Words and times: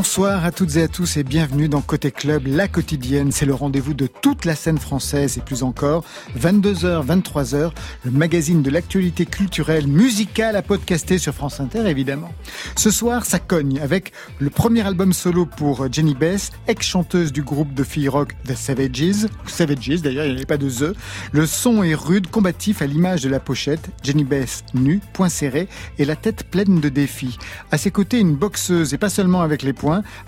Bonsoir 0.00 0.46
à 0.46 0.50
toutes 0.50 0.76
et 0.76 0.82
à 0.84 0.88
tous 0.88 1.18
et 1.18 1.24
bienvenue 1.24 1.68
dans 1.68 1.82
Côté 1.82 2.10
Club, 2.10 2.46
la 2.46 2.68
quotidienne. 2.68 3.32
C'est 3.32 3.44
le 3.44 3.52
rendez-vous 3.52 3.92
de 3.92 4.06
toute 4.06 4.46
la 4.46 4.54
scène 4.54 4.78
française 4.78 5.36
et 5.36 5.42
plus 5.42 5.62
encore. 5.62 6.04
22h, 6.38 7.04
23h, 7.04 7.70
le 8.06 8.10
magazine 8.10 8.62
de 8.62 8.70
l'actualité 8.70 9.26
culturelle, 9.26 9.86
musicale 9.86 10.56
à 10.56 10.62
podcaster 10.62 11.18
sur 11.18 11.34
France 11.34 11.60
Inter 11.60 11.86
évidemment. 11.86 12.32
Ce 12.76 12.90
soir, 12.90 13.26
ça 13.26 13.38
cogne 13.38 13.78
avec 13.78 14.12
le 14.38 14.48
premier 14.48 14.86
album 14.86 15.12
solo 15.12 15.44
pour 15.44 15.92
Jenny 15.92 16.14
Bess, 16.14 16.50
ex-chanteuse 16.66 17.30
du 17.30 17.42
groupe 17.42 17.74
de 17.74 17.84
filles 17.84 18.08
rock 18.08 18.34
The 18.46 18.56
Savages. 18.56 19.26
Savages 19.46 20.00
d'ailleurs, 20.00 20.24
il 20.24 20.30
n'y 20.30 20.36
avait 20.38 20.46
pas 20.46 20.56
de 20.56 20.70
The. 20.70 20.96
Le 21.32 21.44
son 21.44 21.82
est 21.82 21.94
rude, 21.94 22.28
combatif 22.28 22.80
à 22.80 22.86
l'image 22.86 23.22
de 23.22 23.28
la 23.28 23.38
pochette. 23.38 23.90
Jenny 24.02 24.24
Bess 24.24 24.64
nue, 24.72 25.00
point 25.12 25.28
serré 25.28 25.68
et 25.98 26.06
la 26.06 26.16
tête 26.16 26.44
pleine 26.44 26.80
de 26.80 26.88
défis. 26.88 27.36
À 27.70 27.76
ses 27.76 27.90
côtés, 27.90 28.18
une 28.18 28.34
boxeuse 28.34 28.94
et 28.94 28.98
pas 28.98 29.10
seulement 29.10 29.42
avec 29.42 29.62
les 29.62 29.74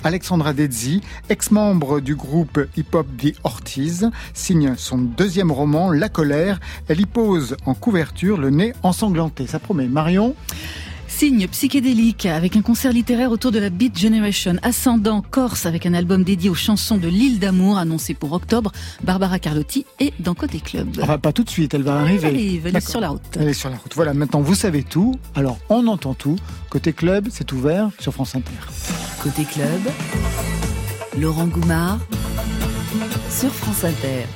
Alexandra 0.05 0.53
Dezzi, 0.53 1.01
ex-membre 1.29 2.01
du 2.01 2.15
groupe 2.15 2.61
hip-hop 2.77 3.07
The 3.19 3.35
Ortiz, 3.45 4.11
signe 4.35 4.75
son 4.77 4.99
deuxième 4.99 5.53
roman, 5.53 5.91
La 5.91 6.09
colère. 6.09 6.61
Elle 6.89 7.01
y 7.01 7.07
pose 7.07 7.57
en 7.67 7.75
couverture 7.75 8.39
le 8.39 8.51
nez 8.51 8.73
ensanglanté. 8.83 9.47
Ça 9.47 9.59
promet. 9.59 9.87
Marion? 9.87 10.35
Signe 11.13 11.47
psychédélique 11.47 12.27
avec 12.27 12.57
un 12.57 12.63
concert 12.63 12.91
littéraire 12.91 13.31
autour 13.31 13.53
de 13.53 13.59
la 13.59 13.71
Beat 13.71 13.97
Generation, 13.97 14.57
Ascendant 14.63 15.23
Corse 15.23 15.67
avec 15.67 15.87
un 15.87 15.95
album 15.95 16.25
dédié 16.25 16.51
aux 16.51 16.55
chansons 16.55 16.97
de 16.97 17.07
l'île 17.07 17.39
d'amour 17.39 17.79
annoncé 17.79 18.15
pour 18.15 18.33
octobre, 18.33 18.73
Barbara 19.05 19.39
Carlotti 19.39 19.85
et 20.01 20.13
dans 20.19 20.35
Côté 20.35 20.59
Club. 20.59 20.89
Enfin, 21.01 21.19
pas 21.19 21.33
tout 21.33 21.45
de 21.45 21.51
suite, 21.51 21.75
elle 21.75 21.83
va 21.83 22.01
arriver. 22.01 22.29
Elle 22.29 22.35
arrive, 22.35 22.67
elle 22.67 22.77
est 22.77 22.89
sur 22.89 22.99
la 22.99 23.11
route. 23.11 23.23
Elle 23.39 23.49
est 23.49 23.53
sur 23.53 23.69
la 23.69 23.77
route. 23.77 23.93
Voilà, 23.95 24.15
maintenant 24.15 24.41
vous 24.41 24.55
savez 24.55 24.83
tout. 24.83 25.15
Alors 25.35 25.59
on 25.69 25.87
entend 25.87 26.15
tout. 26.15 26.37
Côté 26.71 26.93
Club, 26.93 27.29
c'est 27.31 27.53
ouvert 27.53 27.91
sur 28.01 28.13
France 28.13 28.35
Inter. 28.35 28.51
Côté 29.23 29.45
Club, 29.45 29.81
Laurent 31.21 31.47
Goumard 31.47 31.99
sur 33.31 33.51
France 33.53 33.85
Inter. 33.85 34.27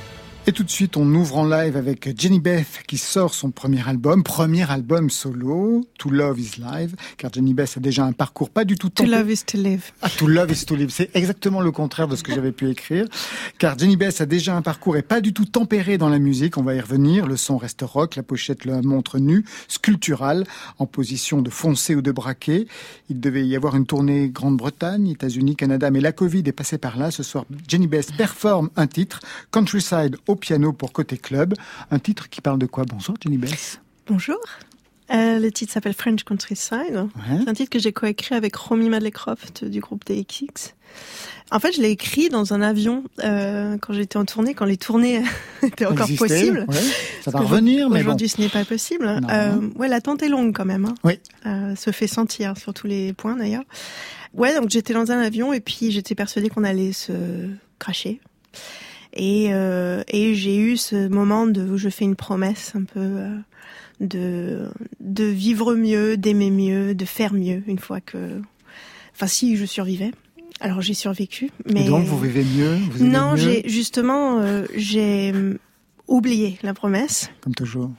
Et 0.49 0.53
tout 0.53 0.63
de 0.63 0.69
suite, 0.69 0.95
on 0.95 1.13
ouvre 1.13 1.39
en 1.39 1.45
live 1.45 1.75
avec 1.75 2.17
Jenny 2.17 2.39
Beth 2.39 2.81
qui 2.87 2.97
sort 2.97 3.33
son 3.33 3.51
premier 3.51 3.85
album, 3.85 4.23
premier 4.23 4.71
album 4.71 5.09
solo, 5.09 5.85
To 5.97 6.09
Love 6.09 6.39
is 6.39 6.51
Live, 6.57 6.95
car 7.17 7.33
Jenny 7.33 7.53
Beth 7.53 7.73
a 7.75 7.81
déjà 7.81 8.05
un 8.05 8.13
parcours 8.13 8.49
pas 8.49 8.63
du 8.63 8.75
tout 8.77 8.89
To 8.89 9.03
Love 9.03 9.29
is 9.29 9.43
to 9.45 9.57
Live. 9.57 9.91
Ah, 10.01 10.07
To 10.09 10.25
Love 10.25 10.49
is 10.49 10.63
to 10.63 10.77
Live, 10.77 10.89
c'est 10.89 11.13
exactement 11.13 11.59
le 11.59 11.71
contraire 11.71 12.07
de 12.07 12.15
ce 12.15 12.23
que 12.23 12.33
j'avais 12.33 12.53
pu 12.53 12.69
écrire, 12.69 13.07
car 13.59 13.77
Jenny 13.77 13.97
Beth 13.97 14.21
a 14.21 14.25
déjà 14.25 14.55
un 14.55 14.61
parcours 14.61 14.95
et 14.95 15.01
pas 15.01 15.19
du 15.19 15.33
tout 15.33 15.43
tempéré 15.43 15.97
dans 15.97 16.07
la 16.07 16.17
musique, 16.17 16.57
on 16.57 16.63
va 16.63 16.75
y 16.75 16.79
revenir, 16.79 17.27
le 17.27 17.35
son 17.35 17.57
reste 17.57 17.81
rock, 17.81 18.15
la 18.15 18.23
pochette 18.23 18.63
la 18.63 18.81
montre 18.81 19.19
nue, 19.19 19.43
sculpturale, 19.67 20.45
en 20.79 20.85
position 20.85 21.41
de 21.41 21.49
foncer 21.49 21.93
ou 21.93 22.01
de 22.01 22.13
braquer. 22.13 22.69
Il 23.09 23.19
devait 23.19 23.45
y 23.45 23.57
avoir 23.57 23.75
une 23.75 23.85
tournée 23.85 24.29
Grande-Bretagne, 24.29 25.09
États-Unis, 25.09 25.57
Canada, 25.57 25.91
mais 25.91 25.99
la 25.99 26.13
Covid 26.13 26.43
est 26.45 26.53
passée 26.53 26.77
par 26.77 26.97
là. 26.97 27.11
Ce 27.11 27.21
soir, 27.21 27.43
Jenny 27.67 27.87
Beth 27.87 28.15
performe 28.15 28.69
un 28.77 28.87
titre, 28.87 29.19
Countryside 29.51 30.15
au 30.25 30.36
piano 30.37 30.73
pour 30.73 30.93
Côté 30.93 31.17
Club. 31.17 31.53
Un 31.91 31.99
titre 31.99 32.29
qui 32.29 32.41
parle 32.41 32.59
de 32.59 32.65
quoi? 32.65 32.85
Bonsoir 32.85 33.17
Jenny 33.21 33.37
Bess. 33.37 33.81
Bonjour. 34.07 34.39
Euh, 35.09 35.39
le 35.39 35.51
titre 35.51 35.71
s'appelle 35.71 35.93
French 35.93 36.23
Countryside. 36.23 37.07
C'est 37.25 37.49
un 37.49 37.53
titre 37.53 37.69
que 37.69 37.79
j'ai 37.79 37.93
coécrit 37.93 38.35
avec 38.35 38.55
Romy 38.55 38.89
Madlecroft 38.89 39.63
du 39.63 39.79
groupe 39.79 40.05
DXX. 40.05 40.73
En 41.49 41.59
fait, 41.59 41.71
je 41.71 41.81
l'ai 41.81 41.91
écrit 41.91 42.27
dans 42.27 42.53
un 42.53 42.61
avion 42.61 43.05
euh, 43.23 43.77
quand 43.79 43.93
j'étais 43.93 44.17
en 44.17 44.25
tournée, 44.25 44.53
quand 44.53 44.65
les 44.65 44.75
tournées 44.75 45.23
étaient 45.63 45.85
encore 45.85 46.09
possibles. 46.17 46.65
Ça 47.21 47.31
va 47.31 47.39
revenir, 47.39 47.89
mais 47.89 48.01
aujourd'hui, 48.01 48.27
ce 48.27 48.41
n'est 48.41 48.49
pas 48.49 48.65
possible. 48.65 49.21
Euh, 49.29 49.69
ouais, 49.75 49.87
l'attente 49.87 50.23
est 50.23 50.29
longue 50.29 50.53
quand 50.53 50.65
même. 50.65 50.85
Hein. 50.85 50.95
Oui. 51.03 51.19
Se 51.77 51.91
fait 51.91 52.07
sentir 52.07 52.57
sur 52.57 52.73
tous 52.73 52.87
les 52.87 53.13
points 53.13 53.37
d'ailleurs. 53.37 53.63
Ouais, 54.33 54.53
donc 54.55 54.69
j'étais 54.69 54.93
dans 54.93 55.11
un 55.11 55.19
avion 55.19 55.53
et 55.53 55.61
puis 55.61 55.91
j'étais 55.91 56.15
persuadée 56.15 56.49
qu'on 56.49 56.65
allait 56.65 56.91
se 56.91 57.13
cracher. 57.79 58.19
Et, 59.17 59.47
euh, 59.51 60.03
et 60.07 60.35
j'ai 60.35 60.57
eu 60.57 60.77
ce 60.77 61.07
moment 61.07 61.47
de, 61.47 61.61
où 61.61 61.77
je 61.77 61.89
fais 61.89 62.05
une 62.05 62.15
promesse 62.15 62.73
un 62.75 62.83
peu 62.83 62.99
euh, 62.99 63.35
de, 63.99 64.69
de 64.99 65.23
vivre 65.25 65.75
mieux, 65.75 66.17
d'aimer 66.17 66.51
mieux, 66.51 66.95
de 66.95 67.05
faire 67.05 67.33
mieux 67.33 67.63
une 67.67 67.79
fois 67.79 67.99
que... 67.99 68.39
Enfin, 69.15 69.27
si 69.27 69.57
je 69.57 69.65
survivais. 69.65 70.11
Alors 70.59 70.81
j'ai 70.81 70.93
survécu, 70.93 71.51
mais... 71.71 71.85
Et 71.85 71.87
donc 71.87 72.05
vous 72.05 72.19
vivez 72.19 72.43
mieux 72.43 72.75
vous 72.91 73.05
Non, 73.05 73.35
j'ai 73.35 73.67
justement, 73.67 74.39
euh, 74.39 74.65
j'ai 74.75 75.33
oublié 76.07 76.57
la 76.63 76.73
promesse. 76.73 77.29
Comme 77.41 77.53
toujours. 77.53 77.91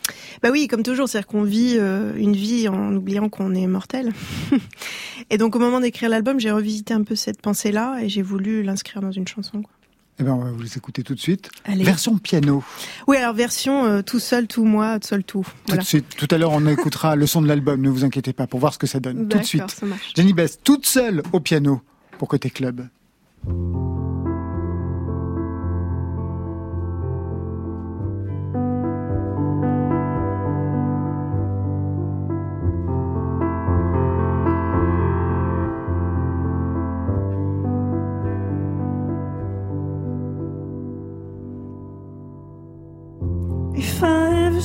Bah 0.43 0.49
oui, 0.51 0.67
comme 0.67 0.83
toujours, 0.83 1.09
c'est-à-dire 1.09 1.29
qu'on 1.29 1.43
vit 1.43 1.77
euh, 1.79 2.13
une 2.17 2.35
vie 2.35 2.69
en 2.69 2.95
oubliant 2.95 3.29
qu'on 3.29 3.55
est 3.55 3.67
mortel. 3.67 4.13
et 5.31 5.39
donc 5.39 5.57
au 5.57 5.59
moment 5.59 5.81
d'écrire 5.81 6.09
l'album, 6.09 6.41
j'ai 6.41 6.51
revisité 6.51 6.95
un 6.95 7.03
peu 7.03 7.15
cette 7.15 7.41
pensée-là 7.41 7.99
et 8.03 8.09
j'ai 8.09 8.23
voulu 8.23 8.63
l'inscrire 8.63 9.03
dans 9.03 9.13
une 9.13 9.29
chanson. 9.29 9.63
Quoi. 9.63 9.73
Eh 10.21 10.25
bien, 10.25 10.35
on 10.35 10.39
va 10.39 10.51
vous 10.51 10.63
les 10.63 10.77
écouter 10.77 11.03
tout 11.05 11.15
de 11.15 11.21
suite. 11.21 11.51
Version 11.67 12.19
piano. 12.19 12.65
Oui, 13.07 13.17
alors 13.17 13.35
version 13.35 13.85
euh, 13.85 14.03
tout 14.03 14.19
seul, 14.19 14.49
tout 14.49 14.65
moi, 14.65 14.99
seul 15.01 15.23
tout. 15.23 15.47
Tout 15.67 15.77
de 15.77 15.83
suite. 15.83 16.09
Tout 16.17 16.29
à 16.31 16.39
l'heure, 16.39 16.53
on 16.53 16.67
écoutera 16.67 17.15
le 17.15 17.27
son 17.27 17.41
de 17.41 17.47
l'album. 17.47 17.81
Ne 17.81 17.89
vous 17.89 18.05
inquiétez 18.05 18.33
pas 18.33 18.47
pour 18.47 18.59
voir 18.59 18.75
ce 18.75 18.79
que 18.79 18.87
ça 18.89 18.99
donne. 18.99 19.29
Tout 19.29 19.39
de 19.39 19.45
suite. 19.45 19.81
Jenny 20.17 20.33
Bess, 20.33 20.59
toute 20.63 20.87
seule 20.87 21.23
au 21.33 21.41
piano 21.41 21.81
pour 22.19 22.29
côté 22.29 22.51
club. 22.51 22.89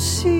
See 0.03 0.32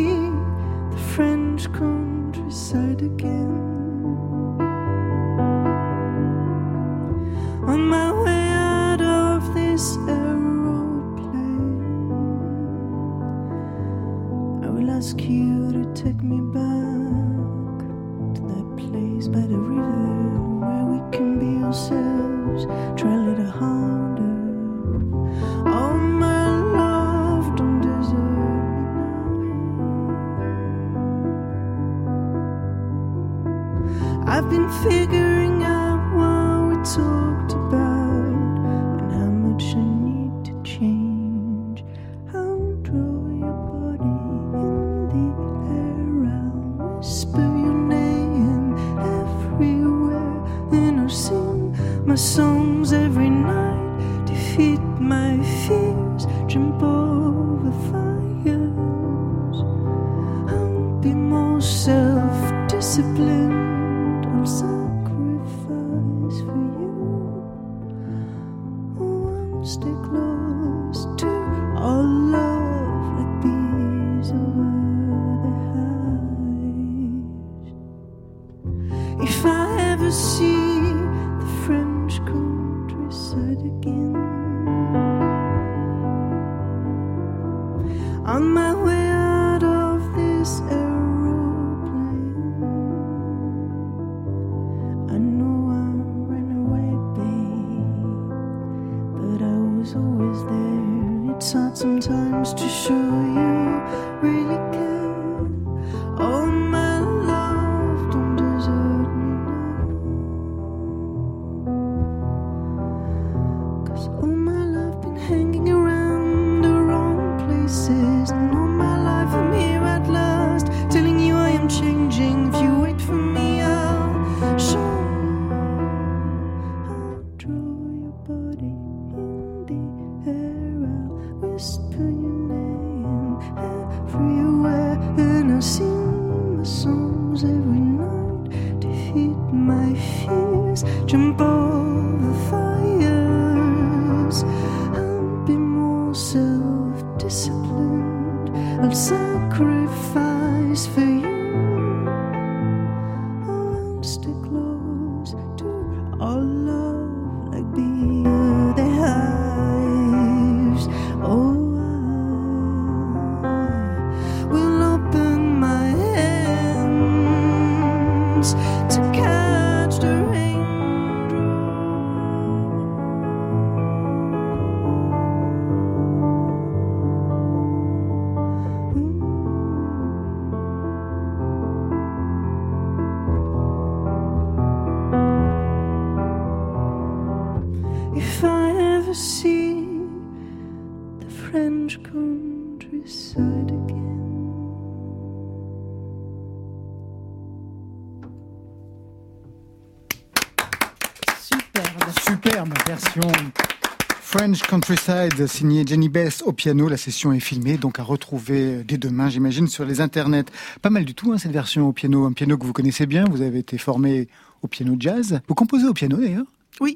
French 204.54 204.70
Countryside 204.70 205.48
signée 205.48 205.84
Jenny 205.84 206.10
Bess 206.10 206.44
au 206.44 206.54
piano. 206.54 206.88
La 206.88 206.98
session 206.98 207.34
est 207.34 207.40
filmée, 207.40 207.78
donc 207.78 207.98
à 207.98 208.04
retrouver 208.04 208.84
dès 208.84 209.00
demain, 209.00 209.28
j'imagine, 209.28 209.68
sur 209.68 209.84
les 209.84 210.00
internets. 210.00 210.46
Pas 210.84 210.92
mal 210.92 211.06
du 211.06 211.16
tout, 211.16 211.32
hein, 211.32 211.40
cette 211.40 211.52
version 211.52 211.88
au 211.88 211.92
piano. 211.92 212.26
Un 212.26 212.34
piano 212.34 212.56
que 212.56 212.64
vous 212.64 212.74
connaissez 212.74 213.08
bien. 213.08 213.26
Vous 213.26 213.42
avez 213.42 213.58
été 213.58 213.80
formé 213.80 214.28
au 214.62 214.68
piano 214.68 214.96
jazz. 215.00 215.40
Vous 215.48 215.56
composez 215.56 215.88
au 215.88 215.94
piano 215.94 216.18
d'ailleurs? 216.18 216.46
Oui. 216.80 216.96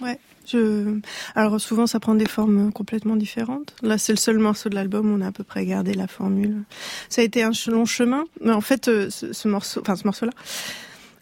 Ouais. 0.00 0.20
Alors 1.34 1.60
souvent 1.60 1.86
ça 1.86 1.98
prend 1.98 2.14
des 2.14 2.28
formes 2.28 2.72
complètement 2.72 3.16
différentes. 3.16 3.74
Là 3.82 3.98
c'est 3.98 4.12
le 4.12 4.18
seul 4.18 4.38
morceau 4.38 4.68
de 4.68 4.74
l'album 4.74 5.12
on 5.12 5.20
a 5.20 5.28
à 5.28 5.32
peu 5.32 5.44
près 5.44 5.64
gardé 5.64 5.94
la 5.94 6.06
formule. 6.06 6.62
Ça 7.08 7.20
a 7.20 7.24
été 7.24 7.42
un 7.42 7.50
long 7.68 7.84
chemin, 7.84 8.24
mais 8.40 8.52
en 8.52 8.60
fait 8.60 8.88
euh, 8.88 9.10
ce 9.10 9.48
morceau, 9.48 9.80
enfin 9.80 9.94
ce 9.94 10.04
morceau-là, 10.04 10.32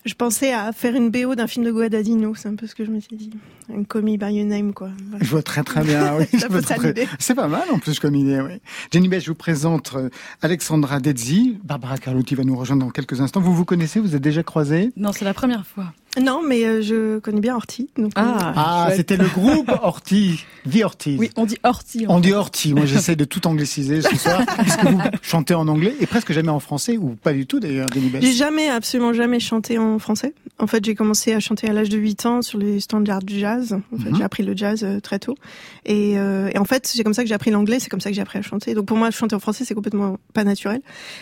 je 0.09 0.15
pensais 0.15 0.53
à 0.53 0.73
faire 0.73 0.95
une 0.95 1.11
BO 1.11 1.35
d'un 1.35 1.47
film 1.47 1.67
de 1.67 1.71
Guadagnino, 1.71 2.35
c'est 2.35 2.49
un 2.49 2.55
peu 2.55 2.67
ce 2.67 2.75
que 2.75 2.85
je 2.85 2.91
me 2.91 2.99
suis 2.99 3.17
dit. 3.17 3.31
Un 3.71 3.81
Me 4.01 4.17
By 4.17 4.35
Your 4.35 4.47
Name 4.47 4.73
quoi. 4.73 4.89
Voilà. 5.11 5.25
Je 5.25 5.31
vois 5.31 5.43
très 5.43 5.63
très 5.63 5.85
bien. 5.85 6.17
Oui. 6.17 6.25
C'est 7.19 7.35
pas 7.35 7.49
mal 7.49 7.65
en 7.71 7.79
plus 7.79 8.01
comme 8.01 8.15
idée. 8.15 8.41
Oui. 8.41 8.61
Jenny 8.91 9.09
Bess, 9.09 9.25
je 9.25 9.31
vous 9.31 9.35
présente 9.35 9.93
euh, 9.95 10.09
Alexandra 10.41 11.01
Dezzi. 11.01 11.59
Barbara 11.63 11.99
Carlotti 11.99 12.35
va 12.35 12.45
nous 12.45 12.57
rejoindre 12.57 12.87
dans 12.87 12.91
quelques 12.91 13.21
instants. 13.21 13.41
Vous 13.41 13.55
vous 13.55 13.67
connaissez 13.67 14.01
Vous 14.01 14.17
êtes 14.17 14.23
déjà 14.23 14.43
croisés? 14.43 14.93
Non, 14.97 15.13
c'est 15.13 15.27
la 15.27 15.35
première 15.35 15.67
fois. 15.67 15.93
Non 16.23 16.43
mais 16.47 16.65
euh, 16.65 16.83
je 16.83 17.19
connais 17.19 17.41
bien 17.41 17.55
Horty. 17.57 17.89
Donc, 17.97 18.13
euh, 18.19 18.23
Ah, 18.23 18.85
chouette. 18.87 18.97
c'était 18.97 19.17
le 19.17 19.27
groupe 19.27 19.71
Horty, 19.83 20.45
The 20.71 20.83
Horty. 20.85 21.17
Oui, 21.19 21.31
on 21.37 21.47
dit 21.47 21.57
Horty. 21.63 22.07
On 22.09 22.21
dit 22.21 22.33
Horty. 22.33 22.75
Moi, 22.75 22.87
j'essaie 22.87 23.17
de 23.17 23.25
tout 23.25 23.47
angliciser 23.47 24.01
ce 24.03 24.17
soir, 24.17 24.43
puisque 24.59 24.85
vous 24.85 25.01
chantez 25.23 25.55
en 25.55 25.69
anglais 25.69 25.95
et 26.01 26.07
presque 26.07 26.33
jamais 26.33 26.49
en 26.51 26.61
français, 26.61 26.97
ou 26.97 27.17
pas 27.23 27.33
du 27.33 27.47
tout 27.47 27.61
d'ailleurs, 27.61 27.87
Bess. 27.95 28.23
J'ai 28.25 28.33
jamais, 28.33 28.69
absolument 28.69 29.13
jamais 29.13 29.41
chanté 29.41 29.79
en 29.79 29.99
français. 29.99 30.35
En 30.59 30.67
fait, 30.67 30.85
j'ai 30.85 30.95
commencé 30.95 31.33
à 31.33 31.41
chanter 31.41 31.69
à 31.69 31.73
l'âge 31.73 31.89
de 31.89 31.99
8 31.99 32.27
ans 32.27 32.43
sur 32.43 32.59
les 32.59 32.81
standards 32.81 33.23
du 33.23 33.39
jazz. 33.39 33.79
En 33.95 33.99
fait, 33.99 34.11
Mhm. 34.11 34.17
j'ai 34.17 34.25
appris 34.25 34.43
le 34.43 34.57
jazz 34.57 34.83
euh, 34.85 35.01
très 35.01 35.19
tôt. 35.19 35.37
Et, 35.85 36.19
euh, 36.19 36.51
et 36.53 36.59
en 36.59 36.65
fait, 36.65 36.87
c'est 36.87 37.03
comme 37.05 37.15
ça 37.15 37.23
que 37.23 37.29
j'ai 37.29 37.35
appris 37.35 37.51
l'anglais, 37.51 37.79
c'est 37.81 37.89
comme 37.89 38.01
ça 38.01 38.11
que 38.11 38.17
j'ai 38.17 38.23
appris 38.23 38.39
à 38.39 38.43
chanter. 38.43 38.75
Donc 38.75 38.87
pour 38.87 38.97
moi, 38.97 39.11
chanter 39.11 39.35
en 39.37 39.41
français, 39.41 39.65
c'est 39.65 39.75
complètement 39.75 40.19
pas 40.35 40.45
naturel. 40.45 40.81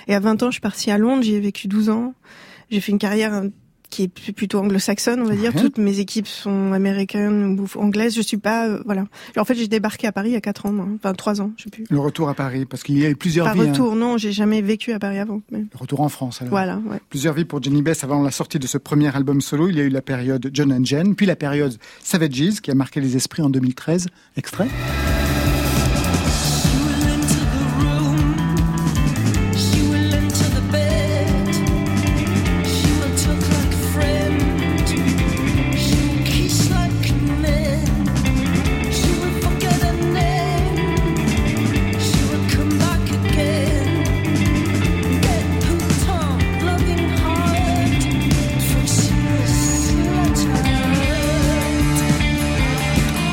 Et 0.08 0.14
à 0.14 0.20
20 0.20 0.42
ans, 0.42 0.46
je 0.46 0.52
suis 0.52 0.60
partie 0.60 0.90
à 0.90 0.98
Londres, 0.98 1.22
j'y 1.22 1.34
ai 1.34 1.40
vécu 1.40 1.68
12 1.68 1.90
ans. 1.90 2.14
J'ai 2.70 2.80
fait 2.80 2.92
une 2.92 2.98
carrière 2.98 3.42
qui 3.90 4.04
est 4.04 4.32
plutôt 4.32 4.58
anglo-saxonne, 4.58 5.20
on 5.20 5.24
va 5.26 5.34
dire. 5.36 5.54
Ouais. 5.54 5.60
Toutes 5.60 5.78
mes 5.78 5.98
équipes 5.98 6.26
sont 6.26 6.72
américaines 6.72 7.58
ou 7.58 7.66
anglaises. 7.80 8.14
Je 8.14 8.20
suis 8.22 8.36
pas, 8.36 8.66
euh, 8.68 8.82
voilà. 8.84 9.04
En 9.36 9.44
fait, 9.44 9.54
j'ai 9.54 9.68
débarqué 9.68 10.06
à 10.06 10.12
Paris 10.12 10.30
il 10.30 10.32
y 10.32 10.36
a 10.36 10.40
4 10.40 10.66
ans, 10.66 10.74
enfin 10.96 11.12
3 11.14 11.40
ans, 11.40 11.52
je 11.56 11.64
sais 11.64 11.70
plus. 11.70 11.84
Le 11.88 11.98
retour 11.98 12.28
à 12.28 12.34
Paris, 12.34 12.64
parce 12.66 12.82
qu'il 12.82 12.98
y 12.98 13.06
a 13.06 13.10
eu 13.10 13.16
plusieurs 13.16 13.46
Par 13.46 13.54
vies. 13.54 13.62
hein. 13.68 13.72
retour, 13.72 13.96
non, 13.96 14.18
j'ai 14.18 14.32
jamais 14.32 14.62
vécu 14.62 14.92
à 14.92 14.98
Paris 14.98 15.18
avant. 15.18 15.40
mais 15.50 15.60
Le 15.60 15.78
retour 15.78 16.00
en 16.00 16.08
France, 16.08 16.40
alors. 16.42 16.50
Voilà, 16.50 16.76
ouais. 16.90 16.98
Plusieurs 17.10 17.34
vies 17.34 17.44
pour 17.44 17.62
Jenny 17.62 17.82
Bess 17.82 18.04
avant 18.04 18.22
la 18.22 18.30
sortie 18.30 18.58
de 18.58 18.66
ce 18.66 18.78
premier 18.78 19.14
album 19.14 19.40
solo. 19.40 19.68
Il 19.68 19.76
y 19.76 19.80
a 19.80 19.84
eu 19.84 19.88
la 19.90 20.02
période 20.02 20.50
John 20.52 20.72
and 20.72 20.84
Jen, 20.84 21.14
puis 21.14 21.26
la 21.26 21.36
période 21.36 21.76
Savages, 22.02 22.60
qui 22.62 22.70
a 22.70 22.74
marqué 22.74 23.00
les 23.00 23.16
esprits 23.16 23.42
en 23.42 23.50
2013. 23.50 24.06
Extrait. 24.36 24.68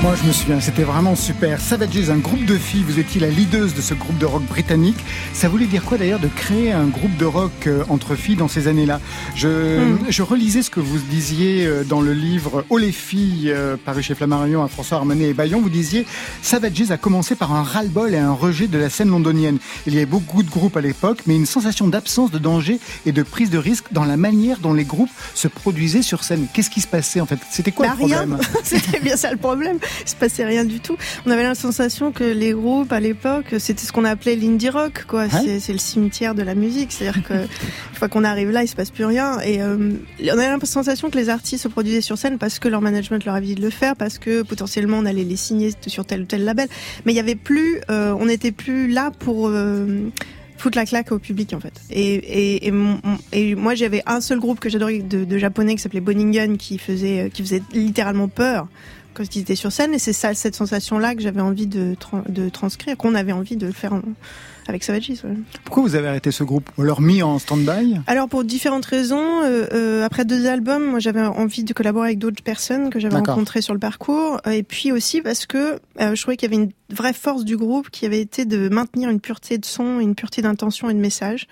Moi, 0.04 0.16
je 0.22 0.28
me 0.28 0.34
souviens, 0.34 0.60
c'était 0.60 0.84
vraiment 0.84 1.16
super. 1.16 1.62
Savages, 1.62 2.10
un 2.10 2.18
groupe 2.18 2.44
de 2.46 2.58
filles, 2.58 2.84
vous 2.86 3.00
étiez 3.00 3.22
la 3.22 3.30
leaduse 3.30 3.74
de 3.74 3.80
ce 3.80 3.94
groupe 3.94 4.18
de 4.18 4.26
rock 4.26 4.44
britannique. 4.44 4.98
Ça 5.32 5.48
voulait 5.48 5.66
dire 5.66 5.82
quoi 5.86 5.98
d'ailleurs 5.98 6.20
de 6.20 6.28
créer 6.28 6.74
un 6.74 6.88
groupe 6.88 7.16
de 7.16 7.24
rock 7.24 7.68
euh, 7.68 7.86
entre 7.88 8.16
filles 8.16 8.36
dans 8.36 8.50
ces 8.50 8.68
années-là? 8.68 9.00
Je, 9.34 9.48
Hmm. 9.48 9.98
je 10.10 10.22
relisais 10.22 10.62
ce 10.62 10.70
que 10.70 10.82
vous 10.82 10.98
disiez 11.10 11.66
euh, 11.66 11.84
dans 11.86 12.02
le 12.02 12.12
livre 12.12 12.66
Oh 12.70 12.78
les 12.78 12.92
filles, 12.92 13.50
euh, 13.50 13.78
paru 13.78 14.04
chez 14.04 14.14
Flammarion 14.14 14.62
à 14.62 14.68
François 14.68 14.98
Armanet 14.98 15.30
et 15.30 15.34
Bayon. 15.34 15.62
Vous 15.62 15.70
disiez 15.70 16.06
Savages 16.42 16.92
a 16.92 16.98
commencé 16.98 17.36
par 17.36 17.54
un 17.54 17.64
ras-le-bol 17.64 18.14
et 18.14 18.18
un 18.18 18.34
rejet 18.34 18.68
de 18.68 18.78
la 18.78 18.90
scène 18.90 19.08
londonienne. 19.10 19.58
Il 19.88 19.94
y 19.94 19.98
avait 19.98 20.06
beaucoup 20.06 20.44
de 20.44 20.50
groupes 20.50 20.76
à 20.76 20.82
l'époque, 20.82 21.20
mais 21.28 21.36
une 21.38 21.46
sensation 21.46 21.88
d'absence 21.88 22.30
de 22.30 22.40
danger 22.40 22.80
et 23.06 23.14
de 23.14 23.24
prise 23.24 23.50
de 23.50 23.58
risque 23.58 23.86
dans 23.94 24.04
la 24.04 24.18
manière 24.18 24.60
dont 24.60 24.74
les 24.74 24.84
groupes 24.86 25.12
se 25.34 25.48
produisaient 25.48 26.02
sur 26.02 26.26
scène. 26.26 26.48
Qu'est-ce 26.54 26.70
qui 26.70 26.82
se 26.82 26.88
passait 26.88 27.22
en 27.22 27.26
fait? 27.26 27.40
C'était 27.50 27.72
quoi 27.72 27.88
Bah, 27.88 27.94
le 27.94 28.00
problème? 28.00 28.38
C'était 28.66 29.00
bien 29.00 29.16
ça 29.16 29.32
le 29.32 29.38
problème. 29.38 29.78
Il 30.02 30.08
se 30.10 30.16
passait 30.16 30.46
rien 30.46 30.66
du 30.66 30.80
tout. 30.80 30.98
On 31.26 31.32
avait 31.32 31.44
la 31.44 31.56
sensation 31.56 32.12
que 32.12 32.24
les 32.24 32.52
groupes 32.52 32.92
à 32.92 33.00
l'époque, 33.00 33.56
c'était 33.60 33.84
ce 33.86 33.92
qu'on 33.92 34.06
appelait 34.06 34.36
l'indie 34.36 34.70
rock, 34.70 35.06
quoi. 35.08 35.30
C'est- 35.30 35.60
C'est 35.60 35.74
le 35.74 35.80
cimetière 35.80 36.36
de 36.36 36.42
la 36.44 36.56
musique. 36.56 36.92
C'est-à-dire 36.92 37.24
que 37.24 37.34
une 37.34 37.96
fois 37.96 38.08
qu'on 38.10 38.24
arrive 38.24 38.50
là, 38.52 38.64
il 38.64 38.68
se 38.68 38.76
passe 38.76 38.92
plus 38.92 39.06
rien. 39.06 39.40
Et 39.42 39.62
euh, 39.62 39.92
on 40.24 40.28
avait 40.30 40.48
la 40.50 40.60
sensation 40.66 41.10
que 41.10 41.18
les 41.18 41.30
artistes 41.30 41.64
se 41.64 41.68
produisaient 41.68 42.02
sur 42.02 42.18
scène 42.18 42.38
parce 42.38 42.60
que 42.60 42.68
leur 42.68 42.82
management 42.82 43.24
leur 43.26 43.36
avait 43.36 43.46
dit 43.48 43.56
de 43.56 43.62
le 43.62 43.70
faire, 43.70 43.96
parce 43.96 44.18
que 44.18 44.42
potentiellement 44.42 44.98
on 44.98 45.06
allait 45.06 45.24
les 45.24 45.36
signer 45.36 45.72
sur 45.88 46.06
tel 46.06 46.22
ou 46.22 46.26
tel 46.26 46.44
label. 46.44 46.68
Mais 47.06 47.14
il 47.14 47.16
y 47.16 47.20
avait 47.20 47.36
plus, 47.36 47.80
euh, 47.90 48.14
on 48.20 48.26
n'était 48.26 48.52
plus 48.52 48.88
là 48.88 49.12
pour 49.20 49.48
euh, 49.48 50.10
foutre 50.58 50.78
la 50.78 50.86
claque 50.86 51.12
au 51.12 51.20
public 51.20 51.54
en 51.54 51.60
fait. 51.60 51.74
Et, 51.92 52.14
et, 52.16 52.68
et, 52.68 52.72
mon- 52.72 53.00
et 53.32 53.56
moi 53.56 53.76
j'avais 53.76 54.02
un 54.06 54.22
seul 54.22 54.40
groupe 54.40 54.60
que 54.60 54.70
j'adorais 54.70 55.00
de, 55.00 55.24
de 55.26 55.38
japonais 55.38 55.76
qui 55.76 55.82
s'appelait 55.82 56.00
Boningen 56.02 56.58
qui 56.58 56.78
faisait 56.78 57.30
qui 57.34 57.42
faisait 57.44 57.62
littéralement 57.74 58.28
peur 58.28 58.68
quand 59.14 59.36
ils 59.36 59.42
étaient 59.42 59.56
sur 59.56 59.72
scène 59.72 59.94
et 59.94 60.00
c'est 60.00 60.14
ça 60.14 60.34
cette 60.34 60.56
sensation 60.56 60.98
là 61.00 61.16
que 61.16 61.22
j'avais 61.22 61.42
envie 61.42 61.68
de, 61.68 61.96
tran- 62.00 62.24
de 62.30 62.50
transcrire 62.50 62.98
qu'on 62.98 63.16
avait 63.16 63.32
envie 63.32 63.56
de 63.58 63.72
faire 63.72 63.94
en- 63.94 64.02
avec 64.66 64.84
Savages. 64.86 65.10
ouais. 65.10 65.36
Pourquoi 65.66 65.84
vous 65.84 65.96
avez 65.96 66.08
arrêté 66.08 66.32
ce 66.32 66.46
groupe 66.46 66.70
On 66.78 66.84
leur 66.84 67.02
mis 67.02 67.22
en 67.22 67.38
stand-by? 67.38 67.98
Alors 68.08 68.30
pour 68.30 68.46
différentes 68.46 68.86
raisons, 68.86 69.42
euh, 69.44 69.66
euh, 69.74 70.06
après 70.06 70.24
deux 70.24 70.46
albums, 70.48 70.86
moi 70.86 71.00
j'avais 71.00 71.20
envie 71.22 71.66
de 71.66 71.74
collaborer 71.74 72.08
avec 72.08 72.20
d'autres 72.20 72.42
personnes 72.44 72.90
que 72.90 72.98
j'avais 72.98 73.18
rencontrées 73.18 73.62
sur 73.62 73.74
le 73.74 73.80
parcours, 73.82 74.40
euh, 74.48 74.52
et 74.52 74.64
puis 74.64 74.94
aussi 74.94 75.22
parce 75.22 75.46
que 75.46 75.80
euh, 76.00 76.16
je 76.16 76.22
trouvais 76.22 76.38
qu'il 76.38 76.50
y 76.50 76.56
avait 76.56 76.64
une 76.64 76.72
vraie 76.96 77.12
force 77.12 77.44
du 77.44 77.58
groupe 77.58 77.90
qui 77.90 78.06
avait 78.06 78.22
été 78.22 78.46
de 78.46 78.70
maintenir 78.70 79.10
une 79.10 79.20
pureté 79.20 79.58
de 79.58 79.66
son, 79.66 80.00
une 80.00 80.16
pureté 80.16 80.42
d'intention 80.42 80.90
et 80.90 80.94
de 80.94 81.00
message, 81.00 81.48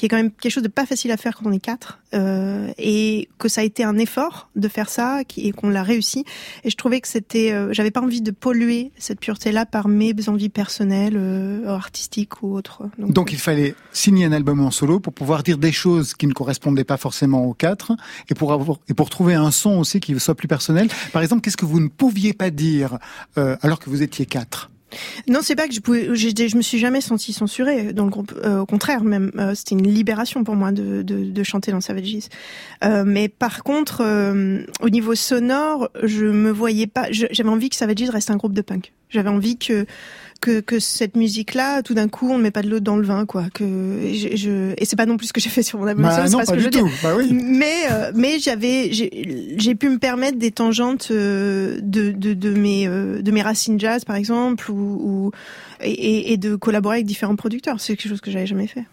qui 0.00 0.06
est 0.06 0.08
quand 0.08 0.16
même 0.16 0.30
quelque 0.30 0.50
chose 0.50 0.62
de 0.62 0.68
pas 0.68 0.86
facile 0.86 1.10
à 1.10 1.18
faire 1.18 1.36
quand 1.36 1.44
on 1.44 1.52
est 1.52 1.58
quatre, 1.58 1.98
euh, 2.14 2.72
et 2.78 3.28
que 3.36 3.50
ça 3.50 3.60
a 3.60 3.64
été 3.64 3.84
un 3.84 3.98
effort 3.98 4.48
de 4.56 4.66
faire 4.66 4.88
ça, 4.88 5.20
et 5.36 5.52
qu'on 5.52 5.68
l'a 5.68 5.82
réussi. 5.82 6.24
Et 6.64 6.70
je 6.70 6.76
trouvais 6.76 7.02
que 7.02 7.06
c'était, 7.06 7.52
euh, 7.52 7.74
j'avais 7.74 7.90
pas 7.90 8.00
envie 8.00 8.22
de 8.22 8.30
polluer 8.30 8.92
cette 8.96 9.20
pureté-là 9.20 9.66
par 9.66 9.88
mes 9.88 10.14
envies 10.26 10.48
personnelles, 10.48 11.18
euh, 11.18 11.68
artistiques 11.68 12.42
ou 12.42 12.54
autres. 12.54 12.84
Donc 12.96 13.34
il 13.34 13.38
fallait 13.38 13.74
signer 13.92 14.24
un 14.24 14.32
album 14.32 14.60
en 14.60 14.70
solo 14.70 15.00
pour 15.00 15.12
pouvoir 15.12 15.42
dire 15.42 15.58
des 15.58 15.70
choses 15.70 16.14
qui 16.14 16.26
ne 16.26 16.32
correspondaient 16.32 16.84
pas 16.84 16.96
forcément 16.96 17.44
aux 17.44 17.52
quatre 17.52 17.92
et 18.30 18.34
pour 18.34 18.54
avoir 18.54 18.78
et 18.88 18.94
pour 18.94 19.10
trouver 19.10 19.34
un 19.34 19.50
son 19.50 19.76
aussi 19.80 20.00
qui 20.00 20.18
soit 20.18 20.34
plus 20.34 20.48
personnel. 20.48 20.88
Par 21.12 21.20
exemple, 21.20 21.42
qu'est-ce 21.42 21.58
que 21.58 21.66
vous 21.66 21.78
ne 21.80 21.88
pouviez 21.88 22.32
pas 22.32 22.48
dire 22.48 22.98
alors 23.36 23.78
que 23.78 23.90
vous 23.90 24.00
étiez 24.00 24.24
quatre? 24.24 24.70
Non, 25.28 25.40
c'est 25.42 25.56
pas 25.56 25.68
que 25.68 25.74
je 25.74 25.80
pouvais. 25.80 26.14
Je 26.14 26.56
me 26.56 26.62
suis 26.62 26.78
jamais 26.78 27.00
sentie 27.00 27.32
censurée 27.32 27.92
dans 27.92 28.04
le 28.04 28.10
groupe. 28.10 28.32
Euh, 28.44 28.60
au 28.60 28.66
contraire, 28.66 29.04
même 29.04 29.30
euh, 29.38 29.54
c'était 29.54 29.74
une 29.74 29.86
libération 29.86 30.44
pour 30.44 30.56
moi 30.56 30.72
de, 30.72 31.42
chanter 31.42 31.72
dans 31.72 31.80
Savages. 31.80 32.28
Euh, 32.84 33.04
mais 33.06 33.28
par 33.28 33.62
contre, 33.64 34.02
au 34.80 34.90
niveau 34.90 35.14
sonore, 35.14 35.90
je 36.02 36.26
me 36.26 36.50
voyais 36.50 36.86
pas. 36.86 37.06
J'avais 37.10 37.48
envie 37.48 37.70
que 37.70 37.76
Savages 37.76 38.10
reste 38.10 38.30
un 38.30 38.36
groupe 38.36 38.52
de 38.52 38.62
punk. 38.62 38.92
J'avais 39.08 39.30
envie 39.30 39.58
que 39.58 39.86
que, 40.40 40.60
que 40.60 40.78
cette 40.80 41.16
musique-là, 41.16 41.82
tout 41.82 41.94
d'un 41.94 42.08
coup, 42.08 42.28
on 42.30 42.38
ne 42.38 42.42
met 42.42 42.50
pas 42.50 42.62
de 42.62 42.68
l'eau 42.70 42.80
dans 42.80 42.96
le 42.96 43.06
vin, 43.06 43.26
quoi. 43.26 43.46
Que 43.52 43.64
je, 44.12 44.36
je... 44.36 44.72
et 44.78 44.84
c'est 44.84 44.96
pas 44.96 45.06
non 45.06 45.16
plus 45.16 45.26
ce 45.28 45.32
que 45.32 45.40
j'ai 45.40 45.50
fait 45.50 45.62
sur 45.62 45.78
mon 45.78 45.86
album. 45.86 46.04
Bah 46.04 46.26
c'est 46.26 46.36
pas 46.36 46.44
ce 46.44 46.50
pas 46.52 46.58
je 46.58 46.64
du 46.64 46.70
dire. 46.70 46.80
tout. 46.82 46.90
Bah 47.02 47.14
oui. 47.16 47.30
Mais 47.32 47.74
euh, 47.90 48.12
mais 48.14 48.38
j'avais 48.38 48.90
j'ai 48.92 49.74
pu 49.74 49.88
me 49.88 49.98
permettre 49.98 50.38
des 50.38 50.50
tangentes 50.50 51.08
euh, 51.10 51.78
de 51.82 52.10
de 52.10 52.34
de 52.34 52.50
mes 52.50 52.86
euh, 52.88 53.22
de 53.22 53.30
mes 53.30 53.42
racines 53.42 53.78
jazz 53.78 54.04
par 54.04 54.16
exemple 54.16 54.70
ou, 54.70 54.74
ou 54.76 55.30
et, 55.82 55.90
et- 55.90 56.32
et 56.32 56.36
de 56.36 56.56
collaborer 56.56 56.96
avec 56.96 57.06
différents 57.06 57.36
producteurs. 57.36 57.80
C'est 57.80 57.96
quelque 57.96 58.08
chose 58.08 58.20
que 58.20 58.30
j'avais 58.30 58.46
jamais 58.46 58.66
fait. 58.66 58.84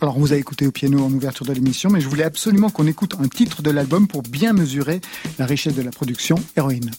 Alors, 0.00 0.16
on 0.16 0.20
vous 0.20 0.32
a 0.32 0.36
écouté 0.36 0.66
au 0.66 0.72
piano 0.72 1.02
en 1.02 1.10
ouverture 1.12 1.46
de 1.46 1.52
l'émission, 1.52 1.88
mais 1.90 2.00
je 2.00 2.08
voulais 2.08 2.24
absolument 2.24 2.68
qu'on 2.70 2.86
écoute 2.86 3.14
un 3.20 3.28
titre 3.28 3.62
de 3.62 3.70
l'album 3.70 4.06
pour 4.08 4.22
bien 4.22 4.52
mesurer 4.52 5.00
la 5.38 5.46
richesse 5.46 5.74
de 5.74 5.82
la 5.82 5.90
production. 5.90 6.36
Héroïne. 6.56 6.90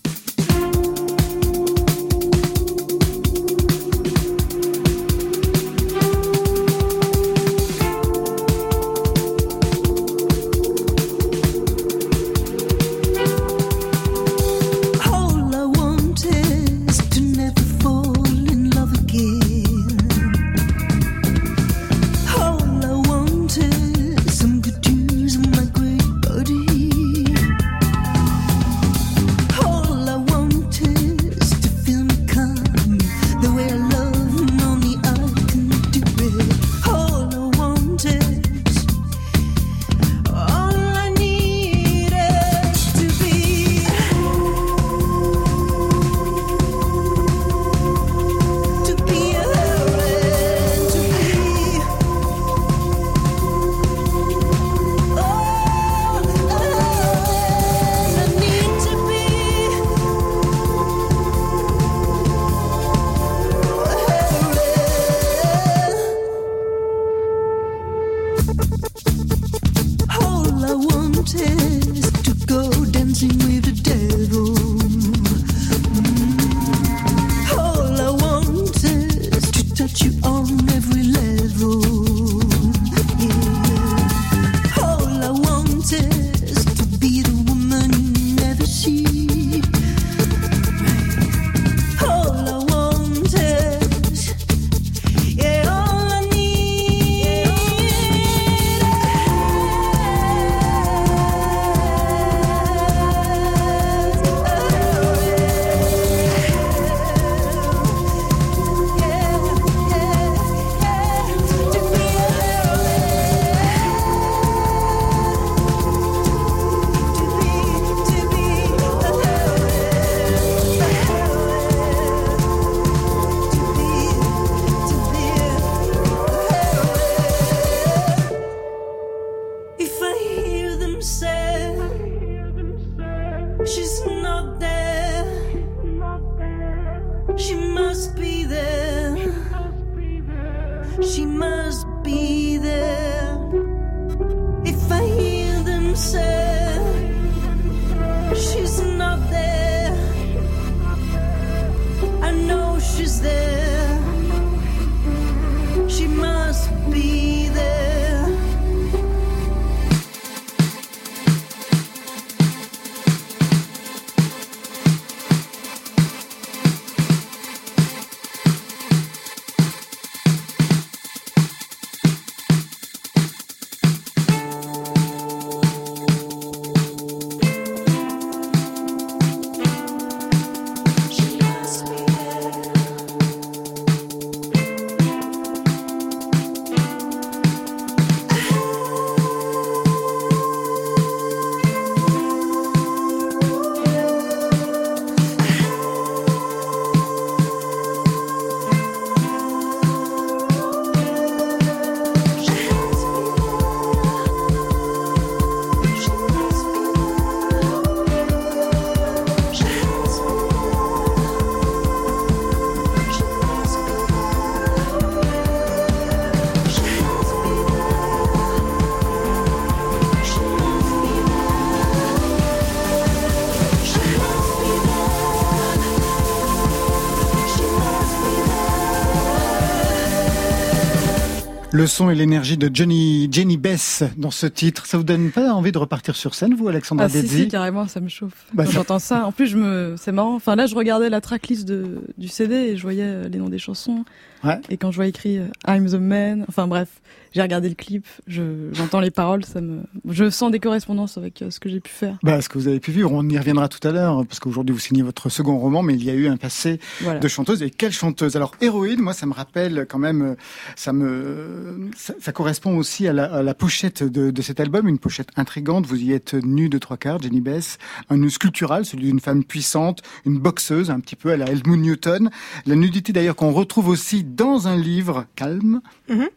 Le 231.84 231.88
son 231.88 232.10
et 232.10 232.16
l'énergie 232.16 232.58
de 232.58 232.74
Johnny, 232.74 233.28
Jenny 233.30 233.58
Bess 233.58 234.06
dans 234.16 234.32
ce 234.32 234.48
titre, 234.48 234.86
ça 234.86 234.96
vous 234.98 235.04
donne 235.04 235.32
pas 235.32 235.52
envie 235.52 235.74
de 235.74 235.78
repartir 235.78 236.16
sur 236.16 236.34
scène, 236.34 236.54
vous, 236.54 236.70
Alexandra 236.70 237.08
Ah 237.08 237.10
Dedzi 237.10 237.42
si, 237.42 237.48
carrément, 237.50 237.90
ça 237.90 238.00
me 238.00 238.08
chauffe. 238.08 238.46
Bah, 238.54 238.63
j'entends 238.63 239.00
ça. 239.00 239.25
En 239.25 239.34
plus, 239.34 239.48
je 239.48 239.58
me, 239.58 239.96
c'est 239.98 240.13
marrant. 240.13 240.34
Enfin, 240.34 240.56
là, 240.56 240.66
je 240.66 240.75
regardais 240.75 241.10
la 241.10 241.20
tracklist 241.20 241.68
de, 241.68 242.02
du 242.18 242.30
CD 242.30 242.56
et 242.56 242.78
je 242.78 242.84
voyais 242.84 243.04
euh, 243.04 243.28
les 243.28 243.38
noms 243.38 243.50
des 243.50 243.58
chansons. 243.58 244.06
Ouais. 244.46 244.62
Et 244.70 244.78
quand 244.78 244.92
je 244.92 244.96
vois 244.96 245.08
écrit 245.08 245.38
euh, 245.38 245.48
I'm 245.68 245.86
the 245.86 245.96
man, 245.96 246.46
enfin 246.48 246.68
bref, 246.68 246.88
j'ai 247.34 247.42
regardé 247.42 247.68
le 247.70 247.75
clip, 247.75 248.06
je, 248.28 248.70
j'entends 248.74 249.00
les 249.00 249.12
paroles, 249.12 249.44
ça 249.46 249.60
me, 249.62 249.82
je 250.10 250.30
sens 250.30 250.52
des 250.52 250.60
correspondances 250.60 251.18
avec 251.18 251.42
euh, 251.42 251.50
ce 251.50 251.60
que 251.60 251.68
j'ai 251.70 251.80
pu 251.80 251.92
faire. 251.92 252.18
Bah, 252.24 252.42
ce 252.42 252.48
que 252.50 252.58
vous 252.58 252.68
avez 252.68 252.80
pu 252.80 252.92
vivre, 252.92 253.12
on 253.12 253.28
y 253.28 253.38
reviendra 253.38 253.68
tout 253.68 253.86
à 253.88 253.92
l'heure, 253.92 254.25
parce 254.25 254.40
qu'aujourd'hui 254.40 254.74
vous 254.74 254.80
signez 254.80 255.02
votre 255.02 255.30
second 255.30 255.58
roman, 255.58 255.82
mais 255.84 255.94
il 255.96 256.04
y 256.04 256.10
a 256.10 256.13
eu 256.13 256.28
un 256.28 256.38
passé 256.38 256.80
Voilà. 257.02 257.20
de 257.20 257.28
chanteuse. 257.28 257.62
Et 257.63 257.70
quelle 257.70 257.92
chanteuse? 257.92 258.36
Alors, 258.36 258.52
héroïne, 258.62 259.02
moi, 259.02 259.13
ça 259.13 259.25
me 259.25 259.34
rappelle 259.34 259.86
quand 259.90 260.00
même, 260.00 260.22
euh, 260.22 260.36
ça 260.75 260.94
me, 260.94 261.90
ça, 261.98 262.13
ça 262.20 262.32
correspond 262.32 262.78
aussi 262.78 263.08
à 263.08 263.13
la, 263.13 263.25
à 263.25 263.44
la 263.44 263.54
pochette 263.54 264.04
de, 264.04 264.32
de 264.32 264.42
cet 264.42 264.60
album, 264.60 264.88
une 264.88 265.00
pochette 265.00 265.30
intrigante. 265.36 265.86
Vous 265.86 266.02
y 266.02 266.13
êtes 266.13 266.34
nue 266.34 266.70
de 266.70 266.78
trois 266.78 266.98
quarts, 266.98 267.22
Jenny 267.22 267.42
Bess, 267.42 267.78
un 268.10 268.18
nu 268.18 268.30
sculptural, 268.30 268.86
celui 268.86 269.06
d'une 269.06 269.20
femme 269.20 269.44
puissante, 269.44 270.02
une 270.25 270.38
boxeuse, 270.40 270.92
un 270.92 271.00
petit 271.00 271.16
peu 271.16 271.32
à 271.32 271.38
la 271.38 271.46
Helmut 271.48 271.78
Newton. 271.80 272.30
La 272.66 272.75
nudité 272.75 273.13
d'ailleurs 273.13 273.36
qu'on 273.36 273.52
retrouve 273.52 273.88
aussi 273.88 274.24
dans 274.24 274.68
un 274.68 274.78
livre 274.78 275.25
calme, 275.36 275.82
Mhm. 276.10 276.28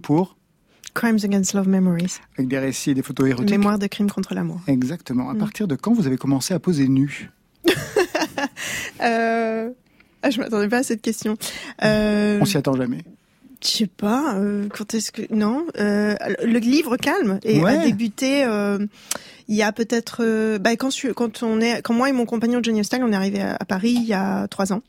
Pour, 0.00 0.36
Crimes 0.94 1.18
Against 1.24 1.54
Love 1.54 1.68
Memories. 1.68 2.18
avec 2.36 2.48
des 2.48 2.58
récits 2.58 2.90
et 2.90 2.94
des 2.94 3.02
photos 3.02 3.28
érotiques. 3.28 3.50
Mémoire 3.50 3.78
de 3.78 3.86
crimes 3.86 4.10
contre 4.10 4.34
l'amour. 4.34 4.60
Exactement. 4.66 5.30
À 5.30 5.34
Mm. 5.34 5.38
partir 5.38 5.66
de 5.68 5.74
quand 5.76 5.92
vous 5.94 6.06
avez 6.06 6.16
commencé 6.18 6.52
à 6.54 6.58
poser 6.58 6.88
nu? 6.88 7.30
Euh... 9.02 9.70
Ah, 10.22 10.30
je 10.30 10.38
m'attendais 10.38 10.68
pas 10.68 10.78
à 10.78 10.82
cette 10.82 11.02
question. 11.02 11.36
Euh... 11.82 12.38
On 12.40 12.44
s'y 12.44 12.56
attend 12.56 12.74
jamais. 12.76 12.98
Je 13.62 13.68
sais 13.68 13.86
pas. 13.86 14.36
euh, 14.36 14.68
quand 14.68 14.94
est-ce 14.94 15.10
que 15.12 15.22
non 15.34 15.64
euh, 15.78 16.14
Le 16.44 16.58
livre 16.58 16.96
calme 16.96 17.38
et 17.44 17.60
Ouais. 17.60 17.76
a 17.76 17.84
débuté. 17.84 18.44
euh, 18.44 18.78
il 19.48 19.56
y 19.56 19.62
a 19.62 19.72
peut-être. 19.72 20.58
bah, 20.58 20.76
quand, 20.76 20.90
je- 20.90 21.08
quand 21.12 21.42
on 21.42 21.60
est, 21.60 21.82
quand 21.82 21.94
moi 21.94 22.08
et 22.08 22.12
mon 22.12 22.24
compagnon 22.26 22.60
Johnny 22.62 22.80
Hostel, 22.80 23.02
on 23.04 23.12
est 23.12 23.16
arrivé 23.16 23.40
à, 23.40 23.56
à 23.58 23.64
Paris 23.64 23.92
il 23.96 24.04
y 24.04 24.14
a 24.14 24.46
trois 24.48 24.72
ans 24.72 24.82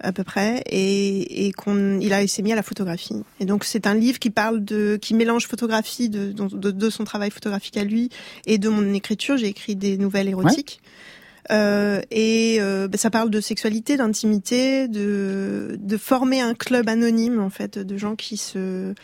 à 0.00 0.12
peu 0.12 0.24
près, 0.24 0.62
et, 0.66 1.46
et 1.46 1.52
qu'on, 1.52 2.00
il 2.00 2.12
a 2.12 2.26
s'est 2.26 2.42
mis 2.42 2.52
à 2.52 2.56
la 2.56 2.62
photographie. 2.62 3.22
Et 3.38 3.44
donc 3.44 3.64
c'est 3.64 3.86
un 3.86 3.94
livre 3.94 4.18
qui 4.18 4.30
parle 4.30 4.64
de, 4.64 4.98
qui 5.00 5.14
mélange 5.14 5.46
photographie 5.46 6.08
de, 6.08 6.32
de, 6.32 6.70
de 6.70 6.90
son 6.90 7.04
travail 7.04 7.30
photographique 7.30 7.76
à 7.76 7.84
lui 7.84 8.10
et 8.46 8.58
de 8.58 8.68
mon 8.68 8.92
écriture. 8.94 9.36
J'ai 9.36 9.48
écrit 9.48 9.76
des 9.76 9.96
nouvelles 9.96 10.28
érotiques. 10.28 10.80
Euh, 11.50 12.00
et 12.10 12.58
euh, 12.60 12.86
bah, 12.86 12.96
ça 12.96 13.10
parle 13.10 13.30
de 13.30 13.40
sexualité, 13.40 13.96
d'intimité, 13.96 14.86
de, 14.86 15.76
de 15.80 15.96
former 15.96 16.40
un 16.40 16.54
club 16.54 16.88
anonyme 16.88 17.40
en 17.40 17.50
fait 17.50 17.78
de 17.78 17.96
gens 17.96 18.14
qui 18.14 18.36
se 18.36 18.94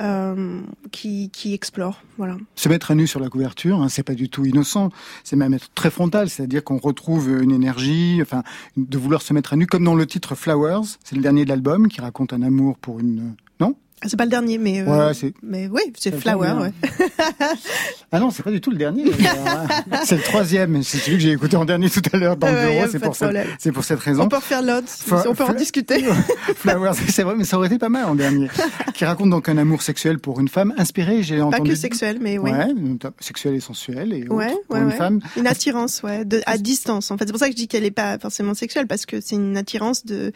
euh, 0.00 0.60
qui, 0.92 1.30
explorent. 1.52 2.02
Voilà. 2.16 2.36
Se 2.54 2.68
mettre 2.68 2.90
à 2.90 2.94
nu 2.94 3.06
sur 3.06 3.20
la 3.20 3.28
couverture, 3.28 3.80
hein, 3.80 3.88
c'est 3.88 4.02
pas 4.02 4.14
du 4.14 4.28
tout 4.28 4.44
innocent, 4.44 4.90
c'est 5.24 5.36
même 5.36 5.54
être 5.54 5.70
très 5.74 5.90
frontal, 5.90 6.28
c'est-à-dire 6.28 6.62
qu'on 6.62 6.78
retrouve 6.78 7.30
une 7.42 7.52
énergie, 7.52 8.18
enfin, 8.22 8.42
de 8.76 8.98
vouloir 8.98 9.22
se 9.22 9.32
mettre 9.32 9.54
à 9.54 9.56
nu, 9.56 9.66
comme 9.66 9.84
dans 9.84 9.94
le 9.94 10.06
titre 10.06 10.34
Flowers, 10.34 10.98
c'est 11.04 11.16
le 11.16 11.22
dernier 11.22 11.44
de 11.44 11.48
l'album 11.48 11.88
qui 11.88 12.00
raconte 12.00 12.32
un 12.32 12.42
amour 12.42 12.78
pour 12.78 13.00
une. 13.00 13.34
C'est 14.06 14.16
pas 14.16 14.24
le 14.24 14.30
dernier, 14.30 14.58
mais 14.58 14.80
euh, 14.80 15.08
Ouais, 15.08 15.14
c'est. 15.14 15.34
mais 15.42 15.68
oui, 15.68 15.82
c'est 15.98 16.14
Flower. 16.18 16.52
Ouais. 16.60 16.72
Ah 18.10 18.20
non, 18.20 18.30
c'est 18.30 18.42
pas 18.42 18.50
du 18.50 18.60
tout 18.62 18.70
le 18.70 18.78
dernier. 18.78 19.04
hein. 19.04 19.66
c'est 20.06 20.16
le 20.16 20.22
troisième, 20.22 20.82
c'est 20.82 20.96
celui 20.96 21.18
que 21.18 21.22
j'ai 21.24 21.32
écouté 21.32 21.56
en 21.56 21.66
dernier 21.66 21.90
tout 21.90 22.00
à 22.10 22.16
l'heure 22.16 22.36
dans 22.38 22.46
Ouais, 22.46 22.62
le 22.64 22.70
bureau, 22.70 22.80
pas 22.84 22.88
c'est 22.90 22.98
pour, 23.00 23.16
cette- 23.16 23.46
c'est 23.58 23.72
pour 23.72 23.84
cette 23.84 23.98
On 23.98 24.02
raison. 24.02 24.28
peut 24.28 24.36
refaire 24.36 24.62
l'autre, 24.62 24.86
on 25.28 25.34
peut 25.34 25.44
en 25.44 25.52
discuter. 25.52 26.04
Flowers, 26.56 26.92
c'est 27.08 27.22
vrai, 27.22 27.34
mais 27.36 27.44
ça 27.44 27.58
aurait 27.58 27.66
été 27.66 27.76
pas 27.78 27.90
mal 27.90 28.06
en 28.06 28.14
dernier. 28.14 28.48
qui 28.94 29.04
raconte 29.04 29.28
donc 29.28 29.48
un 29.50 29.58
amour 29.58 29.82
sexuel 29.82 30.18
pour 30.20 30.40
une 30.40 30.48
femme 30.48 30.72
inspirée, 30.78 31.22
j'ai 31.22 31.36
Pas 31.38 31.44
entendu. 31.44 31.70
que 31.72 31.76
sexuel, 31.76 32.18
mais 32.20 32.38
oui. 32.38 32.50
Sexuel 33.20 33.54
et 33.56 33.60
sensuel 33.60 34.14
et 34.14 34.24
pour 34.24 34.40
une 34.76 34.90
femme. 34.92 35.20
Une 35.36 35.46
attirance, 35.46 36.02
ouais, 36.02 36.24
de, 36.24 36.40
à 36.46 36.56
distance. 36.56 37.10
En 37.10 37.18
fait, 37.18 37.26
c'est 37.26 37.32
pour 37.32 37.40
ça 37.40 37.46
que 37.46 37.52
je 37.52 37.56
dis 37.56 37.68
qu'elle 37.68 37.84
est 37.84 37.90
pas 37.90 38.18
forcément 38.18 38.54
sexuelle, 38.54 38.86
parce 38.86 39.04
que 39.04 39.20
c'est 39.20 39.36
une 39.36 39.56
attirance 39.58 40.06
de 40.06 40.32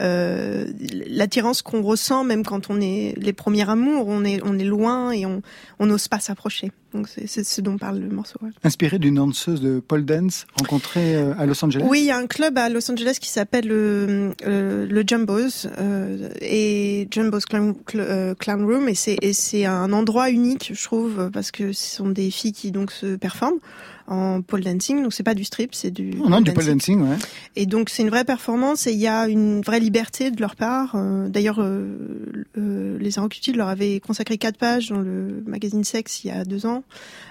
euh, 0.00 0.66
l'attirance 1.06 1.62
qu'on 1.62 1.80
ressent 1.82 2.24
même 2.24 2.44
quand 2.44 2.68
on 2.68 2.80
est 2.82 3.03
les 3.16 3.32
premiers 3.34 3.68
amours, 3.68 4.06
on 4.08 4.24
est 4.24 4.40
on 4.44 4.58
est 4.58 4.64
loin 4.64 5.10
et 5.12 5.26
on 5.26 5.42
on 5.78 5.86
n'ose 5.86 6.08
pas 6.08 6.20
s'approcher. 6.20 6.72
Donc 6.94 7.08
c'est 7.08 7.42
ce 7.44 7.60
dont 7.60 7.76
parle 7.76 7.98
le 7.98 8.08
morceau. 8.08 8.38
ouais. 8.40 8.50
Inspiré 8.62 9.00
d'une 9.00 9.16
danseuse 9.16 9.60
de 9.60 9.80
pole 9.80 10.04
dance 10.04 10.46
rencontrée 10.56 11.16
euh, 11.16 11.34
à 11.36 11.44
Los 11.44 11.62
Angeles? 11.64 11.84
Oui, 11.88 12.00
il 12.00 12.06
y 12.06 12.10
a 12.12 12.16
un 12.16 12.28
club 12.28 12.56
à 12.56 12.68
Los 12.68 12.88
Angeles 12.90 13.18
qui 13.20 13.28
s'appelle 13.30 13.66
le, 13.66 14.30
euh, 14.46 14.86
le 14.88 15.04
Jumbos 15.04 15.66
euh, 15.78 16.28
et 16.40 17.08
Jumbos 17.10 17.40
Clown, 17.50 17.74
Cl- 17.88 18.36
Clown 18.36 18.64
Room 18.64 18.88
et 18.88 18.94
c'est 18.94 19.16
et 19.22 19.32
c'est 19.32 19.64
un 19.64 19.92
endroit 19.92 20.30
unique, 20.30 20.70
je 20.72 20.84
trouve, 20.84 21.30
parce 21.32 21.50
que 21.50 21.72
ce 21.72 21.96
sont 21.96 22.08
des 22.08 22.30
filles 22.30 22.52
qui 22.52 22.70
donc 22.70 22.92
se 22.92 23.16
performent 23.16 23.58
en 24.06 24.42
pole 24.42 24.62
dancing, 24.62 25.02
donc 25.02 25.12
c'est 25.14 25.22
pas 25.22 25.34
du 25.34 25.44
strip, 25.44 25.74
c'est 25.74 25.90
du 25.90 26.12
Oh 26.22 26.28
non, 26.28 26.40
du 26.40 26.52
pole 26.52 26.66
dancing, 26.66 27.00
ouais. 27.00 27.16
et 27.56 27.64
donc 27.66 27.88
c'est 27.88 28.02
une 28.02 28.10
vraie 28.10 28.24
performance 28.24 28.86
et 28.86 28.92
il 28.92 28.98
y 28.98 29.06
a 29.06 29.28
une 29.28 29.62
vraie 29.62 29.80
liberté 29.80 30.30
de 30.30 30.40
leur 30.40 30.56
part. 30.56 30.94
Euh, 30.94 31.28
D'ailleurs, 31.28 31.60
euh, 31.60 32.44
euh, 32.58 32.98
les 32.98 33.18
Inrecutiles 33.18 33.56
leur 33.56 33.68
avaient 33.68 34.00
consacré 34.00 34.36
quatre 34.38 34.58
pages 34.58 34.90
dans 34.90 35.00
le 35.00 35.42
magazine 35.46 35.84
Sex 35.84 36.22
il 36.24 36.28
y 36.28 36.30
a 36.30 36.44
deux 36.44 36.66
ans. 36.66 36.84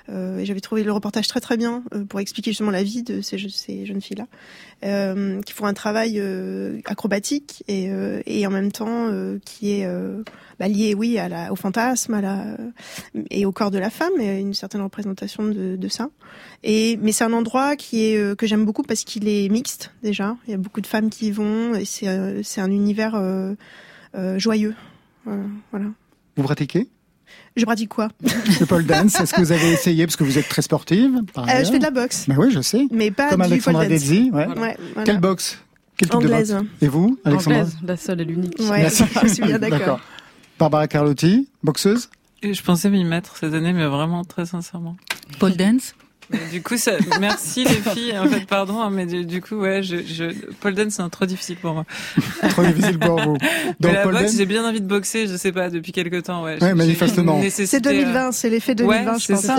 Euh, 0.10 0.40
et 0.40 0.46
j'avais 0.46 0.60
trouvé 0.62 0.84
le 0.84 0.92
reportage 0.92 1.28
très 1.28 1.40
très 1.40 1.56
bien 1.58 1.84
euh, 1.94 2.04
pour 2.04 2.20
expliquer 2.20 2.52
justement 2.52 2.72
la 2.72 2.84
vie 2.84 3.04
de 3.04 3.22
ces, 3.22 3.38
je- 3.38 3.48
ces 3.48 3.86
jeunes 3.86 4.02
filles-là, 4.02 4.28
euh, 4.84 5.42
qui 5.42 5.54
font 5.54 5.66
un 5.66 5.74
travail 5.74 6.20
euh, 6.20 6.80
acrobatique 6.86 7.64
et, 7.68 7.90
euh, 7.90 8.22
et 8.26 8.46
en 8.46 8.50
même 8.50 8.72
temps 8.72 9.10
qui 9.46 9.72
est 9.72 9.88
bah, 10.60 10.68
lié, 10.68 10.94
oui, 10.94 11.18
au 11.50 11.56
fantasme, 11.56 12.22
et 13.30 13.46
au 13.46 13.52
corps 13.52 13.72
de 13.72 13.80
la 13.80 13.90
femme, 13.90 14.20
et 14.20 14.40
une 14.40 14.54
certaine 14.54 14.82
représentation 14.82 15.44
de, 15.44 15.88
ça. 15.88 16.10
Mais 16.64 17.12
c'est 17.12 17.24
un 17.24 17.34
endroit 17.34 17.76
que 17.76 18.36
j'aime 18.42 18.66
beaucoup 18.66 18.84
parce 18.84 19.04
qu'il 19.04 19.28
est 19.28 19.50
mixte 19.50 19.92
déjà. 20.04 20.36
Il 20.48 20.52
y 20.52 20.54
a 20.54 20.58
beaucoup 20.58 20.82
de 20.82 20.88
femmes 20.88 21.10
qui 21.10 21.28
y 21.28 21.32
vont 21.32 21.76
et 21.76 21.86
c'est 21.86 22.62
un 22.62 22.72
univers 22.72 23.22
joyeux. 24.38 24.76
Vous 25.26 26.44
pratiquez? 26.44 26.90
Je 27.56 27.66
pratique 27.66 27.90
quoi 27.90 28.10
le 28.60 28.66
pole 28.66 28.86
dance 28.86 29.20
Est-ce 29.20 29.34
que 29.34 29.42
vous 29.42 29.52
avez 29.52 29.72
essayé 29.72 30.06
parce 30.08 30.16
que 30.16 30.24
vous 30.24 30.38
êtes 30.38 30.50
très 30.50 30.62
sportive 30.64 31.12
par 31.34 31.48
Euh, 31.48 31.64
Je 31.64 31.72
fais 31.72 31.78
de 31.78 31.84
la 31.84 31.92
boxe, 31.92 32.26
Ben 32.28 32.36
oui, 32.38 32.52
je 32.52 32.62
sais. 32.62 32.88
mais 32.92 33.12
pas 33.12 33.30
Comme 33.30 33.42
du 33.42 33.46
Alexandra 33.48 33.82
pole 33.84 33.92
dance. 33.92 34.00
Desi, 34.02 34.32
ouais. 34.34 34.46
Voilà. 34.46 34.62
Ouais, 34.62 34.78
voilà. 34.94 35.04
Quelle 35.06 35.20
boxe 35.20 35.60
Quel 35.98 36.10
type 36.10 36.20
de 36.22 36.26
Anglaise. 36.26 36.52
boxe 36.54 36.66
Et 36.82 36.88
vous, 36.88 37.20
Alexandra 37.24 37.60
Anglaise, 37.60 37.78
la 37.86 37.98
seule 37.98 38.22
et 38.22 38.26
l'unique. 38.26 38.56
Ouais, 38.60 38.82
Merci. 38.82 39.04
je 39.24 39.28
suis 39.28 39.44
bien 39.44 39.60
d'accord. 39.60 40.00
Barbara 40.58 40.88
Carlotti, 40.88 41.48
boxeuse 41.64 42.10
Et 42.42 42.54
Je 42.54 42.64
pensais 42.64 42.90
m'y 42.90 43.04
mettre 43.04 43.38
cette 43.38 43.54
année, 43.54 43.74
mais 43.74 43.86
vraiment 43.86 44.24
très 44.24 44.46
sincèrement. 44.48 44.96
Pole 45.40 45.56
dance 45.56 45.94
Mais 46.30 46.40
du 46.52 46.62
coup, 46.62 46.78
ça, 46.78 46.94
merci 47.20 47.64
les 47.64 47.76
filles. 47.92 48.18
En 48.18 48.28
fait, 48.28 48.46
pardon, 48.46 48.80
hein, 48.82 48.90
mais 48.92 49.06
du, 49.06 49.26
du 49.26 49.42
coup, 49.42 49.56
ouais, 49.56 49.84
je, 49.84 49.98
je, 49.98 50.26
pole 50.62 50.74
dance, 50.74 50.94
c'est 50.98 51.10
trop 51.10 51.26
difficile 51.26 51.58
pour 51.58 51.74
moi. 51.74 51.86
Trop 52.50 52.64
difficile 52.64 52.98
pour 53.00 53.20
vous. 53.22 53.38
Mais 53.42 53.74
Donc, 53.80 53.94
la 53.94 54.04
boxe, 54.06 54.22
dance, 54.22 54.36
j'ai 54.38 54.46
bien 54.46 54.68
envie 54.68 54.82
de 54.82 54.88
boxer, 54.88 55.28
je 55.28 55.36
sais 55.38 55.52
pas, 55.52 55.70
depuis 55.70 55.92
quelque 55.92 56.20
temps, 56.22 56.44
ouais. 56.44 56.58
Manifestement. 56.74 57.36
C'est 57.38 57.44
nécessité, 57.44 57.90
euh, 57.90 57.92
2020, 57.92 58.32
c'est 58.32 58.50
l'effet 58.50 58.76
2020, 58.76 59.12
Ouais, 59.14 59.20
je 59.20 59.26
c'est 59.26 59.34
pense. 59.34 59.44
ça. 59.44 59.56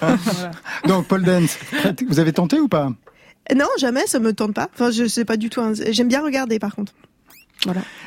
Voilà. 0.00 0.50
donc 0.86 1.06
pole 1.06 1.22
dance. 1.22 1.58
Vous 2.08 2.18
avez 2.20 2.32
tenté 2.32 2.58
ou 2.58 2.68
pas? 2.68 2.90
Non, 3.54 3.66
jamais, 3.78 4.06
ça 4.06 4.18
me 4.18 4.32
tente 4.32 4.54
pas. 4.54 4.68
Enfin, 4.74 4.90
je 4.90 5.06
sais 5.06 5.24
pas 5.24 5.36
du 5.36 5.50
tout. 5.50 5.60
un- 5.60 5.72
J'aime 5.90 6.08
bien 6.08 6.22
regarder, 6.22 6.58
par 6.58 6.74
contre. 6.74 6.92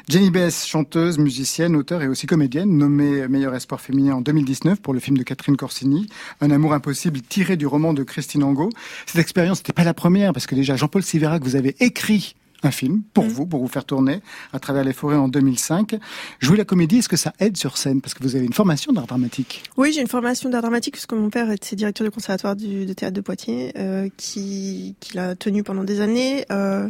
Jenny 0.10 0.30
Bess, 0.32 0.66
chanteuse, 0.66 1.18
musicienne, 1.18 1.76
auteure 1.76 2.02
et 2.04 2.08
aussi 2.08 2.28
comédienne, 2.28 2.78
nommée 2.78 3.28
meilleur 3.28 3.56
espoir 3.56 3.82
féminin 3.82 4.16
en 4.16 4.22
2019 4.22 4.82
pour 4.82 4.94
le 4.94 5.00
film 5.00 5.18
de 5.18 5.24
Catherine 5.24 5.58
Corsini, 5.58 6.08
Un 6.42 6.52
amour 6.52 6.74
impossible 6.74 7.22
tiré 7.22 7.56
du 7.58 7.66
roman 7.68 7.94
de 7.94 8.04
Christine 8.04 8.44
Angot. 8.44 8.70
Cette 9.06 9.20
expérience 9.22 9.60
n'était 9.60 9.74
pas 9.74 9.84
la 9.84 9.94
première 9.94 10.34
parce 10.34 10.46
que 10.48 10.56
déjà 10.56 10.76
Jean-Paul 10.76 11.04
Siverac, 11.04 11.44
vous 11.44 11.56
avez 11.56 11.76
écrit 11.80 12.36
un 12.64 12.72
film 12.72 13.04
pour 13.14 13.26
Mm. 13.26 13.28
vous, 13.30 13.46
pour 13.46 13.62
vous 13.62 13.68
faire 13.68 13.86
tourner 13.86 14.22
à 14.52 14.60
travers 14.60 14.84
les 14.84 14.94
forêts 14.94 15.16
en 15.18 15.28
2005. 15.28 15.96
Jouer 16.40 16.58
la 16.58 16.66
comédie, 16.66 16.98
est-ce 16.98 17.10
que 17.10 17.18
ça 17.18 17.32
aide 17.40 17.58
sur 17.58 17.78
scène? 17.78 18.02
Parce 18.02 18.14
que 18.14 18.24
vous 18.24 18.36
avez 18.36 18.46
une 18.46 18.54
formation 18.54 18.92
d'art 18.92 19.06
dramatique. 19.08 19.64
Oui, 19.78 19.92
j'ai 19.94 20.02
une 20.02 20.08
formation 20.08 20.50
d'art 20.50 20.62
dramatique 20.62 20.94
puisque 20.94 21.14
mon 21.14 21.30
père 21.30 21.52
était 21.52 21.76
directeur 21.76 22.06
du 22.06 22.12
conservatoire 22.12 22.56
du, 22.56 22.86
de 22.86 22.94
théâtre 22.94 23.14
de 23.14 23.22
Poitiers, 23.22 23.72
euh, 23.78 24.10
qui, 24.18 24.96
qui 25.00 25.16
l'a 25.16 25.36
tenu 25.36 25.62
pendant 25.64 25.84
des 25.84 26.02
années. 26.02 26.46
Euh, 26.52 26.90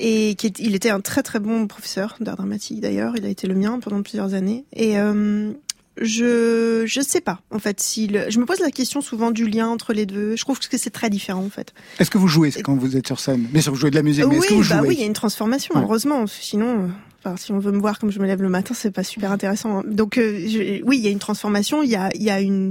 et 0.00 0.34
qui 0.36 0.46
est- 0.48 0.58
il 0.58 0.74
était 0.74 0.90
un 0.90 1.00
très 1.00 1.22
très 1.22 1.40
bon 1.40 1.66
professeur 1.66 2.16
d'art 2.20 2.36
dramatique 2.36 2.80
d'ailleurs. 2.80 3.14
Il 3.16 3.24
a 3.24 3.28
été 3.28 3.46
le 3.46 3.54
mien 3.54 3.78
pendant 3.80 4.02
plusieurs 4.02 4.34
années. 4.34 4.64
Et 4.74 4.98
euh, 4.98 5.52
je 6.00 6.84
je 6.86 7.00
sais 7.00 7.20
pas 7.20 7.40
en 7.50 7.58
fait 7.58 7.80
si 7.80 8.06
le- 8.06 8.30
je 8.30 8.38
me 8.38 8.44
pose 8.46 8.60
la 8.60 8.70
question 8.70 9.00
souvent 9.00 9.30
du 9.30 9.46
lien 9.48 9.68
entre 9.68 9.92
les 9.92 10.06
deux. 10.06 10.36
Je 10.36 10.42
trouve 10.42 10.58
que 10.60 10.78
c'est 10.78 10.90
très 10.90 11.10
différent 11.10 11.44
en 11.44 11.50
fait. 11.50 11.74
Est-ce 11.98 12.10
que 12.10 12.18
vous 12.18 12.28
jouez 12.28 12.50
quand 12.62 12.76
vous 12.76 12.96
êtes 12.96 13.06
sur 13.06 13.18
scène? 13.20 13.42
Bien 13.50 13.60
sûr, 13.62 13.72
vous 13.72 13.78
jouez 13.78 13.90
de 13.90 13.96
la 13.96 14.02
musique, 14.02 14.24
mais 14.28 14.36
est-ce 14.36 14.46
que 14.46 14.54
oui, 14.54 14.60
vous 14.62 14.68
bah 14.68 14.78
jouez? 14.78 14.88
oui, 14.88 14.94
il 14.96 15.00
y 15.00 15.04
a 15.04 15.06
une 15.06 15.12
transformation. 15.12 15.74
Ouais. 15.74 15.82
Heureusement, 15.82 16.26
sinon. 16.26 16.84
euh, 16.84 16.88
Enfin, 17.24 17.36
si 17.36 17.50
on 17.50 17.58
veut 17.58 17.72
me 17.72 17.80
voir 17.80 17.98
comme 17.98 18.12
je 18.12 18.20
me 18.20 18.26
lève 18.28 18.42
le 18.42 18.48
matin, 18.48 18.74
c'est 18.74 18.92
pas 18.92 19.02
super 19.02 19.32
intéressant. 19.32 19.78
hein. 19.80 19.82
Donc, 19.88 20.18
euh, 20.18 20.38
je- 20.46 20.80
oui, 20.84 20.98
il 20.98 21.04
y 21.04 21.08
a 21.08 21.10
une 21.10 21.18
transformation, 21.18 21.82
il 21.82 21.90
y 21.90 21.96
a, 21.96 22.10
il 22.14 22.22
y 22.22 22.30
a 22.30 22.40
une, 22.40 22.70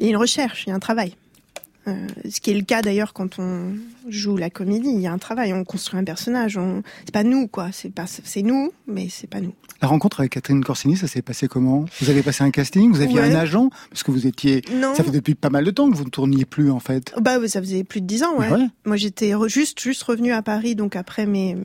il 0.00 0.06
y 0.06 0.08
a 0.08 0.10
une 0.10 0.16
recherche, 0.16 0.64
il 0.66 0.70
y 0.70 0.72
a 0.72 0.74
un 0.74 0.80
travail. 0.80 1.14
Euh, 1.88 2.06
ce 2.28 2.40
qui 2.40 2.50
est 2.50 2.54
le 2.54 2.62
cas 2.64 2.82
d'ailleurs 2.82 3.14
quand 3.14 3.38
on 3.38 3.72
joue 4.08 4.36
la 4.36 4.50
comédie. 4.50 4.90
Il 4.90 5.00
y 5.00 5.06
a 5.06 5.12
un 5.12 5.18
travail, 5.18 5.52
on 5.54 5.64
construit 5.64 5.98
un 5.98 6.04
personnage. 6.04 6.58
On... 6.58 6.82
C'est 7.06 7.12
pas 7.12 7.24
nous, 7.24 7.48
quoi. 7.48 7.68
C'est 7.72 7.90
pas, 7.90 8.04
c'est 8.06 8.42
nous, 8.42 8.72
mais 8.86 9.08
c'est 9.08 9.26
pas 9.28 9.40
nous. 9.40 9.54
La 9.80 9.88
rencontre 9.88 10.20
avec 10.20 10.32
Catherine 10.32 10.62
Corsini, 10.62 10.96
ça 10.98 11.06
s'est 11.06 11.22
passé 11.22 11.48
comment? 11.48 11.86
Vous 12.00 12.10
avez 12.10 12.22
passé 12.22 12.44
un 12.44 12.50
casting 12.50 12.92
Vous 12.92 13.00
aviez 13.00 13.18
Ouais. 13.20 13.32
un 13.32 13.34
agent 13.34 13.70
Parce 13.88 14.02
que 14.02 14.10
vous 14.10 14.26
étiez... 14.26 14.62
Non. 14.74 14.94
Ça 14.94 15.02
fait 15.02 15.10
depuis 15.10 15.34
pas 15.34 15.48
mal 15.48 15.64
de 15.64 15.70
temps 15.70 15.90
que 15.90 15.96
vous 15.96 16.04
ne 16.04 16.10
tourniez 16.10 16.44
plus, 16.44 16.70
en 16.70 16.80
fait. 16.80 17.14
Bah, 17.18 17.38
ça 17.48 17.60
faisait 17.60 17.82
plus 17.82 18.02
de 18.02 18.06
dix 18.06 18.22
ans, 18.24 18.36
ouais. 18.38 18.50
Ouais. 18.50 18.66
Moi, 18.84 18.96
j'étais 18.96 19.32
juste, 19.46 19.80
juste 19.80 20.02
revenue 20.02 20.32
à 20.32 20.42
Paris, 20.42 20.74
donc 20.74 20.96
après 20.96 21.24
mes. 21.24 21.56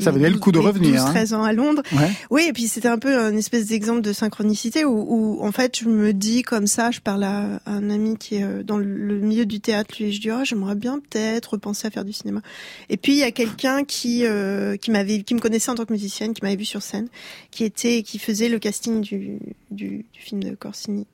Ça 0.00 0.10
valait 0.10 0.30
le 0.30 0.38
coup 0.38 0.52
de 0.52 0.58
12, 0.58 0.66
revenir, 0.66 0.90
mes 0.92 0.96
hein. 0.98 1.04
12, 1.04 1.10
13 1.14 1.34
ans 1.34 1.42
à 1.44 1.52
Londres. 1.52 1.82
Ouais. 1.92 2.10
Oui, 2.30 2.44
et 2.48 2.52
puis 2.52 2.68
c'était 2.68 2.88
un 2.88 2.98
peu 2.98 3.18
un 3.18 3.36
espèce 3.36 3.66
d'exemple 3.66 4.00
de 4.02 4.12
synchronicité 4.12 4.84
où, 4.84 5.06
où, 5.08 5.44
en 5.44 5.52
fait, 5.52 5.78
je 5.78 5.88
me 5.88 6.12
dis 6.12 6.42
comme 6.42 6.66
ça, 6.66 6.90
je 6.90 7.00
parle 7.00 7.24
à 7.24 7.60
un 7.66 7.90
ami 7.90 8.16
qui 8.16 8.36
est 8.36 8.44
euh, 8.44 8.62
dans 8.62 8.78
le- 8.78 9.20
milieu 9.20 9.46
du 9.46 9.60
théâtre, 9.60 9.94
lui, 10.00 10.12
je 10.12 10.20
dis, 10.20 10.30
oh, 10.30 10.44
j'aimerais 10.44 10.74
bien 10.74 10.98
peut-être 11.00 11.52
repenser 11.52 11.86
à 11.86 11.90
faire 11.90 12.04
du 12.04 12.12
cinéma. 12.12 12.40
Et 12.88 12.96
puis, 12.96 13.12
il 13.12 13.18
y 13.18 13.22
a 13.24 13.30
quelqu'un 13.32 13.84
qui, 13.84 14.24
euh, 14.24 14.76
qui 14.76 14.90
m'avait, 14.90 15.22
qui 15.22 15.34
me 15.34 15.40
connaissait 15.40 15.70
en 15.70 15.74
tant 15.74 15.84
que 15.84 15.92
musicienne, 15.92 16.32
qui 16.34 16.42
m'avait 16.42 16.56
vu 16.56 16.64
sur 16.64 16.82
scène, 16.82 17.08
qui 17.50 17.64
était, 17.64 18.02
qui 18.02 18.18
faisait 18.18 18.48
le 18.48 18.58
casting 18.58 19.00
du, 19.00 19.38
du, 19.70 20.06
du 20.12 20.20
film 20.20 20.42
de 20.42 20.54
Corsini 20.54 21.06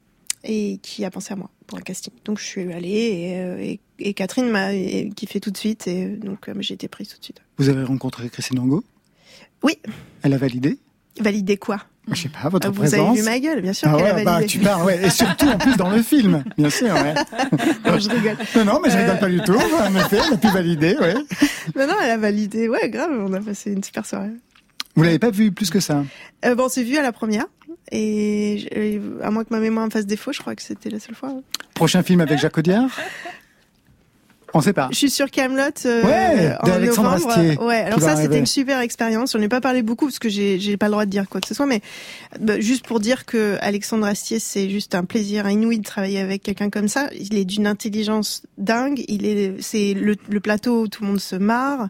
et 0.44 0.78
qui 0.82 1.04
a 1.04 1.10
pensé 1.10 1.32
à 1.32 1.36
moi 1.36 1.50
pour 1.66 1.76
un 1.78 1.80
casting. 1.80 2.12
Donc 2.24 2.38
je 2.38 2.44
suis 2.44 2.72
allée 2.72 2.88
et, 2.88 3.40
euh, 3.40 3.58
et, 3.58 3.80
et 3.98 4.14
Catherine 4.14 4.48
m'a 4.48 4.72
et- 4.74 5.10
kiffé 5.16 5.40
tout 5.40 5.50
de 5.50 5.56
suite 5.56 5.88
et 5.88 6.06
donc 6.06 6.48
j'ai 6.60 6.74
été 6.74 6.86
prise 6.86 7.08
tout 7.08 7.18
de 7.18 7.24
suite. 7.24 7.40
Vous 7.58 7.68
avez 7.68 7.84
rencontré 7.84 8.28
Christine 8.28 8.58
Angot? 8.58 8.84
Oui. 9.62 9.78
Elle 10.22 10.34
a 10.34 10.38
validé? 10.38 10.78
Validé 11.20 11.56
quoi? 11.56 11.78
Je 12.12 12.22
sais 12.22 12.28
pas, 12.28 12.48
votre 12.48 12.68
Ah, 12.68 12.70
Vous 12.70 12.80
présence 12.80 13.08
avez 13.08 13.18
vu 13.18 13.24
ma 13.24 13.40
gueule, 13.40 13.62
bien 13.62 13.72
sûr 13.72 13.88
Ah 13.90 13.96
ouais, 13.96 14.10
a 14.10 14.22
bah, 14.24 14.44
tu 14.44 14.58
parles, 14.60 14.84
ouais. 14.84 15.04
Et 15.06 15.10
surtout, 15.10 15.46
en 15.48 15.58
plus, 15.58 15.76
dans 15.76 15.90
le 15.90 16.02
film, 16.02 16.44
bien 16.56 16.70
sûr, 16.70 16.92
ouais. 16.94 17.14
Non, 17.84 17.98
je 17.98 18.08
rigole. 18.10 18.36
Non, 18.54 18.64
non, 18.64 18.80
mais 18.82 18.90
je 18.90 18.96
rigole 18.96 19.18
pas 19.18 19.28
du 19.28 19.40
tout. 19.40 19.54
En 19.54 19.96
effet, 19.96 20.18
elle 20.24 20.34
a 20.34 20.36
pu 20.36 20.48
valider, 20.48 20.96
ouais. 21.00 21.14
Non, 21.76 21.86
non, 21.86 21.94
elle 22.02 22.10
a 22.10 22.16
validé. 22.18 22.68
Ouais, 22.68 22.88
grave, 22.90 23.10
on 23.12 23.32
a 23.32 23.40
passé 23.40 23.72
une 23.72 23.82
super 23.82 24.06
soirée. 24.06 24.30
Vous 24.94 25.02
l'avez 25.02 25.18
pas 25.18 25.30
vu 25.30 25.50
plus 25.50 25.68
que 25.70 25.80
ça? 25.80 26.04
Euh, 26.44 26.54
bon, 26.54 26.66
on 26.66 26.68
s'est 26.68 26.84
vu 26.84 26.96
à 26.96 27.02
la 27.02 27.12
première. 27.12 27.46
Et 27.90 29.00
à 29.22 29.30
moins 29.30 29.44
que 29.44 29.52
ma 29.52 29.60
mémoire 29.60 29.86
me 29.86 29.90
fasse 29.90 30.06
défaut, 30.06 30.32
je 30.32 30.40
crois 30.40 30.54
que 30.54 30.62
c'était 30.62 30.90
la 30.90 31.00
seule 31.00 31.14
fois. 31.14 31.34
Prochain 31.74 32.02
film 32.02 32.20
avec 32.20 32.38
Jacques 32.38 32.58
Audiard? 32.58 32.90
On 34.56 34.60
sait 34.62 34.72
pas. 34.72 34.88
Je 34.90 34.96
suis 34.96 35.10
sur 35.10 35.30
Camelot 35.30 35.62
euh, 35.84 36.02
Ouais, 36.02 36.56
en 36.60 36.78
novembre. 36.80 37.28
Astier, 37.28 37.58
Ouais, 37.58 37.76
alors 37.76 37.98
qui 37.98 38.04
ça 38.04 38.16
c'était 38.16 38.38
une 38.38 38.46
super 38.46 38.80
expérience. 38.80 39.34
On 39.34 39.38
n'est 39.38 39.50
pas 39.50 39.60
parlé 39.60 39.82
beaucoup 39.82 40.06
parce 40.06 40.18
que 40.18 40.30
j'ai 40.30 40.58
j'ai 40.58 40.78
pas 40.78 40.86
le 40.86 40.92
droit 40.92 41.04
de 41.04 41.10
dire 41.10 41.28
quoi 41.28 41.42
que 41.42 41.46
ce 41.46 41.54
soit, 41.54 41.66
mais 41.66 41.82
bah, 42.40 42.58
juste 42.58 42.86
pour 42.86 42.98
dire 42.98 43.26
que 43.26 43.58
Alexandre 43.60 44.06
Astier 44.06 44.38
c'est 44.38 44.70
juste 44.70 44.94
un 44.94 45.04
plaisir 45.04 45.48
inouï 45.48 45.78
de 45.78 45.84
travailler 45.84 46.20
avec 46.20 46.42
quelqu'un 46.42 46.70
comme 46.70 46.88
ça. 46.88 47.08
Il 47.18 47.36
est 47.36 47.44
d'une 47.44 47.66
intelligence 47.66 48.42
dingue. 48.56 49.04
Il 49.08 49.26
est 49.26 49.56
c'est 49.60 49.92
le, 49.92 50.16
le 50.28 50.40
plateau 50.40 50.82
où 50.82 50.88
tout 50.88 51.02
le 51.02 51.10
monde 51.10 51.20
se 51.20 51.36
marre. 51.36 51.88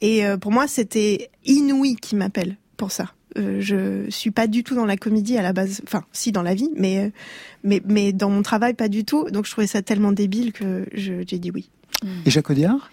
Et 0.00 0.24
euh, 0.24 0.36
pour 0.36 0.52
moi 0.52 0.68
c'était 0.68 1.30
inouï 1.44 1.96
qu'il 1.96 2.18
m'appelle 2.18 2.56
pour 2.76 2.92
ça. 2.92 3.06
Euh, 3.38 3.60
je 3.60 4.08
suis 4.10 4.30
pas 4.30 4.46
du 4.46 4.64
tout 4.64 4.74
dans 4.74 4.86
la 4.86 4.96
comédie 4.96 5.36
à 5.36 5.42
la 5.42 5.52
base, 5.52 5.82
enfin 5.84 6.04
si 6.12 6.32
dans 6.32 6.42
la 6.42 6.54
vie, 6.54 6.70
mais 6.76 6.98
euh, 6.98 7.10
mais 7.64 7.82
mais 7.84 8.12
dans 8.12 8.30
mon 8.30 8.42
travail 8.42 8.74
pas 8.74 8.88
du 8.88 9.04
tout. 9.04 9.28
Donc 9.30 9.46
je 9.46 9.50
trouvais 9.50 9.66
ça 9.66 9.82
tellement 9.82 10.12
débile 10.12 10.52
que 10.52 10.86
j'ai 10.92 11.24
dit 11.24 11.50
oui. 11.50 11.68
Et 12.24 12.30
Jacques 12.30 12.50
Audiard? 12.50 12.90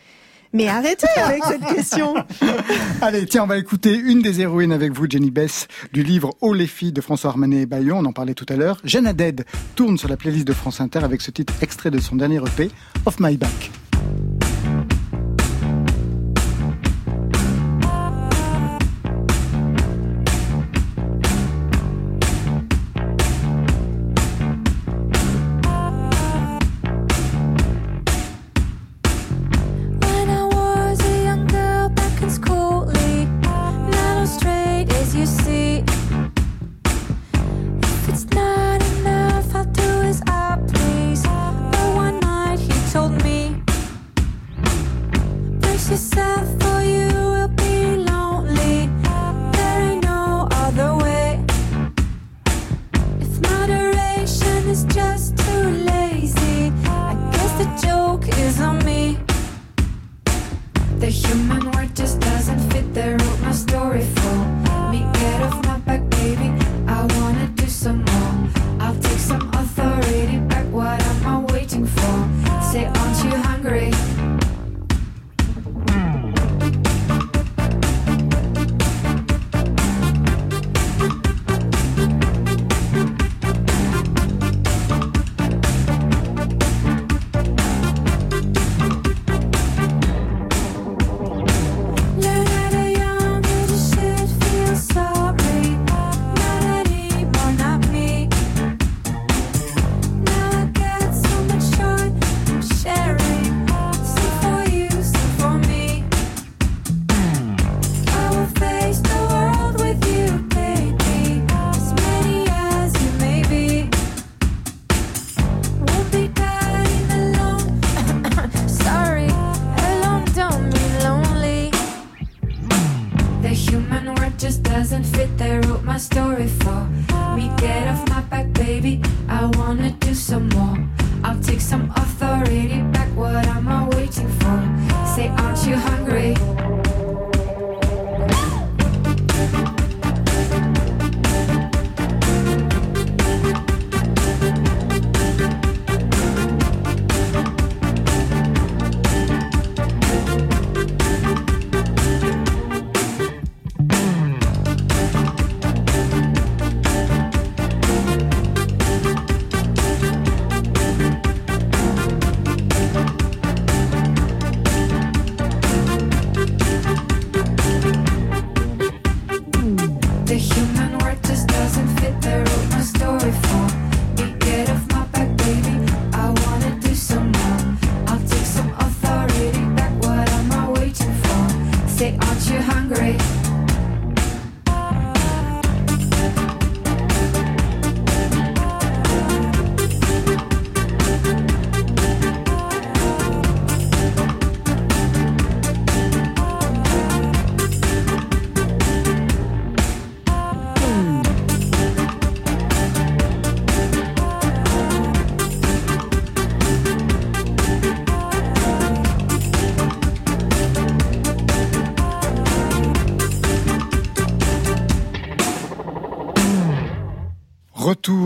Mais 0.53 0.67
arrêtez 0.67 1.07
avec 1.17 1.43
cette 1.45 1.65
question. 1.75 2.13
Allez, 3.01 3.25
tiens, 3.25 3.43
on 3.43 3.47
va 3.47 3.57
écouter 3.57 3.95
une 3.95 4.21
des 4.21 4.41
héroïnes 4.41 4.71
avec 4.71 4.91
vous, 4.93 5.09
Jenny 5.09 5.31
Bess, 5.31 5.67
du 5.91 6.03
livre 6.03 6.35
Oh 6.41 6.53
les 6.53 6.67
filles 6.67 6.91
de 6.91 7.01
François 7.01 7.31
Armanet 7.31 7.61
et 7.61 7.65
Bayon, 7.65 7.97
on 7.97 8.05
en 8.05 8.13
parlait 8.13 8.35
tout 8.35 8.45
à 8.49 8.55
l'heure. 8.55 8.79
Jeanne 8.83 9.07
Haddad 9.07 9.45
tourne 9.75 9.97
sur 9.97 10.09
la 10.09 10.17
playlist 10.17 10.47
de 10.47 10.53
France 10.53 10.79
Inter 10.79 10.99
avec 10.99 11.21
ce 11.21 11.31
titre 11.31 11.53
extrait 11.61 11.89
de 11.89 11.99
son 11.99 12.15
dernier 12.15 12.37
EP, 12.37 12.69
Off 13.05 13.19
My 13.19 13.35
Back. 13.35 13.71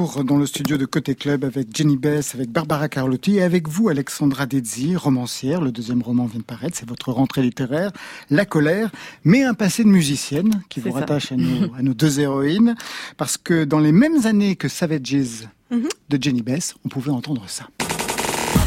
Retour 0.08 0.24
dans 0.24 0.38
le 0.38 0.46
studio 0.46 0.78
de 0.78 0.86
Côté 0.86 1.16
Club 1.16 1.44
avec 1.44 1.76
Jenny 1.76 1.98
Bess, 1.98 2.34
avec 2.34 2.50
Barbara 2.50 2.88
Carlotti 2.88 3.36
et 3.38 3.44
avec 3.44 3.68
vous 3.68 3.90
Alexandra 3.90 4.46
Dezzi, 4.46 4.96
romancière. 4.96 5.60
Le 5.60 5.70
deuxième 5.72 6.02
roman 6.02 6.26
vient 6.26 6.40
de 6.40 6.46
paraître, 6.46 6.78
c'est 6.78 6.88
votre 6.88 7.12
rentrée 7.12 7.42
littéraire, 7.42 7.92
La 8.30 8.46
colère, 8.46 8.90
mais 9.26 9.44
un 9.44 9.54
passé 9.54 9.84
de 9.84 9.90
musicienne 9.90 10.62
qui 10.70 10.80
vous 10.80 10.92
ça. 10.94 11.00
rattache 11.00 11.34
à 11.34 11.36
nos, 11.36 11.74
à 11.78 11.82
nos 11.82 11.94
deux 11.94 12.22
héroïnes. 12.22 12.76
Parce 13.18 13.36
que 13.38 13.66
dans 13.66 13.80
les 13.80 13.92
mêmes 13.92 14.26
années 14.26 14.56
que 14.56 14.70
Savages 14.70 15.48
Mhm. 15.72 15.90
de 16.10 16.18
Jenny 16.24 16.42
Bess, 16.42 16.74
on 16.86 16.90
pouvait 16.90 17.12
entendre 17.12 17.44
ça. 17.48 17.68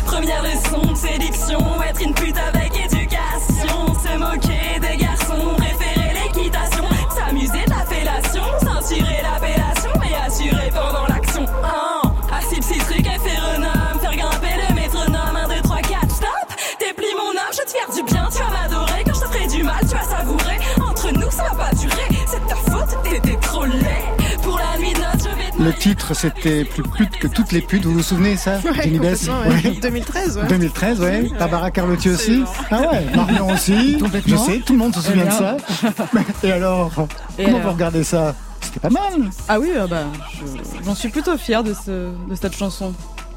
Première 0.05 0.43
leçon 0.43 0.93
de 0.93 0.97
séduction, 0.97 1.59
être 1.89 2.03
une 2.03 2.13
pute 2.15 2.37
avec 2.37 2.60
Le 25.61 25.73
titre, 25.75 26.15
c'était 26.15 26.65
Plus 26.65 26.83
pute 26.83 27.19
que 27.19 27.27
toutes 27.29 27.53
les 27.53 27.61
putes. 27.61 27.85
Vous 27.85 27.93
vous 27.95 28.03
souvenez 28.03 28.37
ça, 28.37 28.59
Ouais, 28.65 28.83
Jenny 28.83 28.99
Bess 28.99 29.27
complètement, 29.27 29.51
ouais. 29.51 29.69
Ouais. 29.71 29.79
2013, 29.81 30.37
ouais. 30.39 30.47
2013, 30.49 31.01
ouais. 31.01 31.31
Barbara 31.39 31.71
Carlotti 31.71 32.09
aussi. 32.11 32.43
Ah 32.71 32.81
ouais, 32.91 33.07
Marion 33.15 33.49
aussi. 33.51 33.99
Je 34.27 34.37
sais, 34.37 34.59
tout 34.65 34.73
le 34.73 34.79
monde 34.79 34.95
se 34.95 35.03
souvient 35.03 35.27
de 35.27 35.31
ça. 35.31 35.57
Et 36.43 36.53
alors, 36.53 36.91
Et 37.39 37.45
comment 37.45 37.59
alors 37.59 37.69
vous 37.69 37.75
regardez 37.75 38.05
ça? 38.05 38.35
C'était 38.63 38.81
pas 38.81 38.91
mal. 38.91 39.31
Ah 39.49 39.59
oui, 39.61 39.71
euh, 39.75 39.87
bah, 39.87 40.05
je- 40.35 40.85
j'en 40.85 40.95
suis 40.95 41.09
plutôt 41.09 41.37
fière 41.37 41.63
de, 41.65 41.75
ce, 41.75 41.91
de 42.29 42.35
cette 42.41 42.57
chanson. 42.57 42.95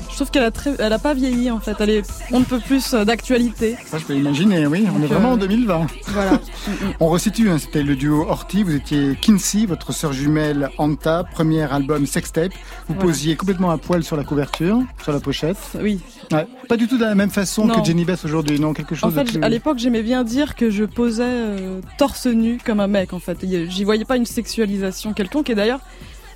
Je 0.09 0.15
trouve 0.15 0.29
qu'elle 0.31 0.43
a 0.43 0.51
très, 0.51 0.73
elle 0.79 0.93
a 0.93 0.99
pas 0.99 1.13
vieilli 1.13 1.49
en 1.49 1.59
fait. 1.59 1.75
Elle 1.79 1.89
est, 1.89 2.03
on 2.31 2.39
ne 2.39 2.45
peut 2.45 2.59
plus 2.59 2.93
euh, 2.93 3.03
d'actualité. 3.05 3.75
Ça, 3.85 3.97
je 3.97 4.05
peux 4.05 4.15
imaginer, 4.15 4.67
oui. 4.67 4.85
On 4.95 5.01
est 5.01 5.07
vraiment 5.07 5.29
euh, 5.31 5.33
en 5.33 5.37
2020. 5.37 5.87
Voilà. 6.07 6.39
On 6.99 7.09
resitue, 7.09 7.49
hein, 7.49 7.57
c'était 7.57 7.81
le 7.83 7.95
duo 7.95 8.25
Horty, 8.29 8.63
vous 8.63 8.75
étiez 8.75 9.17
Kinsey, 9.19 9.65
votre 9.65 9.91
sœur 9.91 10.13
jumelle 10.13 10.69
Anta, 10.77 11.23
premier 11.23 11.63
album 11.71 12.05
Sextape. 12.05 12.51
Vous 12.87 12.93
Voilà. 12.95 13.01
posiez 13.01 13.35
complètement 13.35 13.71
à 13.71 13.77
poil 13.77 14.03
sur 14.03 14.15
la 14.15 14.23
couverture, 14.23 14.79
sur 15.01 15.11
la 15.11 15.19
pochette. 15.19 15.57
oui. 15.81 15.99
Ouais. 16.31 16.47
Pas 16.69 16.77
du 16.77 16.87
tout 16.87 16.97
de 16.97 17.03
la 17.03 17.15
même 17.15 17.29
façon 17.29 17.65
Non. 17.65 17.79
que 17.79 17.85
Jenny 17.85 18.05
Bess 18.05 18.23
aujourd'hui, 18.25 18.59
non? 18.59 18.73
Quelque 18.73 18.95
chose 18.95 19.11
En 19.11 19.11
fait, 19.15 19.25
de 19.25 19.29
plus... 19.31 19.43
à 19.43 19.49
l'époque, 19.49 19.77
j'aimais 19.77 20.01
bien 20.03 20.23
dire 20.23 20.55
que 20.55 20.69
je 20.69 20.83
posais 20.85 21.23
euh, 21.27 21.79
torse 21.97 22.25
nu 22.27 22.57
comme 22.63 22.79
un 22.79 22.87
mec. 22.87 23.13
En 23.13 23.19
fait, 23.19 23.37
j'y 23.41 23.83
voyais 23.83 24.05
pas 24.05 24.15
une 24.17 24.25
sexualisation 24.25 25.13
quelconque. 25.13 25.49
Et 25.49 25.55
d'ailleurs, 25.55 25.81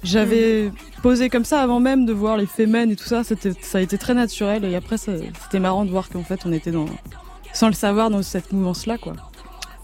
j'avais 0.08 0.72
posé 1.04 1.30
comme 1.30 1.46
ça 1.46 1.62
avant 1.62 1.80
même 1.80 2.06
de 2.06 2.13
voir 2.13 2.38
les 2.38 2.46
femmes 2.46 2.76
et 2.91 2.96
tout 2.96 3.06
ça. 3.06 3.24
C'était, 3.24 3.54
ça 3.62 3.78
a 3.78 3.82
été 3.82 3.98
très 3.98 4.13
naturel. 4.13 4.65
Et 4.65 4.76
après, 4.76 4.98
ça- 4.98 5.12
c'était 5.43 5.60
marrant 5.60 5.86
de 5.86 5.91
voir 5.91 6.10
qu'en 6.10 6.24
fait, 6.24 6.39
on 6.46 6.52
était 6.52 6.72
dans, 6.72 6.86
sans 7.54 7.67
le 7.67 7.74
savoir, 7.74 8.10
dans 8.10 8.22
cette 8.24 8.52
mouvance-là, 8.54 8.98
quoi. 8.98 9.13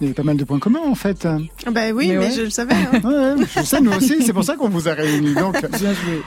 Il 0.01 0.05
y 0.05 0.07
avait 0.07 0.15
pas 0.15 0.23
mal 0.23 0.37
de 0.37 0.43
points 0.43 0.59
communs, 0.59 0.81
en 0.85 0.95
fait. 0.95 1.25
Bah 1.71 1.91
oui, 1.93 2.07
Mais 2.09 2.17
mais, 2.17 2.17
ouais. 2.25 2.31
je 2.31 2.41
le 2.41 2.49
savais. 2.49 2.73
hein. 2.73 2.99
ouais, 3.37 3.45
je 3.55 3.61
sais, 3.61 3.79
nous 3.79 3.91
aussi, 3.93 4.21
c'est 4.23 4.33
pour 4.33 4.43
ça 4.43 4.55
qu'on 4.55 4.67
vous 4.67 4.89
a 4.89 4.93
réunis. 4.93 5.33
Donc, 5.35 5.55
Bien 5.79 5.93
joué. 5.93 6.21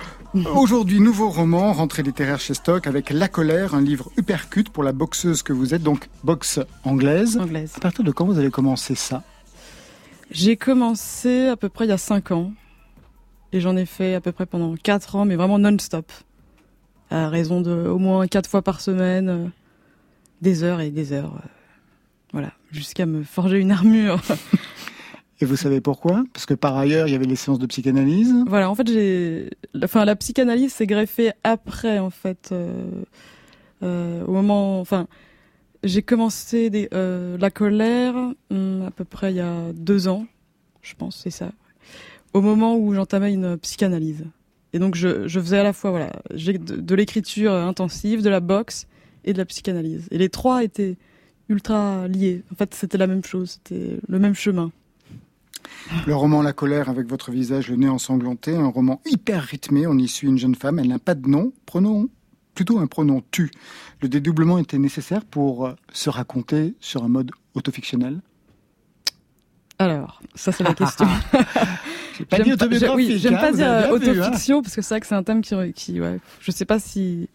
Aujourd'hui, 0.54 1.00
nouveau 1.00 1.28
roman, 1.30 1.72
rentrée 1.72 2.02
littéraire 2.02 2.38
chez 2.40 2.54
Stock, 2.54 2.86
avec 2.86 3.10
La 3.10 3.28
colère, 3.28 3.74
un 3.74 3.80
livre 3.82 4.10
hypercute 4.18 4.70
pour 4.70 4.82
la 4.82 4.92
boxeuse 4.92 5.42
que 5.42 5.52
vous 5.52 5.74
êtes, 5.74 5.82
donc 5.82 6.08
boxe 6.24 6.60
anglaise. 6.84 7.38
Anglaise. 7.38 7.72
À 7.76 7.80
partir 7.80 8.04
de 8.04 8.10
quand 8.12 8.24
vous 8.26 8.38
avez 8.38 8.50
commencé 8.50 8.94
ça? 8.94 9.22
J'ai 10.30 10.56
commencé 10.56 11.46
à 11.48 11.56
peu 11.56 11.68
près 11.68 11.84
il 11.86 11.88
y 11.88 11.92
a 11.92 11.98
5 11.98 12.30
ans. 12.32 12.52
Et 13.56 13.60
j'en 13.62 13.74
ai 13.78 13.86
fait 13.86 14.14
à 14.14 14.20
peu 14.20 14.32
près 14.32 14.44
pendant 14.44 14.74
4 14.76 15.16
ans, 15.16 15.24
mais 15.24 15.34
vraiment 15.34 15.58
non-stop. 15.58 16.12
À 17.08 17.30
raison 17.30 17.62
de 17.62 17.70
au 17.88 17.96
moins 17.98 18.26
4 18.26 18.50
fois 18.50 18.60
par 18.60 18.82
semaine, 18.82 19.28
euh, 19.30 19.46
des 20.42 20.62
heures 20.62 20.82
et 20.82 20.90
des 20.90 21.14
heures. 21.14 21.32
euh, 21.36 21.48
Voilà, 22.32 22.52
jusqu'à 22.70 23.06
me 23.06 23.22
forger 23.22 23.58
une 23.58 23.70
armure. 23.70 24.20
Et 25.40 25.46
vous 25.46 25.56
savez 25.56 25.80
pourquoi? 25.80 26.24
Parce 26.34 26.44
que 26.44 26.52
par 26.52 26.76
ailleurs, 26.76 27.08
il 27.08 27.12
y 27.12 27.14
avait 27.14 27.24
les 27.24 27.36
séances 27.36 27.58
de 27.58 27.64
psychanalyse? 27.66 28.34
voilà, 28.46 28.68
en 28.70 28.74
fait, 28.74 28.86
j'ai. 28.88 29.48
Enfin, 29.82 30.04
la 30.04 30.16
psychanalyse 30.16 30.72
s'est 30.74 30.86
greffée 30.86 31.32
après, 31.42 31.98
en 31.98 32.10
fait. 32.10 32.50
euh, 32.52 34.24
au 34.26 34.32
moment. 34.32 34.80
Enfin, 34.80 35.06
j'ai 35.82 36.02
commencé 36.02 36.68
des, 36.68 36.88
la 36.92 37.50
colère 37.50 38.14
hum, 38.50 38.84
à 38.86 38.90
peu 38.90 39.04
près 39.04 39.32
il 39.32 39.36
y 39.36 39.40
a 39.40 39.72
deux 39.72 40.08
ans, 40.08 40.26
je 40.82 40.94
pense, 40.94 41.16
c'est 41.22 41.30
ça. 41.30 41.52
Au 42.32 42.40
moment 42.40 42.76
où 42.76 42.94
j'entamais 42.94 43.32
une 43.32 43.56
psychanalyse. 43.58 44.24
Et 44.72 44.78
donc, 44.78 44.94
je, 44.94 45.26
faisais 45.28 45.58
à 45.58 45.62
la 45.62 45.72
fois 45.72 45.90
voilà, 45.90 46.12
de 46.30 46.94
l'écriture 46.94 47.52
intensive, 47.52 48.22
de 48.22 48.28
la 48.28 48.40
boxe 48.40 48.86
et 49.24 49.32
de 49.32 49.38
la 49.38 49.44
psychanalyse. 49.44 50.06
Et 50.10 50.18
les 50.18 50.28
trois 50.28 50.64
étaient 50.64 50.96
ultra 51.48 52.08
liés. 52.08 52.42
En 52.52 52.56
fait, 52.56 52.74
c'était 52.74 52.98
la 52.98 53.06
même 53.06 53.24
chose, 53.24 53.58
c'était 53.62 53.98
le 54.06 54.18
même 54.18 54.34
chemin. 54.34 54.70
Le 56.06 56.14
roman 56.14 56.42
La 56.42 56.52
colère 56.52 56.88
avec 56.88 57.08
votre 57.08 57.30
visage, 57.30 57.68
le 57.68 57.76
nez 57.76 57.88
ensanglanté, 57.88 58.54
un 58.54 58.68
roman 58.68 59.00
hyper 59.06 59.42
rythmé. 59.42 59.86
On 59.86 59.98
y 59.98 60.08
suit 60.08 60.28
une 60.28 60.38
jeune 60.38 60.54
femme, 60.54 60.78
elle 60.78 60.88
n'a 60.88 60.98
pas 60.98 61.14
de 61.14 61.28
nom, 61.28 61.52
pronom, 61.64 62.08
plutôt 62.54 62.78
un 62.78 62.86
pronom 62.86 63.22
tu. 63.30 63.50
Le 64.00 64.08
dédoublement 64.08 64.58
était 64.58 64.78
nécessaire 64.78 65.24
pour 65.24 65.66
euh, 65.66 65.74
se 65.92 66.10
raconter 66.10 66.74
sur 66.80 67.04
un 67.04 67.08
mode 67.08 67.30
autofictionnel. 67.54 68.20
Alors, 69.78 70.20
ça 70.34 70.52
c'est 70.52 70.64
la 70.64 70.74
question. 70.74 71.06
Pas 71.06 72.36
J'aime 72.38 72.46
pas- 72.46 72.52
autobiographique. 72.54 72.94
oui, 72.96 73.18
j'aime 73.18 73.34
pas 73.36 73.50
vous 73.50 73.56
dire 73.58 73.66
euh, 73.70 73.80
vu, 73.80 73.84
hein. 73.86 73.90
autofiction 74.22 74.62
parce 74.62 74.74
que 74.74 74.82
c'est 74.82 74.94
vrai 74.94 75.00
que 75.00 75.06
c'est 75.06 75.14
un 75.14 75.22
thème 75.22 75.42
qui, 75.42 75.54
qui 75.74 76.00
ouais, 76.00 76.18
je 76.40 76.50
sais 76.50 76.64
pas 76.64 76.78
si, 76.78 77.28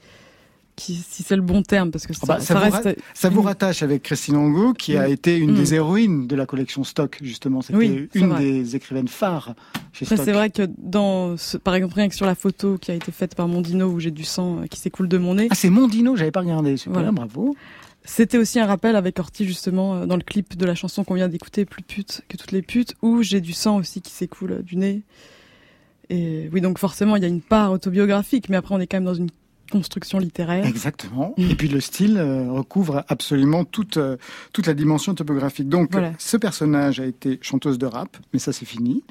qui, 0.75 0.95
si 0.95 1.21
c'est 1.21 1.35
le 1.35 1.43
bon 1.43 1.61
terme 1.61 1.91
parce 1.91 2.07
que 2.07 2.13
ça, 2.13 2.25
bah, 2.25 2.39
ça 2.39 2.55
ça 2.55 2.59
vous 2.69 2.71
reste. 2.71 2.99
Ça 3.13 3.29
vous 3.29 3.41
Mm. 3.43 3.45
rattache 3.45 3.83
avec 3.83 4.01
Christine 4.01 4.37
Angot, 4.37 4.73
qui 4.73 4.97
a 4.97 5.07
Mm. 5.07 5.11
été 5.11 5.37
une 5.37 5.51
Mm. 5.51 5.55
des 5.55 5.73
héroïnes 5.75 6.27
de 6.27 6.35
la 6.35 6.47
collection 6.47 6.83
Stock, 6.83 7.19
justement. 7.21 7.61
C'était 7.61 7.77
Oui, 7.77 8.09
une 8.15 8.29
vrai. 8.29 8.39
des 8.39 8.75
écrivaines 8.75 9.07
phares 9.07 9.53
chez 9.93 10.05
Après, 10.05 10.15
Stock. 10.15 10.25
c'est 10.25 10.31
vrai 10.31 10.49
que 10.49 10.63
dans, 10.79 11.37
ce, 11.37 11.57
par 11.57 11.75
exemple, 11.75 11.93
rien 11.93 12.09
que 12.09 12.15
sur 12.15 12.25
la 12.25 12.33
photo 12.35 12.79
qui 12.79 12.89
a 12.89 12.95
été 12.95 13.11
faite 13.11 13.35
par 13.35 13.47
Mondino 13.47 13.85
où 13.87 13.99
j'ai 13.99 14.09
du 14.11 14.23
sang 14.23 14.61
euh, 14.61 14.65
qui 14.65 14.79
s'écoule 14.79 15.07
de 15.09 15.19
mon 15.19 15.35
nez, 15.35 15.47
Ah, 15.51 15.55
c'est 15.55 15.69
Mondino, 15.69 16.15
j'avais 16.15 16.31
pas 16.31 16.39
regardé. 16.39 16.75
Super, 16.77 16.93
Voilà. 16.93 17.11
bravo. 17.11 17.55
C'était 18.03 18.37
aussi 18.37 18.59
un 18.59 18.65
rappel 18.65 18.95
avec 18.95 19.19
Orti 19.19 19.45
justement 19.45 19.95
euh, 19.95 20.05
dans 20.05 20.15
le 20.17 20.23
clip 20.23 20.57
de 20.57 20.65
la 20.65 20.75
chanson 20.75 21.03
qu'on 21.03 21.15
vient 21.15 21.27
d'écouter, 21.27 21.65
Plus 21.65 21.83
pute 21.83 22.21
que 22.27 22.37
toutes 22.37 22.51
les 22.51 22.61
putes, 22.61 22.95
où 23.01 23.21
j'ai 23.21 23.41
du 23.41 23.53
sang 23.53 23.77
aussi 23.77 24.01
qui 24.01 24.11
s'écoule 24.11 24.51
euh, 24.51 24.61
du 24.61 24.75
nez. 24.77 25.03
Et 26.09 26.49
oui, 26.51 26.61
donc 26.61 26.77
forcément, 26.77 27.15
il 27.15 27.21
y 27.21 27.25
a 27.25 27.29
une 27.29 27.41
part 27.41 27.71
autobiographique, 27.71 28.49
mais 28.49 28.57
après, 28.57 28.75
on 28.75 28.79
est 28.79 28.87
quand 28.87 28.97
même 28.97 29.05
dans 29.05 29.13
une 29.13 29.29
construction 29.71 30.19
littéraire. 30.19 30.65
Exactement. 30.65 31.33
Mm. 31.37 31.49
Et 31.49 31.55
puis 31.55 31.67
le 31.69 31.79
style 31.79 32.17
euh, 32.17 32.51
recouvre 32.51 33.03
absolument 33.07 33.63
toute, 33.63 33.97
euh, 33.97 34.17
toute 34.53 34.67
la 34.67 34.75
dimension 34.75 35.15
topographique. 35.15 35.69
Donc, 35.69 35.91
Voilà. 35.93 36.11
ce 36.19 36.37
personnage 36.37 36.99
a 36.99 37.05
été 37.05 37.39
chanteuse 37.41 37.79
de 37.79 37.87
rap, 37.87 38.17
mais 38.33 38.39
ça 38.39 38.53
c'est 38.53 38.65
fini. 38.65 39.03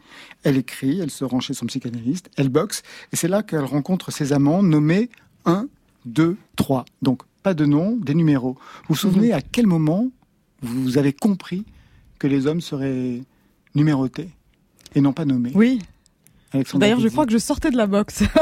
Elle 0.45 0.57
écrit, 0.59 1.01
elle 1.01 1.11
se 1.11 1.25
rend 1.25 1.41
chez 1.41 1.55
son 1.55 1.67
psychanalyste, 1.67 2.31
elle 2.37 2.51
boxe, 2.51 2.83
et 3.13 3.17
c'est 3.17 3.29
là 3.29 3.43
qu'elle 3.43 3.65
rencontre 3.65 4.13
ses 4.13 4.33
amants 4.33 4.63
nommés 4.63 5.09
1, 5.47 5.67
2, 6.05 6.37
3. 6.57 6.85
Donc, 7.03 7.23
pas 7.43 7.55
de 7.55 7.65
nom, 7.67 7.97
des 7.97 8.15
numéros. 8.15 8.57
Vous 8.89 8.95
vous 8.95 8.95
souvenez 8.97 9.29
Mhm. 9.29 9.35
à 9.35 9.41
quel 9.41 9.67
moment 9.67 10.09
vous 10.63 10.99
avez 10.99 11.13
compris 11.13 11.65
que 12.19 12.27
les 12.27 12.47
hommes 12.47 12.61
seraient 12.61 13.21
numérotés 13.75 14.29
et 14.95 15.01
non 15.01 15.13
pas 15.13 15.25
nommés? 15.25 15.53
Oui, 15.55 15.81
d'ailleurs, 16.75 17.01
je 17.01 17.09
crois 17.09 17.25
que 17.27 17.33
je 17.33 17.39
sortais 17.39 17.71
de 17.71 17.77
la 17.77 17.87
boxe. 17.87 18.23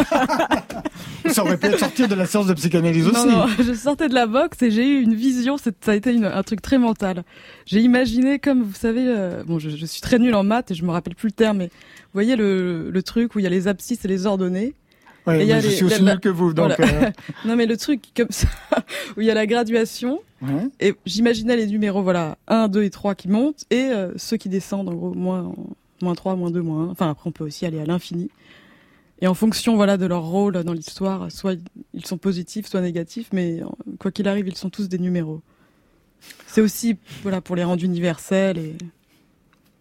Ça 1.31 1.45
aurait 1.45 1.59
pu 1.59 1.67
être 1.67 1.79
sortir 1.79 2.09
de 2.09 2.15
la 2.15 2.27
séance 2.27 2.47
de 2.47 2.55
psychanalyse 2.55 3.05
Non, 3.05 3.11
aussi. 3.13 3.29
non, 3.29 3.47
je 3.63 3.75
sortais 3.75 4.09
de 4.09 4.15
la 4.15 4.27
boxe 4.27 4.63
et 4.63 4.71
j'ai 4.71 4.89
eu 4.89 5.03
une 5.03 5.15
vision, 5.15 5.59
ça 5.59 5.71
a 5.87 5.95
été 5.95 6.13
une- 6.13 6.25
un 6.25 6.43
truc 6.43 6.63
très 6.63 6.79
mental. 6.79 7.23
J'ai 7.67 7.81
imaginé 7.81 8.39
comme, 8.39 8.63
vous 8.63 8.75
savez, 8.75 9.05
euh, 9.07 9.45
bon, 9.45 9.59
je, 9.59 9.69
je 9.71 9.87
suis 9.87 10.01
très 10.01 10.19
nulle 10.19 10.35
en 10.35 10.43
maths 10.45 10.71
et 10.71 10.75
je 10.75 10.85
me 10.85 10.91
rappelle 10.91 11.15
plus 11.15 11.29
le 11.29 11.33
terme, 11.33 11.59
mais 11.59 11.67
vous 11.67 12.15
voyez 12.15 12.35
le, 12.37 12.91
le 12.91 13.03
truc 13.03 13.35
où 13.35 13.39
il 13.41 13.43
y 13.43 13.47
a 13.47 13.51
les 13.51 13.69
abscisses 13.69 14.05
et 14.05 14.09
les 14.09 14.27
ordonnées? 14.27 14.75
Ouais, 15.29 15.47
y 15.47 15.53
a 15.53 15.61
je 15.61 15.69
les- 15.69 15.75
suis 15.75 15.85
aussi 15.85 16.03
la- 16.03 16.13
nul 16.13 16.21
que 16.21 16.29
vous, 16.29 16.53
donc... 16.55 16.73
Voilà. 16.79 17.13
Non 17.45 17.57
mais 17.57 17.67
le 17.67 17.77
truc 17.77 18.03
comme 18.17 18.31
ça, 18.31 18.49
où 19.17 19.21
il 19.21 19.27
y 19.27 19.31
a 19.31 19.35
la 19.35 19.47
graduation, 19.47 20.21
euh, 20.43 20.47
ouais. 20.47 20.69
et 20.81 20.95
j'imaginais 21.07 21.57
les 21.57 21.67
numéros, 21.67 22.03
voilà, 22.03 22.37
1, 22.49 22.69
2 22.69 22.83
et 22.85 22.91
3 22.91 23.15
qui 23.15 23.29
montent, 23.29 23.65
et 23.71 23.85
euh, 23.93 24.13
ceux 24.17 24.37
qui 24.37 24.49
descendent, 24.49 24.89
en 24.89 24.95
gros, 24.95 25.15
moins, 25.15 25.53
moins 26.03 26.15
3, 26.15 26.37
moins 26.37 26.51
2, 26.51 26.61
moins 26.63 26.85
1. 26.89 26.91
Enfin, 26.91 27.11
après, 27.11 27.29
on 27.29 27.33
peut 27.33 27.45
aussi 27.45 27.67
aller 27.67 27.81
à 27.81 27.85
l'infini. 27.85 28.31
Et 29.21 29.27
en 29.27 29.35
fonction, 29.35 29.75
voilà, 29.75 29.97
de 29.97 30.07
leur 30.07 30.23
rôle 30.23 30.63
dans 30.63 30.73
l'histoire, 30.73 31.31
soit 31.33 31.55
ils 31.93 32.07
sont 32.07 32.19
positifs, 32.19 32.67
soit 32.69 32.81
négatifs, 32.81 33.29
mais 33.33 33.61
euh, 33.61 33.67
quoi 33.99 34.11
qu'il 34.13 34.29
arrive, 34.29 34.47
ils 34.49 34.57
sont 34.57 34.71
tous 34.71 34.89
des 34.89 34.99
numéros. 34.99 35.41
C'est 36.47 36.61
aussi, 36.61 36.97
voilà, 37.23 37.41
pour 37.41 37.57
les 37.57 37.65
rendre 37.65 37.83
universels 37.85 38.59
et... 38.59 38.77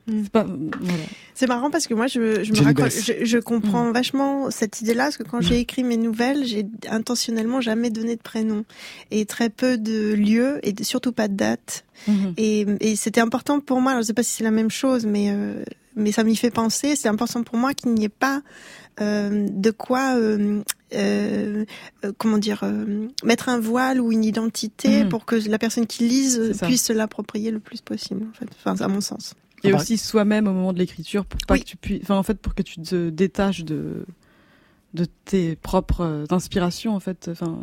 Mm. 0.08 0.22
C'est 0.24 0.32
pas, 0.32 0.43
voilà. 0.46 1.04
C'est 1.36 1.48
marrant 1.48 1.70
parce 1.70 1.86
que 1.88 1.93
moi, 1.93 2.08
je, 2.08 2.20
me 2.20 2.43
je 2.43 3.38
Mm. 3.38 3.41
comprends 3.41 3.91
vachement 3.91 4.50
cette 4.52 4.82
idée-là 4.82 5.04
parce 5.06 5.17
que 5.17 5.24
quand 5.24 5.41
j'ai 5.41 5.60
écrit 5.60 5.84
mes 5.84 5.98
nouvelles, 5.98 6.46
j'ai 6.46 6.65
intentionnellement 6.89 7.62
jamais 7.62 7.89
donné 7.89 8.15
de 8.15 8.22
prénom 8.22 8.63
et 9.12 9.26
très 9.26 9.50
peu 9.50 9.78
de 9.78 10.13
lieux 10.13 10.60
et 10.63 10.74
surtout 10.84 11.12
pas 11.12 11.28
de 11.28 11.36
date. 11.36 11.84
Mhm. 12.08 12.34
Et, 12.38 12.65
et 12.80 12.96
c'était 12.96 13.22
important 13.22 13.60
pour 13.60 13.82
moi. 13.82 13.91
Alors, 13.91 14.02
je 14.04 14.08
sais 14.08 14.13
pas 14.13 14.24
si 14.24 14.32
c'est 14.32 14.43
la 14.43 14.52
même 14.52 14.72
chose, 14.72 15.06
mais 15.06 15.30
euh, 15.32 15.63
mais 15.96 16.12
ça 16.12 16.24
m'y 16.24 16.36
fait 16.36 16.52
penser. 16.52 16.96
C'est 16.96 17.08
important 17.10 17.43
pour 17.43 17.58
moi 17.58 17.74
qu'il 17.74 17.93
n'y 17.93 18.06
ait 18.06 18.10
pas 18.10 18.41
euh, 19.02 19.48
de 19.50 19.72
quoi, 19.72 20.15
euh, 20.15 20.62
euh, 20.93 21.65
euh, 22.06 22.12
comment 22.17 22.38
dire, 22.38 22.62
euh, 22.63 23.08
mettre 23.24 23.50
un 23.50 23.60
voile 23.60 24.00
ou 24.02 24.12
une 24.12 24.24
identité 24.24 25.04
Mhm. 25.04 25.10
pour 25.10 25.26
que 25.26 25.36
la 25.50 25.58
personne 25.60 25.86
qui 25.86 26.08
lise 26.08 26.54
puisse 26.63 26.86
se 26.86 26.93
l'approprier 26.93 27.52
le 27.52 27.60
plus 27.60 27.82
possible. 27.82 28.26
En 28.30 28.34
fait, 28.38 28.48
enfin, 28.63 28.84
à 28.84 28.88
mon 28.88 29.02
sens. 29.02 29.34
Et 29.63 29.70
Ah 29.70 29.72
bah- 29.72 29.78
aussi 29.82 29.98
soi-même 29.98 30.48
au 30.48 30.54
moment 30.54 30.74
de 30.74 30.78
l'écriture 30.80 31.26
pour 31.26 31.39
pas 31.48 31.56
Oui. 31.56 31.62
que 31.62 31.65
tu 31.65 31.78
puisses, 31.78 32.02
enfin 32.04 32.15
en 32.17 32.24
fait 32.24 32.39
pour 32.39 32.54
que 32.56 32.62
tu 32.62 32.80
te 32.82 33.10
détaches 33.10 33.63
de 33.65 34.06
de 34.93 35.06
tes 35.26 35.56
propres 35.56 36.02
euh, 36.02 36.26
inspirations 36.30 36.96
en 36.96 37.00
fait, 37.00 37.28
enfin 37.32 37.58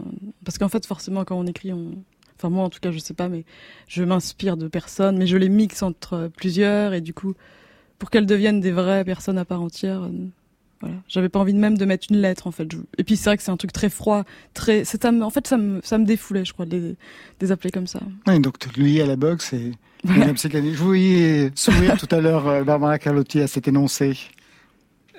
parce 0.44 0.59
qu'en 0.59 0.68
fait 0.68 0.85
forcément 0.87 1.24
quand 1.24 1.37
on 1.38 1.46
écrit 1.46 1.72
on 1.72 1.92
Enfin, 2.37 2.50
moi, 2.50 2.64
en 2.64 2.68
tout 2.68 2.80
cas, 2.80 2.90
je 2.90 2.98
sais 2.98 3.14
pas, 3.14 3.28
mais 3.28 3.44
je 3.87 4.02
m'inspire 4.02 4.57
de 4.57 4.66
personnes, 4.66 5.16
mais 5.18 5.26
je 5.28 5.37
les 5.37 5.48
mixe 5.48 5.85
entre 5.85 6.14
euh, 6.14 6.28
plusieurs, 6.28 6.92
et 6.92 7.00
du 7.00 7.14
coup, 7.14 7.35
pour 8.00 8.11
qu'elles 8.11 8.26
deviennent 8.26 8.59
des 8.61 8.72
vraies 8.72 9.04
personnes 9.04 9.38
à 9.38 9.44
part 9.44 9.62
entière, 9.62 10.02
euh, 10.02 10.09
voilà. 10.80 10.96
J'avais 11.07 11.28
pas 11.28 11.38
envie 11.38 11.54
de 11.54 11.59
même 11.61 11.78
de 11.78 11.85
mettre 11.85 12.09
une 12.11 12.16
lettre, 12.18 12.48
en 12.48 12.50
fait. 12.50 12.70
Je- 12.70 12.78
Et 12.98 13.04
puis, 13.04 13.16
c'est 13.16 13.30
vrai 13.30 13.37
que 13.37 13.42
c'est 13.44 13.52
un 13.52 13.57
truc 13.57 13.72
très 13.72 13.88
froid, 13.88 14.24
très, 14.52 14.85
c'est, 14.85 15.00
ça 15.00 15.12
me- 15.12 15.22
en 15.24 15.30
fait, 15.30 15.46
ça 15.46 15.57
me, 15.57 15.80
ça 15.85 15.96
me 15.96 16.04
défoulait, 16.04 16.44
je 16.44 16.52
crois, 16.52 16.66
de 16.66 16.72
les, 16.72 16.80
de 16.80 16.96
les 17.40 17.52
appeler 17.52 17.70
comme 17.70 17.87
ça. 17.87 18.00
Oui, 18.26 18.40
donc 18.40 18.57
lui 18.76 19.00
à 19.00 19.07
la 19.07 19.14
boxe 19.16 19.52
et. 19.52 19.70
Je 20.05 20.83
voyais 20.83 21.51
sourire 21.55 21.97
tout 21.97 22.14
à 22.14 22.21
l'heure 22.21 22.47
euh, 22.47 22.64
Barbara 22.64 22.99
Carlotti 22.99 23.40
à 23.40 23.47
cet 23.47 23.69
énoncé. 23.69 24.19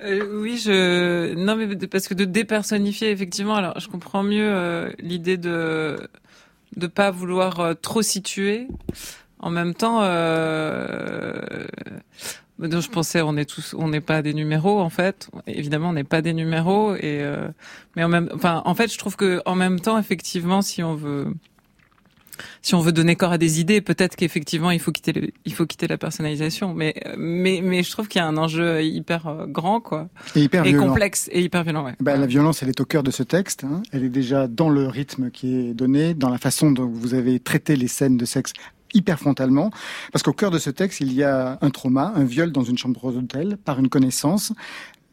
Euh, 0.04 0.40
oui, 0.40 0.58
je 0.58 1.34
non 1.34 1.56
mais 1.56 1.74
parce 1.86 2.06
que 2.06 2.14
de 2.14 2.24
dépersonnifier 2.24 3.10
effectivement. 3.10 3.56
Alors, 3.56 3.80
je 3.80 3.88
comprends 3.88 4.22
mieux 4.22 4.48
euh, 4.48 4.90
l'idée 4.98 5.38
de 5.38 5.96
de 6.76 6.86
pas 6.86 7.10
vouloir 7.10 7.60
euh, 7.60 7.74
trop 7.74 8.02
situer. 8.02 8.68
En 9.38 9.50
même 9.50 9.74
temps, 9.74 10.00
euh, 10.02 11.66
donc 12.58 12.80
je 12.80 12.88
pensais, 12.88 13.20
on 13.20 13.36
est 13.36 13.44
tous, 13.44 13.74
on 13.78 13.88
n'est 13.88 14.00
pas 14.00 14.22
des 14.22 14.34
numéros 14.34 14.80
en 14.80 14.90
fait. 14.90 15.28
Évidemment, 15.46 15.90
on 15.90 15.92
n'est 15.92 16.04
pas 16.04 16.22
des 16.22 16.32
numéros 16.32 16.94
et 16.94 17.20
euh, 17.22 17.48
mais 17.96 18.04
en 18.04 18.08
même, 18.08 18.30
enfin, 18.34 18.62
en 18.64 18.74
fait, 18.74 18.92
je 18.92 18.98
trouve 18.98 19.16
que 19.16 19.42
en 19.46 19.54
même 19.54 19.80
temps, 19.80 19.98
effectivement, 19.98 20.62
si 20.62 20.82
on 20.82 20.94
veut 20.94 21.26
si 22.62 22.74
on 22.74 22.80
veut 22.80 22.92
donner 22.92 23.16
corps 23.16 23.32
à 23.32 23.38
des 23.38 23.60
idées, 23.60 23.80
peut-être 23.80 24.16
qu'effectivement 24.16 24.70
il 24.70 24.80
faut 24.80 24.92
quitter 24.92 25.12
le, 25.12 25.30
il 25.44 25.52
faut 25.54 25.66
quitter 25.66 25.86
la 25.86 25.98
personnalisation. 25.98 26.74
Mais 26.74 26.94
mais 27.16 27.60
mais 27.62 27.82
je 27.82 27.90
trouve 27.90 28.08
qu'il 28.08 28.18
y 28.20 28.22
a 28.22 28.26
un 28.26 28.36
enjeu 28.36 28.82
hyper 28.82 29.26
euh, 29.26 29.46
grand 29.46 29.80
quoi 29.80 30.08
Et 30.34 30.42
hyper 30.42 30.64
et 30.66 30.70
violent. 30.70 30.88
complexe 30.88 31.28
et 31.32 31.42
hyper 31.42 31.64
violent. 31.64 31.84
Ouais. 31.84 31.94
Ben, 32.00 32.16
la 32.20 32.26
violence, 32.26 32.62
elle 32.62 32.68
est 32.68 32.80
au 32.80 32.84
cœur 32.84 33.02
de 33.02 33.10
ce 33.10 33.22
texte. 33.22 33.64
hein. 33.64 33.82
Elle 33.92 34.04
est 34.04 34.08
déjà 34.08 34.48
dans 34.48 34.68
le 34.68 34.86
rythme 34.86 35.30
qui 35.30 35.54
est 35.54 35.74
donné, 35.74 36.14
dans 36.14 36.30
la 36.30 36.38
façon 36.38 36.70
dont 36.70 36.86
vous 36.86 37.14
avez 37.14 37.40
traité 37.40 37.76
les 37.76 37.88
scènes 37.88 38.16
de 38.16 38.24
sexe 38.24 38.52
hyper 38.94 39.18
frontalement. 39.18 39.70
Parce 40.12 40.22
qu'au 40.22 40.32
cœur 40.32 40.50
de 40.50 40.58
ce 40.58 40.70
texte, 40.70 41.00
il 41.00 41.12
y 41.12 41.22
a 41.22 41.58
un 41.60 41.70
trauma, 41.70 42.12
un 42.14 42.24
viol 42.24 42.50
dans 42.52 42.62
une 42.64 42.78
chambre 42.78 43.12
d'hôtel 43.12 43.56
par 43.64 43.78
une 43.78 43.88
connaissance. 43.88 44.52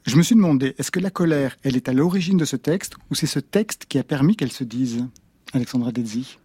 Je 0.05 0.15
me 0.17 0.21
suis 0.23 0.35
demandé, 0.35 0.75
est-ce 0.77 0.91
que 0.91 0.99
la 0.99 1.09
colère, 1.09 1.57
elle 1.63 1.75
est 1.75 1.87
à 1.89 1.93
l'origine 1.93 2.37
de 2.37 2.45
ce 2.45 2.55
texte 2.55 2.93
ou 3.09 3.15
c'est 3.15 3.25
ce 3.27 3.39
texte 3.39 3.85
qui 3.87 3.97
a 3.99 4.03
permis 4.03 4.35
qu'elle 4.35 4.51
se 4.51 4.63
dise? 4.63 5.05
Alexandra 5.53 5.91
Dezi. 5.91 6.37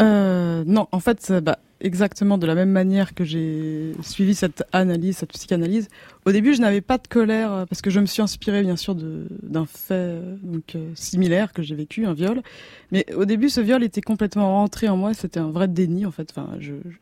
Euh, 0.00 0.62
non, 0.64 0.86
en 0.92 1.00
fait, 1.00 1.32
bah, 1.42 1.58
exactement 1.80 2.38
de 2.38 2.46
la 2.46 2.54
même 2.54 2.70
manière 2.70 3.14
que 3.14 3.24
j'ai 3.24 3.92
suivi 4.02 4.34
cette 4.34 4.62
analyse, 4.72 5.16
cette 5.18 5.32
psychanalyse. 5.32 5.88
Au 6.24 6.30
début, 6.32 6.54
je 6.54 6.60
n'avais 6.60 6.80
pas 6.80 6.98
de 6.98 7.08
colère 7.08 7.52
euh, 7.52 7.66
parce 7.66 7.82
que 7.82 7.90
je 7.90 7.98
me 7.98 8.06
suis 8.06 8.22
inspirée 8.22 8.62
bien 8.62 8.76
sûr 8.76 8.94
d'un 8.94 9.66
fait 9.66 9.94
euh, 9.94 10.36
donc 10.42 10.76
euh, 10.76 10.90
similaire 10.94 11.52
que 11.52 11.62
j'ai 11.62 11.74
vécu, 11.74 12.06
un 12.06 12.14
viol. 12.14 12.42
Mais 12.92 13.06
au 13.14 13.24
début, 13.24 13.48
ce 13.48 13.60
viol 13.60 13.82
était 13.82 14.00
complètement 14.00 14.52
rentré 14.54 14.88
en 14.88 14.96
moi. 14.96 15.14
C'était 15.14 15.40
un 15.40 15.50
vrai 15.50 15.66
déni 15.66 16.06
en 16.06 16.12
fait. 16.12 16.28
Enfin, 16.30 16.48
je, 16.60 16.74
je- 16.88 16.96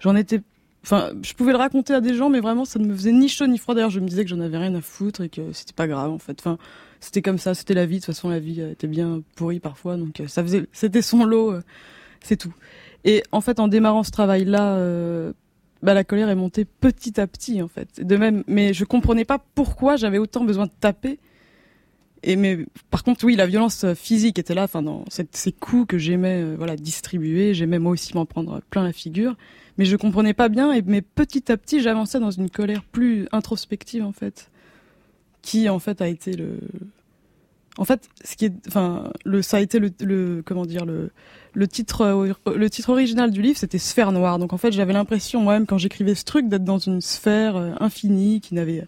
j'en 0.00 0.16
étais. 0.16 0.40
Enfin, 0.84 1.12
je 1.22 1.32
pouvais 1.34 1.52
le 1.52 1.58
raconter 1.58 1.94
à 1.94 2.00
des 2.00 2.14
gens, 2.14 2.28
mais 2.28 2.40
vraiment, 2.40 2.64
ça 2.64 2.80
ne 2.80 2.86
me 2.86 2.94
faisait 2.96 3.12
ni 3.12 3.28
chaud 3.28 3.46
ni 3.46 3.56
froid. 3.56 3.76
D'ailleurs, 3.76 3.90
je 3.90 4.00
me 4.00 4.08
disais 4.08 4.24
que 4.24 4.30
j'en 4.30 4.40
avais 4.40 4.58
rien 4.58 4.74
à 4.74 4.80
foutre 4.80 5.20
et 5.20 5.28
que 5.28 5.52
c'était 5.52 5.74
pas 5.74 5.86
grave 5.86 6.10
en 6.10 6.18
fait. 6.18 6.40
Enfin, 6.40 6.58
c'était 6.98 7.22
comme 7.22 7.38
ça, 7.38 7.54
c'était 7.54 7.74
la 7.74 7.86
vie. 7.86 7.96
De 7.96 8.04
toute 8.04 8.06
façon, 8.14 8.28
la 8.30 8.40
vie 8.40 8.60
était 8.60 8.88
bien 8.88 9.22
pourrie 9.36 9.60
parfois, 9.60 9.96
donc 9.96 10.20
ça 10.26 10.42
faisait, 10.42 10.66
c'était 10.72 11.02
son 11.02 11.24
lot. 11.24 11.54
C'est 12.22 12.36
tout. 12.36 12.54
Et 13.04 13.22
en 13.32 13.40
fait, 13.40 13.60
en 13.60 13.68
démarrant 13.68 14.04
ce 14.04 14.10
travail-là, 14.10 14.76
euh, 14.76 15.32
bah, 15.82 15.94
la 15.94 16.04
colère 16.04 16.28
est 16.28 16.34
montée 16.34 16.64
petit 16.64 17.20
à 17.20 17.26
petit, 17.26 17.60
en 17.62 17.68
fait. 17.68 18.04
De 18.04 18.16
même, 18.16 18.44
mais 18.46 18.72
je 18.72 18.84
comprenais 18.84 19.24
pas 19.24 19.38
pourquoi 19.54 19.96
j'avais 19.96 20.18
autant 20.18 20.44
besoin 20.44 20.66
de 20.66 20.72
taper. 20.80 21.18
Et 22.22 22.36
mais 22.36 22.66
par 22.90 23.02
contre, 23.02 23.24
oui, 23.24 23.34
la 23.34 23.46
violence 23.46 23.82
euh, 23.82 23.94
physique 23.94 24.38
était 24.38 24.54
là, 24.54 24.64
enfin 24.64 24.80
dans 24.80 25.04
ces 25.08 25.50
coups 25.50 25.88
que 25.88 25.98
j'aimais, 25.98 26.42
euh, 26.42 26.54
voilà, 26.56 26.76
distribuer. 26.76 27.52
J'aimais 27.52 27.80
moi 27.80 27.92
aussi 27.92 28.14
m'en 28.14 28.26
prendre 28.26 28.60
plein 28.70 28.84
la 28.84 28.92
figure, 28.92 29.36
mais 29.76 29.84
je 29.84 29.96
comprenais 29.96 30.34
pas 30.34 30.48
bien. 30.48 30.72
Et 30.72 30.82
mais 30.82 31.02
petit 31.02 31.50
à 31.50 31.56
petit, 31.56 31.80
j'avançais 31.80 32.20
dans 32.20 32.30
une 32.30 32.48
colère 32.48 32.84
plus 32.84 33.26
introspective, 33.32 34.04
en 34.04 34.12
fait, 34.12 34.50
qui 35.42 35.68
en 35.68 35.80
fait 35.80 36.00
a 36.00 36.06
été 36.06 36.34
le, 36.34 36.60
en 37.78 37.84
fait, 37.84 38.08
ce 38.24 38.36
qui 38.36 38.46
est, 38.46 38.52
enfin, 38.68 39.10
le, 39.24 39.42
ça 39.42 39.56
a 39.56 39.60
été 39.60 39.78
le, 39.78 39.90
le 40.00 40.42
comment 40.44 40.66
dire 40.66 40.84
le 40.84 41.10
le 41.54 41.68
titre, 41.68 42.00
euh, 42.02 42.32
le 42.54 42.70
titre 42.70 42.90
original 42.90 43.30
du 43.30 43.42
livre, 43.42 43.58
c'était 43.58 43.78
Sphère 43.78 44.12
Noire. 44.12 44.38
Donc 44.38 44.52
en 44.52 44.58
fait, 44.58 44.72
j'avais 44.72 44.94
l'impression 44.94 45.40
moi-même 45.42 45.66
quand 45.66 45.78
j'écrivais 45.78 46.14
ce 46.14 46.24
truc 46.24 46.48
d'être 46.48 46.64
dans 46.64 46.78
une 46.78 47.00
sphère 47.00 47.56
euh, 47.56 47.72
infinie 47.78 48.40
qui 48.40 48.54
n'avait 48.54 48.86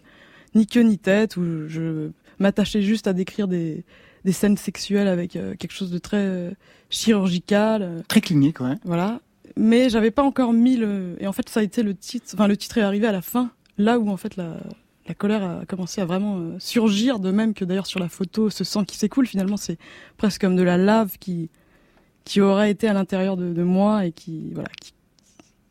ni 0.55 0.65
queue 0.65 0.81
ni 0.81 0.97
tête, 0.97 1.37
où 1.37 1.67
je, 1.67 2.09
m'attachais 2.39 2.81
juste 2.81 3.07
à 3.07 3.13
décrire 3.13 3.47
des, 3.47 3.83
des 4.23 4.31
scènes 4.31 4.57
sexuelles 4.57 5.07
avec 5.07 5.35
euh, 5.35 5.55
quelque 5.55 5.73
chose 5.73 5.91
de 5.91 5.97
très 5.97 6.17
euh, 6.17 6.51
chirurgical, 6.89 8.03
Très 8.07 8.21
clinique, 8.21 8.59
ouais. 8.59 8.75
voilà. 8.83 9.19
Mais 9.57 9.89
j'avais 9.89 10.11
pas 10.11 10.23
encore 10.23 10.53
mis 10.53 10.75
le, 10.75 11.15
et 11.19 11.27
en 11.27 11.31
fait, 11.31 11.47
ça 11.49 11.61
a 11.61 11.63
été 11.63 11.81
le 11.81 11.95
titre. 11.95 12.27
Enfin, 12.33 12.47
le 12.47 12.57
titre 12.57 12.77
est 12.77 12.81
arrivé 12.81 13.07
à 13.07 13.11
la 13.11 13.21
fin, 13.21 13.51
là 13.77 13.99
où 13.99 14.09
en 14.09 14.17
fait 14.17 14.35
la 14.35 14.57
la 15.07 15.13
colère 15.13 15.43
a 15.43 15.65
commencé 15.65 16.01
à 16.01 16.05
vraiment 16.05 16.37
euh, 16.39 16.55
surgir, 16.59 17.19
de 17.19 17.31
même 17.31 17.53
que 17.53 17.63
d'ailleurs 17.65 17.85
sur 17.87 17.99
la 17.99 18.09
photo, 18.09 18.49
ce 18.49 18.63
sang 18.63 18.83
qui 18.83 18.97
s'écoule, 18.97 19.27
finalement, 19.27 19.57
c'est 19.57 19.77
presque 20.17 20.41
comme 20.41 20.55
de 20.55 20.63
la 20.63 20.77
lave 20.77 21.17
qui 21.19 21.49
qui 22.23 22.41
aurait 22.41 22.71
été 22.71 22.87
à 22.87 22.93
l'intérieur 22.93 23.37
de, 23.37 23.53
de 23.53 23.63
moi 23.63 24.05
et 24.07 24.11
qui 24.11 24.51
voilà 24.53 24.69
qui, 24.81 24.93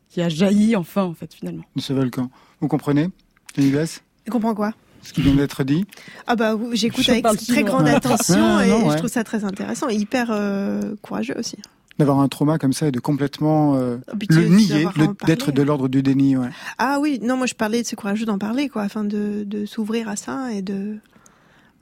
qui 0.08 0.22
a 0.22 0.28
jailli 0.28 0.76
enfin 0.76 1.02
en 1.02 1.12
fait 1.14 1.34
finalement. 1.34 1.64
de 1.74 1.80
ce 1.80 1.92
volcan. 1.92 2.30
Vous 2.60 2.68
comprenez? 2.68 3.08
Elivès 3.56 4.02
Tu 4.24 4.30
comprends 4.30 4.54
quoi? 4.54 4.72
Ce 5.02 5.12
qui 5.12 5.20
vient 5.20 5.34
d'être 5.34 5.64
dit 5.64 5.84
Ah 6.28 6.36
bah 6.36 6.54
oui, 6.54 6.76
j'écoute 6.76 7.02
Je 7.04 7.10
avec 7.10 7.24
très 7.24 7.64
grande 7.64 7.88
attention 7.88 8.56
Ah, 8.58 8.64
et 8.66 8.70
non, 8.70 8.86
ouais. 8.86 8.92
je 8.92 8.98
trouve 8.98 9.10
ça 9.10 9.24
très 9.24 9.44
intéressant 9.44 9.88
et 9.88 9.96
hyper 9.96 10.28
euh, 10.30 10.94
courageux 11.02 11.34
aussi. 11.36 11.56
D'avoir 11.98 12.18
un 12.18 12.26
trauma 12.28 12.58
comme 12.58 12.72
ça 12.72 12.88
et 12.88 12.90
de 12.90 12.98
complètement 12.98 13.76
euh, 13.76 13.98
le 14.28 14.48
nier, 14.48 14.86
d'être 15.26 15.52
de 15.52 15.62
l'ordre 15.62 15.88
du 15.88 16.02
déni. 16.02 16.36
Ouais. 16.36 16.48
Ah 16.78 16.98
oui, 17.00 17.20
non, 17.22 17.36
moi 17.36 17.46
je 17.46 17.54
parlais 17.54 17.82
de 17.82 17.86
c'est 17.86 17.94
courageux 17.94 18.26
d'en 18.26 18.38
parler, 18.38 18.68
quoi, 18.68 18.82
afin 18.82 19.04
de, 19.04 19.44
de 19.46 19.64
s'ouvrir 19.64 20.08
à 20.08 20.16
ça 20.16 20.52
et 20.52 20.60
de 20.60 20.96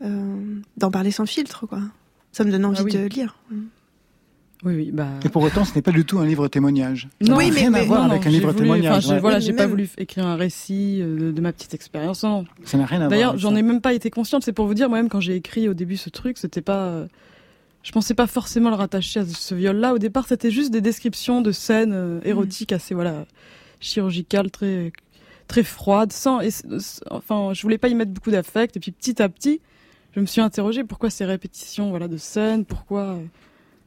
euh, 0.05 0.37
d'en 0.77 0.91
parler 0.91 1.13
sans 1.13 1.25
filtre, 1.27 1.67
quoi. 1.67 1.81
Ça 2.31 2.45
me 2.45 2.51
donne 2.51 2.65
envie 2.67 2.79
Ah 2.81 2.85
oui. 2.85 2.93
de 2.93 2.99
lire. 3.07 3.37
Oui 4.65 4.75
oui 4.77 4.91
bah. 4.93 5.09
Et 5.25 5.29
pour 5.29 5.43
autant, 5.43 5.65
ce 5.65 5.75
n'est 5.75 5.83
pas 5.83 5.91
du 5.91 6.05
tout 6.05 6.19
un 6.19 6.25
livre 6.27 6.47
témoignage. 6.47 7.09
Ça 7.21 7.29
Non, 7.31 7.37
n'a 7.39 7.45
oui, 7.45 7.51
mais- 7.53 7.61
rien 7.61 7.75
à 7.75 7.81
mais- 7.81 7.87
voir 7.87 8.05
non, 8.05 8.11
avec 8.11 8.23
non, 8.23 8.29
un 8.29 8.31
livre 8.31 8.49
voulu- 8.53 8.63
témoignage. 8.63 9.07
ouais. 9.09 9.19
voilà, 9.19 9.41
j'ai 9.41 9.51
mais 9.53 9.57
pas 9.57 9.63
même- 9.65 9.71
voulu 9.71 9.89
écrire 9.99 10.27
un 10.27 10.37
récit 10.37 10.99
euh, 11.01 11.19
de, 11.19 11.33
de 11.33 11.41
ma 11.41 11.53
petite 11.53 11.75
expérience. 11.75 12.23
Non, 12.23 12.45
Ça 12.65 12.79
n'a 12.79 12.85
rien 12.87 12.99
à 12.99 13.09
voir. 13.09 13.11
D'ailleurs, 13.11 13.39
j'en 13.39 13.57
ai 13.57 13.63
même 13.63 13.81
pas 13.81 13.93
été 13.93 14.09
consciente. 14.11 14.45
C'est 14.45 14.53
pour 14.53 14.67
vous 14.67 14.75
dire, 14.75 14.89
moi-même, 14.89 15.09
quand 15.09 15.21
j'ai 15.21 15.35
écrit 15.35 15.69
au 15.69 15.75
début 15.75 15.97
ce 15.97 16.11
truc, 16.11 16.39
c'était 16.39 16.61
pas. 16.61 17.07
Je 17.83 17.93
pensais 17.93 18.15
pas 18.15 18.27
forcément 18.27 18.71
le 18.71 18.77
rattacher 18.77 19.21
à 19.21 19.27
ce 19.27 19.55
viol-là. 19.55 19.95
Au 19.95 19.99
départ, 19.99 20.27
c'était 20.29 20.51
juste 20.51 20.71
des 20.71 20.81
descriptions 20.81 21.41
de 21.41 21.51
scènes 21.53 21.93
euh, 21.93 22.21
érotiques 22.25 22.73
assez, 22.73 22.95
voilà, 22.95 23.27
chirurgicales, 23.81 24.51
très, 24.51 24.93
très 25.49 25.63
froides, 25.65 26.13
sans. 26.13 26.41
et 26.41 26.51
enfin, 27.11 27.53
je 27.55 27.63
voulais 27.63 27.79
pas 27.79 27.89
y 27.89 27.95
mettre 27.95 28.13
beaucoup 28.13 28.31
d'affect. 28.31 28.77
Et 28.77 28.81
puis, 28.81 28.93
petit 28.93 29.21
à 29.21 29.29
petit, 29.29 29.61
je 30.15 30.21
me 30.21 30.27
suis 30.27 30.41
interrogée 30.41 30.85
pourquoi 30.85 31.11
ces 31.11 31.25
répétitions, 31.25 31.91
voilà, 31.91 32.07
de 32.09 32.17
scènes, 32.17 32.65
pourquoi. 32.65 33.01
euh, 33.15 33.25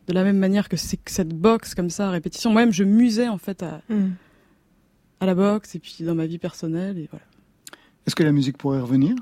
de 0.07 0.13
la 0.13 0.23
même 0.23 0.37
manière 0.37 0.69
que, 0.69 0.77
cette 0.77 1.29
boxe 1.33 1.73
comme 1.73 1.89
ça, 1.89 2.07
à 2.07 2.11
répétition. 2.11 2.51
Moi-même, 2.51 2.71
je 2.71 2.83
musais 2.83 3.27
en 3.27 3.37
fait 3.37 3.63
à, 3.63 3.81
à 5.19 5.25
la 5.25 5.33
boxe 5.35 5.73
et 5.75 5.79
puis 5.79 5.97
dans 6.01 6.15
ma 6.15 6.25
vie 6.25 6.37
personnelle 6.37 6.97
et 6.97 7.07
voilà. 7.09 7.25
Est-ce 8.05 8.15
que 8.15 8.23
la 8.23 8.31
musique 8.31 8.57
pourrait 8.57 8.79
revenir? 8.81 9.15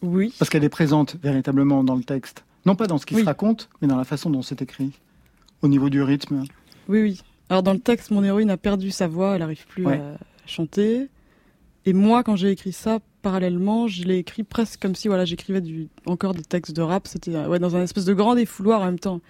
Oui. 0.00 0.32
Parce 0.38 0.48
qu'elle 0.48 0.64
est 0.64 0.70
présente 0.70 1.16
véritablement 1.22 1.84
dans 1.84 1.94
le 1.96 2.04
texte. 2.04 2.44
Non 2.68 2.76
pas 2.76 2.86
dans 2.86 2.98
ce 2.98 3.06
qui 3.06 3.14
Oui. 3.14 3.22
se 3.22 3.26
raconte, 3.26 3.68
mais 3.82 3.88
dans 3.88 3.96
la 3.96 4.04
façon 4.04 4.30
dont 4.30 4.42
c'est 4.42 4.62
écrit. 4.62 4.92
Au 5.62 5.68
niveau 5.68 5.88
du 5.90 6.02
rythme. 6.02 6.44
Oui, 6.88 7.02
oui. 7.02 7.20
Alors 7.48 7.62
dans 7.62 7.72
le 7.72 7.80
texte, 7.80 8.10
mon 8.10 8.22
héroïne 8.22 8.50
a 8.50 8.56
perdu 8.56 8.90
sa 8.90 9.08
voix, 9.08 9.32
elle 9.34 9.40
n'arrive 9.40 9.66
plus 9.66 9.84
Ouais. 9.86 9.98
à 9.98 10.18
chanter. 10.46 11.08
Et 11.86 11.92
moi, 11.92 12.22
quand 12.22 12.36
j'ai 12.36 12.50
écrit 12.50 12.72
ça, 12.72 12.98
parallèlement, 13.22 13.88
je 13.88 14.04
l'ai 14.04 14.18
écrit 14.18 14.42
presque 14.44 14.80
comme 14.80 14.94
si 14.94 15.08
voilà, 15.08 15.24
j'écrivais 15.24 15.60
du, 15.62 15.88
encore 16.06 16.34
des 16.34 16.42
textes 16.42 16.76
de 16.76 16.82
rap. 16.82 17.06
C'était 17.08 17.34
euh, 17.34 17.48
ouais, 17.48 17.58
dans 17.58 17.74
un 17.76 17.82
espèce 17.82 18.04
de 18.04 18.12
grand 18.14 18.34
défouloir 18.34 18.82
en 18.82 18.84
même 18.86 18.98
temps. 18.98 19.20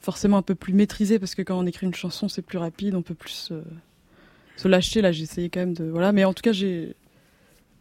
Forcément 0.00 0.36
un 0.36 0.42
peu 0.42 0.54
plus 0.54 0.72
maîtrisé 0.74 1.18
parce 1.18 1.34
que 1.34 1.42
quand 1.42 1.58
on 1.58 1.66
écrit 1.66 1.86
une 1.86 1.94
chanson, 1.94 2.28
c'est 2.28 2.42
plus 2.42 2.58
rapide, 2.58 2.94
on 2.94 3.02
peut 3.02 3.14
plus 3.14 3.48
euh, 3.52 3.62
se 4.56 4.68
lâcher. 4.68 5.00
Là, 5.00 5.12
j'ai 5.12 5.22
essayé 5.22 5.48
quand 5.48 5.60
même 5.60 5.72
de 5.74 5.84
voilà, 5.84 6.12
mais 6.12 6.24
en 6.24 6.34
tout 6.34 6.42
cas, 6.42 6.52
j'ai 6.52 6.94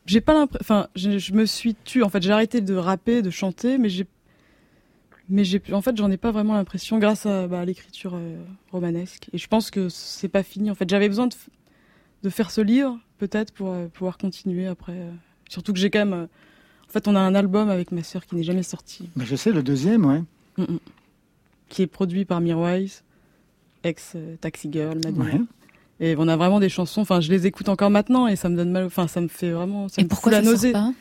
j'ai 0.05 0.21
pas 0.21 0.33
l'impression. 0.33 0.61
Enfin, 0.61 0.87
je, 0.95 1.17
je 1.17 1.33
me 1.33 1.45
suis 1.45 1.75
tue. 1.83 2.03
En 2.03 2.09
fait, 2.09 2.21
j'ai 2.21 2.31
arrêté 2.31 2.61
de 2.61 2.75
rapper, 2.75 3.21
de 3.23 3.29
chanter, 3.31 3.77
mais 3.79 3.89
j'ai 3.89 4.05
mais 5.29 5.43
j'ai 5.43 5.61
en 5.71 5.81
fait 5.81 5.95
j'en 5.97 6.11
ai 6.11 6.17
pas 6.17 6.31
vraiment 6.31 6.53
l'impression 6.53 6.99
grâce 6.99 7.25
à, 7.25 7.47
bah, 7.47 7.61
à 7.61 7.65
l'écriture 7.65 8.13
euh, 8.15 8.37
romanesque 8.71 9.27
et 9.33 9.37
je 9.37 9.47
pense 9.47 9.71
que 9.71 9.89
c'est 9.89 10.27
pas 10.29 10.43
fini 10.43 10.69
en 10.71 10.75
fait 10.75 10.89
j'avais 10.89 11.07
besoin 11.09 11.27
de, 11.27 11.35
de 12.23 12.29
faire 12.29 12.49
ce 12.51 12.61
livre, 12.61 12.97
peut-être, 13.19 13.51
pour 13.53 13.69
euh, 13.71 13.87
pouvoir 13.87 14.17
continuer 14.17 14.67
après. 14.67 14.93
euh. 14.93 15.11
Surtout 15.49 15.73
que 15.73 15.79
j'ai 15.79 15.89
quand 15.91 15.99
même. 15.99 16.13
euh, 16.13 16.25
en 16.87 16.91
fait, 16.91 17.07
on 17.07 17.15
a 17.15 17.19
un 17.19 17.35
album 17.35 17.69
avec 17.69 17.91
ma 17.91 18.01
sœur 18.03 18.25
qui 18.25 18.35
n'est 18.35 18.43
jamais 18.43 18.63
sorti, 18.63 19.09
Mais 19.15 19.25
je 19.25 19.35
sais, 19.35 19.51
le 19.51 19.61
deuxième, 19.63 20.05
ouais. 20.05 20.21
Mm, 20.57 20.63
mm. 20.73 20.79
qui 21.69 21.81
est 21.83 21.87
produit 21.87 22.25
par 22.25 22.41
Mirwise, 22.41 23.03
ex 23.83 24.15
Taxi 24.41 24.69
Girl, 24.71 24.99
Madonna. 25.03 25.23
Ouais. 25.35 25.41
Et 25.99 26.15
on 26.17 26.27
a 26.27 26.35
vraiment 26.35 26.59
des 26.59 26.69
chansons. 26.69 27.01
Enfin, 27.01 27.21
je 27.21 27.31
les 27.31 27.45
écoute 27.47 27.69
encore 27.69 27.89
maintenant 27.89 28.27
et 28.27 28.35
ça 28.35 28.49
me 28.49 28.55
donne 28.55 28.71
mal. 28.71 28.85
Enfin, 28.85 29.07
ça 29.07 29.21
me 29.21 29.27
fait 29.27 29.51
vraiment. 29.51 29.87
Ça 29.87 30.01
Et 30.01 30.03
me 30.05 30.09
pourquoi 30.09 30.31
la 30.31 30.41
sort 30.43 30.51
nausée 30.51 30.71
pas? 30.71 30.91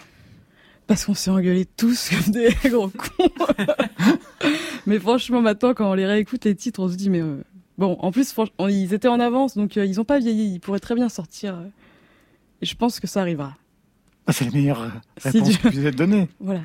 Parce 0.87 1.07
qu'on 1.07 1.15
s'est 1.15 1.31
engueulés 1.31 1.65
tous 1.65 2.11
comme 2.11 2.33
des 2.33 2.55
gros 2.71 2.89
cons. 2.89 3.29
mais 4.87 4.99
franchement, 4.99 5.41
maintenant, 5.41 5.73
quand 5.75 5.91
on 5.91 5.95
les 5.95 6.07
réécoute 6.07 6.45
les 6.45 6.55
titres, 6.55 6.81
on 6.81 6.89
se 6.89 6.97
dit 6.97 7.09
mais 7.11 7.23
euh, 7.23 7.43
bon. 7.79 7.97
En 8.01 8.11
plus, 8.13 8.35
on- 8.59 8.69
ils 8.69 8.93
étaient 8.93 9.09
en 9.09 9.21
avance, 9.21 9.57
donc 9.57 9.77
euh, 9.77 9.87
ils 9.87 10.01
ont 10.01 10.05
pas 10.05 10.19
vieilli. 10.19 10.55
Ils 10.55 10.61
pourraient 10.61 10.81
très 10.81 10.95
bien 10.95 11.09
sortir. 11.09 11.55
euh, 11.55 11.65
et 12.63 12.67
je 12.67 12.75
pense 12.77 13.01
que 13.01 13.07
ça 13.07 13.21
arrivera. 13.21 13.55
Ah, 14.27 14.33
c'est 14.33 14.45
la 14.47 14.51
meilleure 14.53 14.91
Si 15.19 15.29
réponse 15.29 15.49
Dieu- 15.51 15.59
que 15.71 15.75
vous 15.75 15.87
êtes 15.87 15.97
donnée. 15.97 16.29
Voilà. 16.41 16.61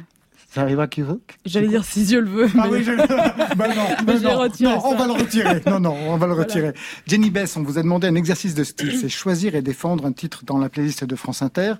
Ça 0.52 0.62
arrivera 0.62 0.88
qui 0.88 1.02
veut 1.04 1.22
J'allais 1.46 1.68
dire 1.68 1.86
si 1.86 2.04
Dieu 2.06 2.22
le 2.22 2.30
veut. 2.30 2.48
Ah 2.58 2.68
mais- 2.72 2.78
oui, 2.80 2.84
je... 2.84 2.92
bah 3.56 3.68
non, 3.68 3.76
Mais 4.08 4.14
je 4.14 4.18
vais 4.18 4.34
non, 4.34 4.40
retirer 4.40 4.72
non, 4.74 4.82
on 4.84 4.96
va 4.96 5.06
le 5.06 5.14
retirer. 5.14 5.62
Non, 5.68 5.80
non, 5.80 5.94
on 6.08 6.18
va 6.18 6.26
le 6.26 6.34
Voilà. 6.34 6.48
retirer. 6.48 6.74
Jenny 7.06 7.30
Bess, 7.30 7.56
on 7.56 7.62
vous 7.62 7.78
a 7.78 7.84
demandé 7.84 8.08
un 8.08 8.16
exercice 8.16 8.56
de 8.56 8.64
style, 8.64 8.98
c'est 9.00 9.10
choisir 9.10 9.54
et 9.54 9.62
défendre 9.62 10.06
un 10.08 10.12
titre 10.12 10.44
dans 10.46 10.58
la 10.58 10.70
playlist 10.70 11.04
de 11.04 11.16
France 11.16 11.44
Inter. 11.44 11.74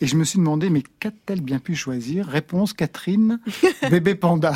Et 0.00 0.06
je 0.06 0.14
me 0.16 0.22
suis 0.22 0.38
demandé, 0.38 0.70
mais 0.70 0.84
qu'a-t-elle 1.00 1.40
bien 1.40 1.58
pu 1.58 1.74
choisir? 1.74 2.26
Réponse 2.28 2.72
Catherine, 2.74 3.40
Bébé 3.90 4.14
Panda. 4.14 4.52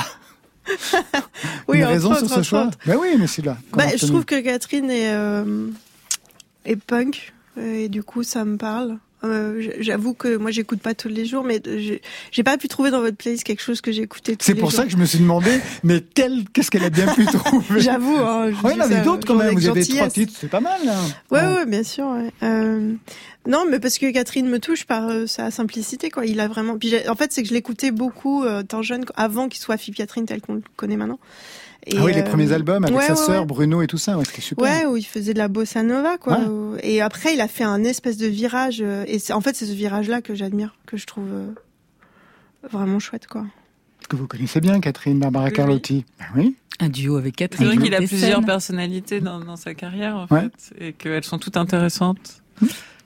Oui, 1.68 1.78
Une 1.78 1.84
raison 1.84 2.14
sur 2.14 2.28
ce 2.28 2.42
choix. 2.42 2.70
Ben 2.86 2.96
oui, 3.00 3.08
mais 3.18 3.26
c'est 3.26 3.44
là. 3.44 3.56
Bah, 3.72 3.84
je 3.96 4.06
trouve 4.06 4.24
que 4.24 4.40
Catherine 4.40 4.90
est, 4.90 5.12
euh, 5.12 5.68
est 6.64 6.76
punk 6.76 7.32
et 7.60 7.88
du 7.88 8.02
coup 8.02 8.22
ça 8.22 8.44
me 8.44 8.56
parle. 8.56 8.98
Euh, 9.24 9.70
J'avoue 9.80 10.12
que 10.14 10.36
moi 10.36 10.50
j'écoute 10.50 10.80
pas 10.80 10.94
tous 10.94 11.08
les 11.08 11.24
jours, 11.24 11.42
mais 11.42 11.60
j'ai 12.32 12.42
pas 12.42 12.58
pu 12.58 12.68
trouver 12.68 12.90
dans 12.90 13.00
votre 13.00 13.16
playlist 13.16 13.44
quelque 13.44 13.62
chose 13.62 13.80
que 13.80 13.90
j'écoutais 13.90 14.36
tous 14.36 14.44
C'est 14.44 14.52
les 14.54 14.60
pour 14.60 14.70
jours. 14.70 14.78
ça 14.80 14.84
que 14.84 14.90
je 14.92 14.96
me 14.98 15.06
suis 15.06 15.18
demandé, 15.18 15.50
mais 15.82 16.02
quelle, 16.14 16.44
qu'est-ce 16.52 16.70
qu'elle 16.70 16.84
a 16.84 16.90
bien 16.90 17.06
pu 17.14 17.24
trouver? 17.26 17.80
J'avoue. 17.80 18.16
Hein, 18.16 18.50
dis 18.50 18.56
il 18.64 18.70
y 18.70 18.74
en 18.74 18.80
avait 18.80 19.02
d'autres 19.02 19.26
quand 19.26 19.34
même. 19.34 19.54
Vous 19.54 19.68
avez 19.68 19.86
trois 19.86 20.08
titres, 20.08 20.34
c'est 20.38 20.50
pas 20.50 20.60
mal. 20.60 20.78
Là. 20.84 20.94
Ouais, 21.30 21.54
ouais, 21.56 21.66
bien 21.66 21.82
sûr. 21.82 22.06
Ouais. 22.08 22.30
Euh, 22.42 22.92
non, 23.48 23.64
mais 23.70 23.78
parce 23.78 23.98
que 23.98 24.10
Catherine 24.12 24.48
me 24.48 24.58
touche 24.58 24.84
par 24.84 25.08
euh, 25.08 25.26
sa 25.26 25.50
simplicité, 25.50 26.10
quoi. 26.10 26.26
Il 26.26 26.38
a 26.40 26.48
vraiment. 26.48 26.76
Puis 26.78 26.94
en 27.08 27.14
fait, 27.14 27.32
c'est 27.32 27.42
que 27.42 27.48
je 27.48 27.54
l'écoutais 27.54 27.90
beaucoup 27.92 28.44
euh, 28.44 28.62
tant 28.62 28.82
jeune, 28.82 29.04
avant 29.16 29.48
qu'il 29.48 29.60
soit 29.60 29.76
Philippe 29.76 29.96
Catherine 29.96 30.26
tel 30.26 30.40
qu'on 30.40 30.54
le 30.54 30.62
connaît 30.76 30.96
maintenant. 30.96 31.18
Et, 31.88 31.96
ah 31.98 32.02
oui, 32.04 32.12
les 32.12 32.20
euh, 32.20 32.24
premiers 32.24 32.50
albums 32.52 32.82
avec 32.84 32.96
ouais, 32.96 33.06
sa 33.06 33.12
ouais, 33.14 33.16
sœur 33.26 33.40
ouais. 33.42 33.46
Bruno 33.46 33.80
et 33.82 33.86
tout 33.86 33.96
ça, 33.98 34.18
ouais, 34.18 34.24
c'était 34.24 34.40
super. 34.42 34.64
Ouais, 34.64 34.86
où 34.86 34.96
il 34.96 35.04
faisait 35.06 35.32
de 35.34 35.38
la 35.38 35.46
bossa 35.48 35.82
nova, 35.84 36.18
quoi. 36.18 36.38
Ouais. 36.40 36.80
Et 36.82 37.00
après, 37.00 37.34
il 37.34 37.40
a 37.40 37.46
fait 37.48 37.62
un 37.64 37.84
espèce 37.84 38.16
de 38.16 38.26
virage. 38.26 38.80
euh, 38.82 39.04
Et 39.06 39.18
c'est- 39.20 39.32
en 39.32 39.40
fait, 39.40 39.54
c'est 39.54 39.66
ce 39.66 39.72
virage-là 39.72 40.20
que 40.20 40.34
j'admire, 40.34 40.74
que 40.86 40.96
je 40.96 41.06
trouve 41.06 41.28
euh, 41.32 41.46
vraiment 42.70 42.98
chouette, 42.98 43.26
quoi. 43.28 43.44
Que 44.08 44.16
vous 44.16 44.26
connaissez 44.26 44.60
bien, 44.60 44.80
Catherine 44.80 45.18
Barbara. 45.20 45.50
Carlotti? 45.50 46.04
Ben 46.18 46.26
oui. 46.36 46.56
Un 46.80 46.88
duo 46.88 47.16
avec 47.16 47.34
C'est 47.38 47.48
Catherine. 47.48 47.68
vrai 47.68 47.76
qu'il 47.78 47.94
a 47.94 47.98
plusieurs 47.98 48.44
personnalités 48.44 49.20
dans, 49.20 49.40
dans 49.40 49.56
sa 49.56 49.74
carrière, 49.74 50.16
en 50.16 50.26
Ouais. 50.34 50.48
fait, 50.58 50.84
et 50.88 50.92
qu'elles 50.92 51.24
sont 51.24 51.38
toutes 51.38 51.56
intéressantes. 51.56 52.42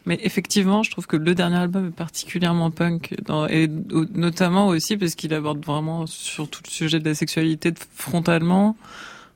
Mais 0.06 0.18
effectivement, 0.22 0.82
je 0.82 0.90
trouve 0.90 1.06
que 1.06 1.16
le 1.16 1.34
dernier 1.34 1.56
album 1.56 1.88
est 1.88 1.96
particulièrement 1.96 2.70
punk, 2.70 3.14
et 3.50 3.68
notamment 4.14 4.68
aussi 4.68 4.96
parce 4.96 5.14
qu'il 5.14 5.34
aborde 5.34 5.64
vraiment 5.64 6.06
sur 6.06 6.48
tout 6.48 6.62
le 6.64 6.70
sujet 6.70 7.00
de 7.00 7.08
la 7.08 7.14
sexualité 7.14 7.72
frontalement, 7.94 8.76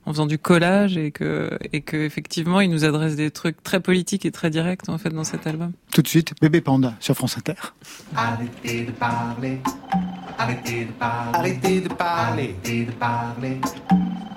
en 0.05 0.11
faisant 0.11 0.25
du 0.25 0.37
collage, 0.37 0.97
et 0.97 1.11
que, 1.11 1.57
et 1.73 1.81
que 1.81 1.97
effectivement, 1.97 2.61
il 2.61 2.69
nous 2.69 2.85
adresse 2.85 3.15
des 3.15 3.31
trucs 3.31 3.61
très 3.63 3.79
politiques 3.79 4.25
et 4.25 4.31
très 4.31 4.49
directs 4.49 4.87
en 4.87 4.97
fait 4.97 5.09
dans 5.09 5.23
cet 5.23 5.47
album. 5.47 5.71
Tout 5.93 6.01
de 6.01 6.07
suite, 6.07 6.33
Bébé 6.41 6.61
Panda 6.61 6.93
sur 6.99 7.15
France 7.15 7.37
Inter. 7.37 7.53
Arrêtez 8.15 8.85
de 8.85 8.91
parler. 8.91 9.59
Arrêtez 10.37 10.85
de 10.85 10.91
parler. 10.91 11.31
Arrêtez 11.33 11.81
de 11.81 11.87
parler. 11.89 12.55
Arrêtez 12.63 12.85
de 12.85 12.91
parler. 12.91 13.61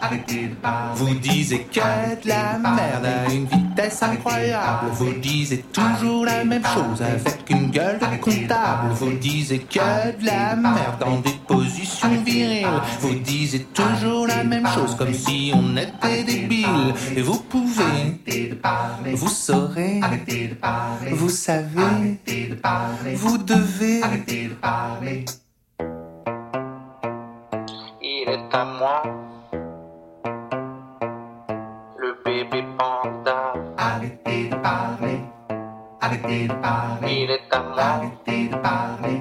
Arrêtez 0.00 0.46
de 0.46 0.54
parler. 0.54 0.94
Vous 0.94 1.14
disiez 1.14 1.64
que 1.64 1.80
de 2.22 2.28
la 2.28 2.56
merde 2.58 3.04
à 3.04 3.32
une 3.32 3.46
vitesse 3.46 4.00
incroyable. 4.02 4.86
Vous 4.92 5.12
disiez 5.14 5.64
toujours 5.72 6.24
la 6.24 6.44
même 6.44 6.62
chose 6.64 7.02
avec 7.02 7.50
une 7.50 7.70
gueule 7.70 7.98
de 7.98 8.16
comptable. 8.22 8.92
Vous 8.92 9.12
disiez 9.14 9.58
que 9.58 10.20
de 10.20 10.24
la 10.24 10.54
merde 10.54 11.00
dans 11.00 11.18
des 11.18 11.34
positions 11.48 12.22
viriles. 12.24 12.66
Vous 13.00 13.14
disiez 13.16 13.66
toujours 13.74 14.28
la 14.28 14.44
même 14.44 14.66
chose 14.68 14.94
comme 14.94 15.12
si 15.12 15.50
on 15.52 15.57
était 15.76 16.24
débiles. 16.24 16.94
Et 17.16 17.22
vous 17.22 17.40
pouvez, 17.40 17.84
Arrêtez 17.84 18.48
de 18.48 18.54
parler. 18.54 19.14
vous 19.14 19.28
saurez, 19.28 20.00
Arrêtez 20.02 20.48
de 20.48 20.54
parler. 20.54 21.12
vous 21.12 21.28
savez, 21.28 21.82
Arrêtez 21.82 22.46
de 22.48 22.54
parler. 22.54 23.14
vous 23.14 23.38
devez. 23.38 24.02
Arrêtez 24.02 24.48
de 24.48 24.54
parler. 24.54 25.24
Il 28.02 28.28
est 28.28 28.54
à 28.54 28.64
moi, 28.64 29.02
le 31.98 32.16
bébé 32.24 32.64
panda. 32.78 33.54
Arrêtez 33.76 34.48
de 34.50 34.56
parler. 34.56 35.20
Arrêtez 36.00 36.48
de 36.48 36.52
parler. 36.54 37.22
Il 37.24 37.30
est 37.30 37.40
à 37.54 37.60
moi. 37.60 37.80
Arrêtez 37.82 38.48
de 38.48 38.56
parler. 38.56 39.20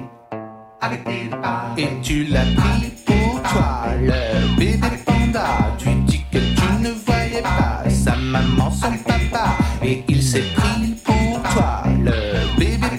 Arrêtez 0.80 1.24
de 1.30 1.36
parler. 1.36 1.82
Et 1.82 2.00
tu 2.02 2.24
l'as 2.24 2.44
pris 2.56 2.90
pour 3.06 3.42
toi, 3.42 3.84
le 4.00 4.56
bébé 4.58 4.88
panda. 5.04 5.46
Tu 5.78 5.87
Et 9.88 10.04
il 10.06 10.22
s'est 10.22 10.42
pris 10.54 10.92
pour 11.02 11.40
toi, 11.50 11.82
le 12.04 12.58
bébé 12.58 12.97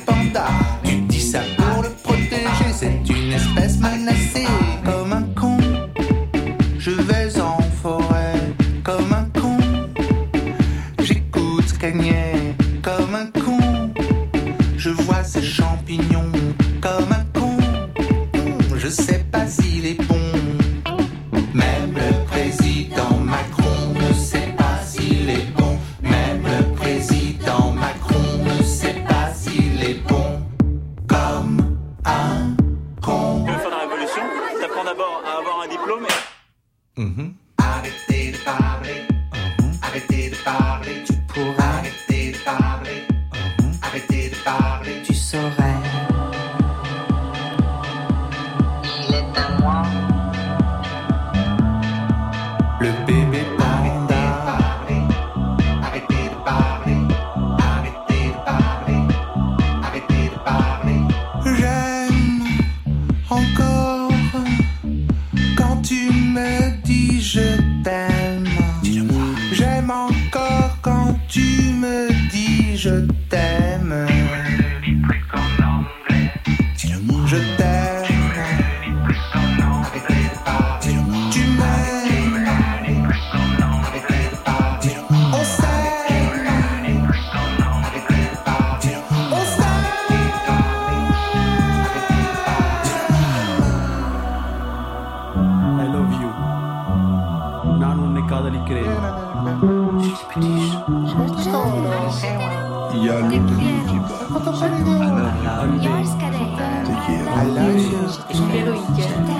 Te 106.86 106.94
quiero. 107.06 107.30
I 107.30 107.46
love 107.46 107.78
you. 107.78 108.10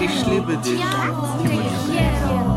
Ich 0.02 0.28
liebe 0.28 0.58
dich. 0.58 0.80
Ich. 0.80 2.49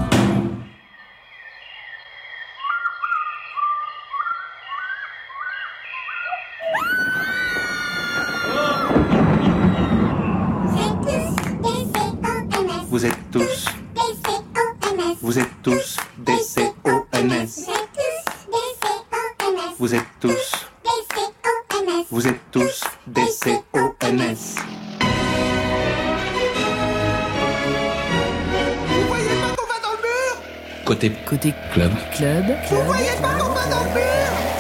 Club. 32.23 32.45
club, 32.45 32.55
club 32.69 32.87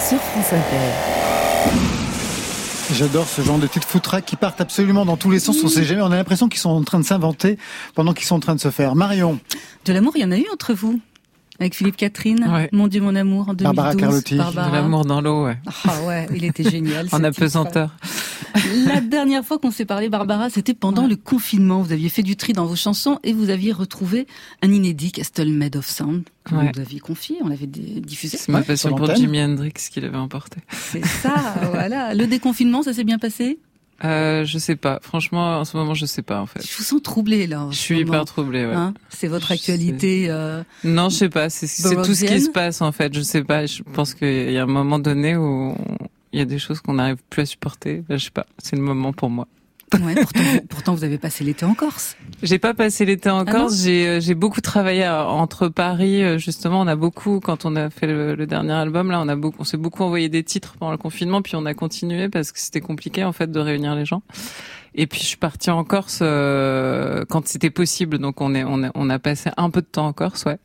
sur 0.01 0.19
France 0.19 0.53
Inter. 0.53 0.91
J'adore 2.93 3.29
ce 3.29 3.41
genre 3.43 3.59
de 3.59 3.69
petites 3.69 3.85
foutraques 3.85 4.25
qui 4.25 4.35
partent 4.35 4.61
absolument 4.61 5.05
dans 5.05 5.17
tous 5.17 5.31
les 5.31 5.39
sens. 5.39 5.59
On 5.63 5.69
sait 5.69 5.85
jamais. 5.85 6.03
On 6.03 6.11
a 6.11 6.17
l'impression 6.17 6.49
qu'ils 6.49 6.59
sont 6.59 6.71
en 6.71 6.83
train 6.83 6.99
de 6.99 7.05
s'inventer 7.05 7.59
pendant 7.95 8.15
qu'ils 8.15 8.27
sont 8.27 8.35
en 8.35 8.41
train 8.41 8.57
de 8.57 8.61
se 8.61 8.73
faire. 8.73 8.97
Marion, 8.97 9.39
De 9.85 9.93
l'amour, 9.93 10.13
il 10.17 10.23
y 10.23 10.25
en 10.25 10.33
a 10.33 10.39
eu 10.39 10.47
entre 10.53 10.75
vous? 10.75 11.01
Avec 11.63 11.75
Philippe 11.75 11.97
Catherine, 11.97 12.47
Ouais. 12.53 12.69
Mon 12.73 12.89
Dieu, 12.89 13.01
mon 13.01 13.15
amour, 13.15 13.49
en 13.49 13.55
2012. 13.55 13.63
Barbara 13.65 13.95
Carlotti. 13.95 14.37
Barbara. 14.37 14.69
De 14.69 14.75
l'amour 14.75 15.05
dans 15.05 15.21
l'eau, 15.21 15.47
ouais. 15.47 15.57
Ah 15.89 16.03
ouais, 16.07 16.27
il 16.35 16.45
était 16.45 16.69
génial. 16.69 17.09
En 17.13 17.23
apesanteur. 17.25 17.91
La 18.87 19.01
dernière 19.01 19.45
fois 19.45 19.59
qu'on 19.59 19.71
s'est 19.71 19.85
parlé, 19.87 20.09
Barbara, 20.11 20.51
c'était 20.51 20.75
pendant 20.75 21.07
le 21.07 21.17
confinement. 21.17 21.81
Vous 21.83 21.93
aviez 21.93 22.09
fait 22.11 22.23
du 22.23 22.37
tri 22.37 22.53
dans 22.53 22.67
vos 22.67 22.77
chansons 22.77 23.19
et 23.25 23.33
vous 23.33 23.49
aviez 23.49 23.73
retrouvé 23.73 24.27
un 24.61 24.71
inédit 24.71 25.11
Castle 25.13 25.49
Made 25.49 25.77
of 25.77 25.89
Sound 25.89 26.25
que 26.45 26.55
Ouais. 26.55 26.71
vous 26.75 26.81
aviez 26.81 26.99
confié, 27.01 27.37
on 27.43 27.49
l'avait 27.49 27.67
diffusé. 27.67 28.37
C'est 28.37 28.51
ma 28.53 28.63
passion 28.63 28.95
pour. 28.95 29.15
Jimi 29.15 29.41
Hendrix 29.43 29.73
qui 29.91 30.01
l'avait 30.01 30.17
emporté. 30.19 30.59
C'est 30.71 31.05
ça, 31.05 31.55
voilà. 31.71 32.15
Le 32.15 32.27
déconfinement, 32.27 32.83
ça 32.83 32.93
s'est 32.93 33.05
bien 33.05 33.19
passé? 33.19 33.59
Euh, 34.05 34.45
je 34.45 34.59
sais 34.59 34.77
pas. 34.77 34.99
Franchement, 35.03 35.59
en 35.59 35.65
ce 35.65 35.77
moment, 35.77 35.95
je 35.95 36.07
sais 36.07 36.23
pas, 36.23 36.41
en 36.41 36.47
fait. 36.47 36.61
Je 36.67 36.77
vous 36.77 36.83
sens 36.83 37.03
troublé 37.03 37.47
là. 37.47 37.69
Je 37.71 37.77
suis 37.77 37.95
moment. 38.05 38.15
hyper 38.19 38.25
troublée, 38.25 38.67
ouais. 38.67 38.75
Hein 38.75 38.95
c'est 39.09 39.29
votre 39.29 39.49
Je 39.49 39.53
actualité. 39.55 40.27
euh, 40.29 40.63
Non, 40.85 41.09
je 41.09 41.17
sais 41.17 41.29
pas. 41.29 41.49
C'est 41.51 41.67
tout 41.95 42.15
ce 42.15 42.25
qui 42.25 42.41
se 42.41 42.51
passe, 42.51 42.81
en 42.83 42.93
fait. 42.93 43.15
Je 43.15 43.21
sais 43.21 43.45
pas. 43.45 43.67
Je 43.67 43.83
pense 43.83 44.15
qu'il 44.15 44.51
y 44.53 44.59
a 44.59 44.63
un 44.63 44.67
moment 44.67 44.99
donné 44.99 45.37
où 45.37 45.77
il 46.33 46.39
y 46.39 46.43
a 46.43 46.47
des 46.47 46.59
choses 46.59 46.81
qu'on 46.81 46.95
n'arrive 46.95 47.19
plus 47.31 47.43
à 47.43 47.47
supporter. 47.47 48.03
Ben, 48.09 48.19
je 48.19 48.25
sais 48.25 48.31
pas. 48.31 48.47
C'est 48.59 48.77
le 48.77 48.83
moment 48.83 49.13
pour 49.13 49.31
moi. 49.31 49.47
Ouais, 50.01 50.15
pourtant, 50.15 50.41
vous- 50.43 50.61
pourtant, 50.69 50.95
vous 50.95 51.05
avez 51.05 51.19
passé 51.19 51.45
l'été 51.45 51.65
en 51.65 51.75
Corse. 51.75 52.17
J'ai 52.43 52.59
pas 52.59 52.75
passé 52.75 53.05
l'été 53.05 53.31
en 53.31 53.41
Ah 53.41 53.45
Corse. 53.51 53.83
j'ai 53.83 54.07
euh, 54.09 54.21
j'ai 54.21 54.35
beaucoup 54.35 54.61
travaillé 54.61 55.05
euh, 55.05 55.23
entre 55.25 55.69
Paris. 55.69 56.23
euh, 56.23 56.39
Justement, 56.39 56.81
on 56.81 56.87
a 56.87 56.97
beaucoup 56.97 57.41
quand 57.41 57.65
on 57.65 57.77
a 57.77 57.91
fait 57.91 58.07
le, 58.07 58.35
le 58.35 58.47
dernier 58.47 58.73
album. 58.73 59.11
Là, 59.11 59.21
on 59.21 59.29
a 59.29 59.37
beaucoup, 59.37 59.59
on 59.61 59.65
s'est 59.65 59.77
beaucoup 59.77 60.03
envoyé 60.03 60.29
des 60.29 60.43
titres 60.45 60.75
pendant 60.79 60.93
le 60.93 60.99
confinement, 60.99 61.43
puis 61.43 61.57
on 61.57 61.67
a 61.67 61.75
continué 61.75 62.29
parce 62.29 62.53
que 62.53 62.59
c'était 62.59 62.81
compliqué 62.81 63.25
en 63.25 63.33
fait 63.33 63.51
de 63.51 63.61
réunir 63.61 63.95
les 63.95 64.05
gens. 64.05 64.23
Et 64.95 65.07
puis 65.07 65.21
je 65.21 65.27
suis 65.27 65.37
partie 65.39 65.71
en 65.71 65.85
Corse 65.85 66.19
euh, 66.23 67.25
quand 67.29 67.47
c'était 67.47 67.71
possible. 67.71 68.19
Donc 68.19 68.41
on 68.41 68.55
est 68.55 68.65
on 68.65 68.83
a, 68.85 68.91
on 68.95 69.09
a 69.11 69.19
passé 69.19 69.51
un 69.57 69.71
peu 69.71 69.81
de 69.81 69.87
temps 69.87 70.07
en 70.07 70.13
Corse, 70.13 70.45
ouais. 70.45 70.59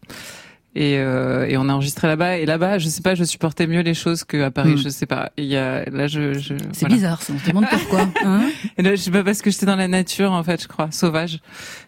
Et, 0.80 1.00
euh, 1.00 1.48
et 1.48 1.58
on 1.58 1.70
a 1.70 1.74
enregistré 1.74 2.06
là-bas. 2.08 2.38
Et 2.38 2.46
là-bas, 2.46 2.78
je 2.78 2.88
sais 2.88 3.02
pas, 3.02 3.16
je 3.16 3.24
supportais 3.24 3.66
mieux 3.66 3.82
les 3.82 3.96
choses 3.96 4.24
qu'à 4.24 4.52
Paris. 4.52 4.74
Mm. 4.76 4.78
Je 4.78 4.90
sais 4.90 5.08
pas. 5.08 5.32
Il 5.36 5.46
y 5.46 5.56
a 5.58 5.84
là, 5.90 6.06
je, 6.06 6.34
je 6.34 6.54
C'est 6.72 6.82
voilà. 6.82 6.96
bizarre, 6.96 7.22
ça. 7.24 7.34
On 7.36 7.40
se 7.40 7.48
demande 7.50 7.66
pourquoi. 7.68 8.08
Hein 8.24 8.42
Et 8.78 8.84
là, 8.84 8.92
je 8.92 9.02
sais 9.02 9.10
pas 9.10 9.24
parce 9.24 9.42
que 9.42 9.50
j'étais 9.50 9.66
dans 9.66 9.76
la 9.76 9.88
nature 9.88 10.32
en 10.34 10.44
fait, 10.44 10.62
je 10.62 10.68
crois, 10.68 10.90
sauvage, 10.92 11.40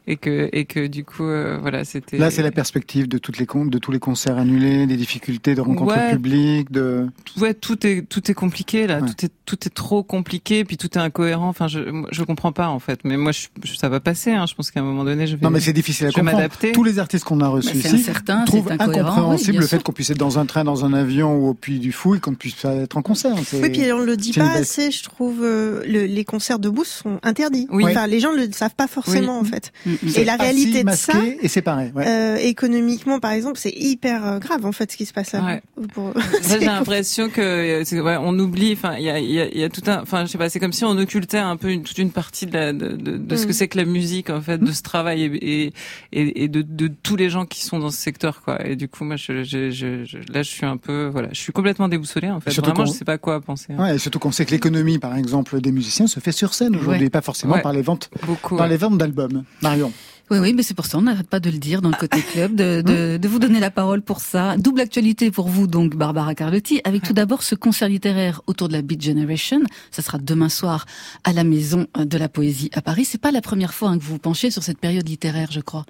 et 0.07 0.15
que 0.17 0.49
et 0.53 0.65
que 0.65 0.87
du 0.87 1.03
coup, 1.05 1.23
euh, 1.23 1.59
voilà, 1.61 1.85
c'était. 1.85 2.17
là 2.17 2.31
c'est 2.31 2.41
la 2.41 2.51
perspective 2.51 3.07
de 3.07 3.19
toutes 3.19 3.37
les 3.37 3.45
con- 3.45 3.65
de 3.67 3.77
tous 3.77 3.91
les 3.91 3.99
concerts 3.99 4.37
annulés, 4.39 4.87
des 4.87 4.97
difficultés 4.97 5.53
de 5.53 5.61
rencontres 5.61 5.95
Ouais. 5.95 6.11
publiques, 6.13 6.71
de. 6.71 7.05
Ouais, 7.39 7.53
tout 7.53 7.85
est 7.85 8.01
tout 8.09 8.31
est 8.31 8.33
compliqué 8.33 8.87
là, 8.87 9.01
Ouais. 9.01 9.07
tout 9.07 9.25
est 9.25 9.31
tout 9.45 9.67
est 9.67 9.73
trop 9.73 10.01
compliqué, 10.03 10.63
puis 10.65 10.77
tout 10.77 10.87
est 10.97 11.01
incohérent. 11.01 11.47
Enfin, 11.49 11.67
je 11.67 11.79
je 12.11 12.23
comprends 12.23 12.51
pas 12.53 12.69
en 12.69 12.79
fait, 12.79 13.01
mais 13.03 13.17
moi, 13.17 13.31
je, 13.33 13.47
ça 13.75 13.87
va 13.89 13.99
passer. 13.99 14.31
Hein. 14.31 14.45
Je 14.47 14.55
pense 14.55 14.71
qu'à 14.71 14.79
un 14.79 14.83
moment 14.83 15.03
donné, 15.03 15.27
je 15.27 15.35
vais. 15.35 15.43
Non 15.43 15.51
mais 15.51 15.59
c'est 15.59 15.73
difficile 15.73 16.07
à 16.07 16.11
comprendre. 16.11 16.37
m'adapter. 16.37 16.71
Tous 16.71 16.83
les 16.83 16.97
artistes 16.97 17.25
qu'on 17.25 17.39
a 17.41 17.43
Bah, 17.43 17.49
reçus 17.49 17.81
c'est 17.81 17.95
ici 17.97 18.09
trouvent 18.45 18.67
c'est 18.69 18.78
incohérent. 18.79 19.09
incompréhensible 19.11 19.57
oui, 19.57 19.61
le 19.61 19.67
fait 19.67 19.83
qu'on 19.83 19.91
puisse 19.91 20.09
être 20.09 20.17
dans 20.17 20.39
un 20.39 20.45
train, 20.45 20.63
dans 20.63 20.85
un 20.85 20.93
avion 20.93 21.35
ou 21.35 21.47
au 21.49 21.53
puits 21.53 21.79
du 21.79 21.91
fou 21.91 22.15
et 22.15 22.19
qu'on 22.19 22.31
ne 22.31 22.35
puisse 22.35 22.55
pas 22.55 22.73
être 22.75 22.97
en 22.97 23.01
concert. 23.01 23.35
C'est- 23.45 23.61
Oui, 23.61 23.69
puis 23.69 23.91
on 23.91 23.99
le 23.99 24.17
dit 24.17 24.33
c'est 24.33 24.39
pas 24.39 24.49
assez, 24.51 24.91
je 24.91 25.03
trouve. 25.03 25.43
euh, 25.43 25.83
le- 25.87 26.05
les 26.05 26.23
concerts 26.25 26.59
debout 26.59 26.83
sont 26.85 27.19
interdits. 27.23 27.67
Oui. 27.71 27.85
Enfin, 27.85 28.07
les 28.07 28.19
gens 28.19 28.33
ne 28.33 28.45
le 28.45 28.51
savent 28.51 28.75
pas 28.75 28.87
forcément, 28.87 29.39
en 29.39 29.43
fait. 29.43 29.71
Mm, 29.85 29.91
mm. 29.91 30.09
Et 30.15 30.25
la 30.25 30.35
réalité 30.35 30.79
de 30.79 30.85
masqué 30.85 31.11
ça, 31.11 31.19
et 31.41 31.47
séparé. 31.47 31.91
Ouais. 31.95 32.05
euh, 32.07 32.35
économiquement, 32.37 33.19
par 33.19 33.31
exemple, 33.31 33.57
c'est 33.59 33.73
hyper 33.75 34.25
euh, 34.25 34.39
grave, 34.39 34.65
en 34.65 34.71
fait, 34.71 34.91
ce 34.91 34.97
qui 34.97 35.05
se 35.05 35.13
passe 35.13 35.31
là. 35.31 35.43
Ouais. 35.45 35.61
Pour... 35.93 36.13
C'est- 36.41 36.59
j'ai 36.59 36.65
l'impression 36.65 37.29
que 37.29 37.41
euh, 37.41 37.83
c'est- 37.85 37.99
ouais, 37.99 38.17
on 38.19 38.37
oublie. 38.39 38.73
Enfin, 38.73 38.95
il 38.97 39.03
y 39.03 39.09
a, 39.09 39.19
il 39.19 39.31
y, 39.31 39.39
a, 39.39 39.47
il 39.47 39.57
y 39.59 39.63
a 39.63 39.69
tout 39.69 39.81
un. 39.87 40.01
Enfin, 40.01 40.25
je 40.25 40.31
sais 40.31 40.37
pas. 40.37 40.49
C'est 40.49 40.59
comme 40.59 40.73
si 40.73 40.83
on 40.85 40.97
occultait 40.97 41.37
un 41.37 41.57
peu 41.57 41.69
une, 41.69 41.83
toute 41.83 41.97
une 41.97 42.11
partie 42.11 42.45
de, 42.45 42.53
la, 42.53 42.73
de, 42.73 42.89
de, 42.89 43.17
de 43.17 43.35
ce 43.35 43.45
que 43.45 43.49
Mm. 43.51 43.53
c'est 43.53 43.67
que 43.67 43.77
la 43.77 43.85
musique, 43.85 44.29
en 44.29 44.41
fait, 44.41 44.57
de 44.57 44.71
ce 44.71 44.81
travail 44.83 45.23
et 45.23 45.73
et, 46.11 46.43
et, 46.43 46.47
de, 46.47 46.61
de 46.61 46.89
tous 47.03 47.15
les 47.15 47.29
gens 47.29 47.45
qui 47.45 47.63
sont 47.63 47.79
dans 47.79 47.89
ce 47.91 47.97
secteur, 47.97 48.41
quoi. 48.43 48.57
Et 48.71 48.75
du 48.75 48.87
coup, 48.87 49.03
moi, 49.03 49.15
je, 49.15 49.43
je, 49.43 49.71
je, 49.71 50.05
je- 50.05 50.17
là, 50.31 50.43
je 50.43 50.49
suis 50.49 50.65
un 50.65 50.77
peu, 50.77 51.07
voilà, 51.07 51.29
je 51.31 51.39
suis 51.39 51.51
complètement 51.51 51.87
déboussolée, 51.87 52.29
en 52.29 52.39
fait. 52.39 52.51
Surtout 52.51 52.69
Vraiment, 52.69 52.85
je 52.85 52.91
sais 52.91 53.03
pas 53.05 53.17
quoi 53.17 53.41
penser. 53.41 53.73
hein. 53.75 53.81
Ouais, 53.83 53.97
surtout 53.97 54.19
qu'on 54.19 54.31
sait 54.31 54.45
que 54.45 54.51
l'économie, 54.51 54.99
par 54.99 55.15
exemple, 55.17 55.59
des 55.59 55.71
musiciens 55.71 56.05
se 56.05 56.19
fait 56.19 56.31
sur 56.31 56.53
scène 56.53 56.75
aujourd'hui, 56.75 57.05
Ouais. 57.05 57.09
pas 57.09 57.21
forcément 57.21 57.55
Ouais. 57.55 57.61
par 57.63 57.73
les 57.73 57.81
ventes, 57.81 58.11
Beaucoup. 58.27 58.57
par 58.57 58.65
ouais. 58.67 58.69
les 58.73 58.77
ventes 58.77 58.99
d'albums. 58.99 59.43
Marion. 59.63 59.91
Oui, 60.31 60.37
oui, 60.37 60.53
mais 60.53 60.61
c'est 60.61 60.75
pour 60.75 60.85
ça, 60.85 60.99
on 60.99 61.01
n'arrête 61.01 61.27
pas 61.27 61.39
de 61.39 61.49
le 61.49 61.57
dire 61.57 61.81
dans 61.81 61.89
le 61.89 61.95
côté 61.95 62.21
club, 62.31 62.53
de, 62.53 62.83
de, 62.85 63.17
de 63.17 63.27
vous 63.27 63.39
donner 63.39 63.59
la 63.59 63.71
parole 63.71 64.03
pour 64.03 64.19
ça. 64.19 64.55
Double 64.57 64.81
actualité 64.81 65.31
pour 65.31 65.47
vous, 65.47 65.65
donc, 65.65 65.95
Barbara 65.95 66.35
Carlotti, 66.35 66.81
avec 66.83 67.01
tout 67.01 67.13
d'abord 67.13 67.41
ce 67.41 67.55
concert 67.55 67.89
littéraire 67.89 68.43
autour 68.45 68.67
de 68.67 68.73
la 68.73 68.83
Beat 68.83 69.01
Generation. 69.03 69.61
Ça 69.89 70.03
sera 70.03 70.19
demain 70.19 70.49
soir 70.49 70.85
à 71.23 71.33
la 71.33 71.43
Maison 71.43 71.87
de 71.97 72.17
la 72.19 72.29
Poésie 72.29 72.69
à 72.75 72.83
Paris. 72.83 73.05
C'est 73.05 73.19
pas 73.19 73.31
la 73.31 73.41
première 73.41 73.73
fois 73.73 73.89
hein, 73.89 73.97
que 73.97 74.03
vous 74.03 74.13
vous 74.13 74.19
penchez 74.19 74.51
sur 74.51 74.61
cette 74.61 74.77
période 74.77 75.09
littéraire, 75.09 75.49
je 75.51 75.61
crois. 75.61 75.85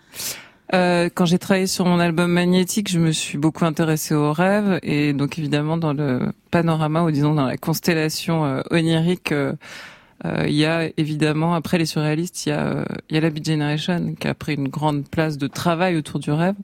Euh, 0.74 1.10
quand 1.14 1.26
j'ai 1.26 1.40
travaillé 1.40 1.66
sur 1.66 1.86
mon 1.86 2.00
album 2.00 2.32
Magnétique, 2.32 2.90
je 2.92 3.00
me 3.00 3.12
suis 3.12 3.40
beaucoup 3.40 3.66
intéressée 3.66 4.14
aux 4.14 4.32
rêves 4.32 4.80
et 4.84 5.14
donc 5.14 5.40
évidemment 5.40 5.78
dans 5.78 5.94
le 5.94 6.32
panorama 6.52 7.04
ou 7.04 7.10
disons 7.12 7.34
dans 7.34 7.48
la 7.48 7.58
constellation 7.58 8.46
euh, 8.46 8.62
onirique, 8.70 9.32
euh, 9.32 9.54
euh, 10.26 10.46
il 10.48 10.54
y 10.54 10.66
a 10.66 10.90
évidemment 10.98 11.56
après 11.56 11.80
les 11.80 11.88
surréalistes, 11.88 12.46
il 12.46 12.50
y 12.50 12.52
a 12.52 12.86
il 13.10 13.16
y 13.16 13.18
a 13.18 13.22
la 13.22 13.32
Beat 13.32 13.48
Generation 13.48 14.14
qui 14.20 14.28
a 14.28 14.36
pris 14.36 14.54
une 14.56 14.68
grande 14.68 15.08
place 15.10 15.40
de 15.40 15.48
travail 15.48 15.96
autour 15.98 16.20
du 16.20 16.30
rêve 16.30 16.56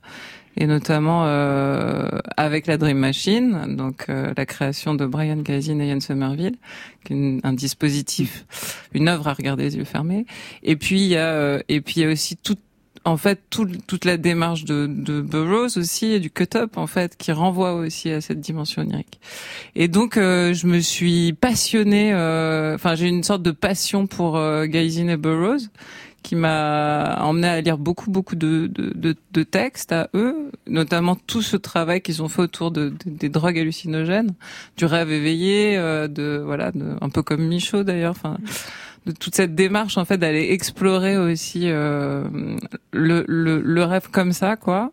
et 0.58 0.68
notamment 0.68 1.24
euh, 1.26 2.08
avec 2.38 2.68
la 2.68 2.78
Dream 2.78 3.00
Machine, 3.00 3.76
donc 3.76 4.06
euh, 4.10 4.34
la 4.38 4.46
création 4.46 4.94
de 4.94 5.06
Brian 5.06 5.38
Gazin 5.38 5.80
et 5.80 5.88
Ian 5.90 6.00
Somerville, 6.00 6.56
une- 7.10 7.42
un 7.44 7.52
dispositif, 7.54 8.46
une 8.94 9.10
œuvre 9.10 9.28
à 9.28 9.34
regarder 9.34 9.64
les 9.64 9.78
yeux 9.78 9.84
fermés. 9.84 10.26
Et 10.64 10.76
puis 10.78 11.02
il 11.02 11.08
y 11.08 11.18
a 11.18 11.28
euh, 11.34 11.60
et 11.70 11.82
puis 11.82 11.96
il 11.98 12.04
y 12.04 12.06
a 12.06 12.12
aussi 12.12 12.38
tout 12.38 12.56
en 13.06 13.18
fait 13.18 13.40
tout- 13.50 13.68
toute 13.88 14.04
la 14.04 14.18
démarche 14.18 14.66
de, 14.66 14.88
de 14.88 15.22
Burroughs 15.22 15.78
aussi 15.78 16.08
et 16.08 16.20
du 16.20 16.30
cut-up 16.32 16.76
en 16.78 16.88
fait 16.88 17.16
qui 17.18 17.32
renvoie 17.32 17.74
aussi 17.76 18.10
à 18.10 18.20
cette 18.20 18.42
dimension 18.42 18.82
onirique. 18.82 19.20
Et 19.76 19.88
donc 19.88 20.18
euh, 20.18 20.54
je 20.54 20.68
me 20.68 20.80
suis 20.80 21.34
passionnée, 21.34 22.14
euh, 22.14 22.76
enfin 22.76 22.96
j'ai 22.96 23.08
une 23.08 23.24
sorte 23.24 23.44
de 23.44 23.52
passion 23.52 24.08
pour 24.08 24.38
euh, 24.38 24.66
et 24.66 25.18
Burroughs 25.18 25.70
qui 26.24 26.36
m'a 26.36 27.20
emmené 27.22 27.48
à 27.48 27.62
lire 27.62 27.78
beaucoup 27.78 28.10
beaucoup 28.10 28.36
de, 28.36 28.66
de, 28.66 28.92
de, 28.96 29.16
de 29.32 29.44
textes 29.44 29.92
à 29.92 30.10
eux, 30.16 30.50
notamment 30.66 31.16
tout 31.16 31.44
ce 31.44 31.56
travail 31.56 32.02
qu'ils 32.02 32.24
ont 32.24 32.30
fait 32.30 32.42
autour 32.42 32.72
de, 32.72 32.90
de- 32.90 32.96
des 33.06 33.30
drogues 33.30 33.60
hallucinogènes, 33.60 34.34
du 34.76 34.86
rêve 34.86 35.12
éveillé, 35.12 35.78
euh, 35.78 36.08
de 36.08 36.42
voilà, 36.44 36.72
un 37.02 37.10
peu 37.10 37.22
comme 37.22 37.46
Michaud 37.48 37.84
d'ailleurs, 37.84 38.16
enfin 38.18 38.38
de 39.06 39.12
toute 39.12 39.36
cette 39.36 39.56
démarche 39.56 39.98
en 39.98 40.06
fait 40.06 40.18
d'aller 40.18 40.52
explorer 40.52 41.18
aussi 41.18 41.64
euh, 41.66 42.24
le, 42.92 43.24
le, 43.28 43.62
le 43.62 43.84
rêve 43.84 44.10
comme 44.12 44.32
ça 44.34 44.56
quoi 44.56 44.92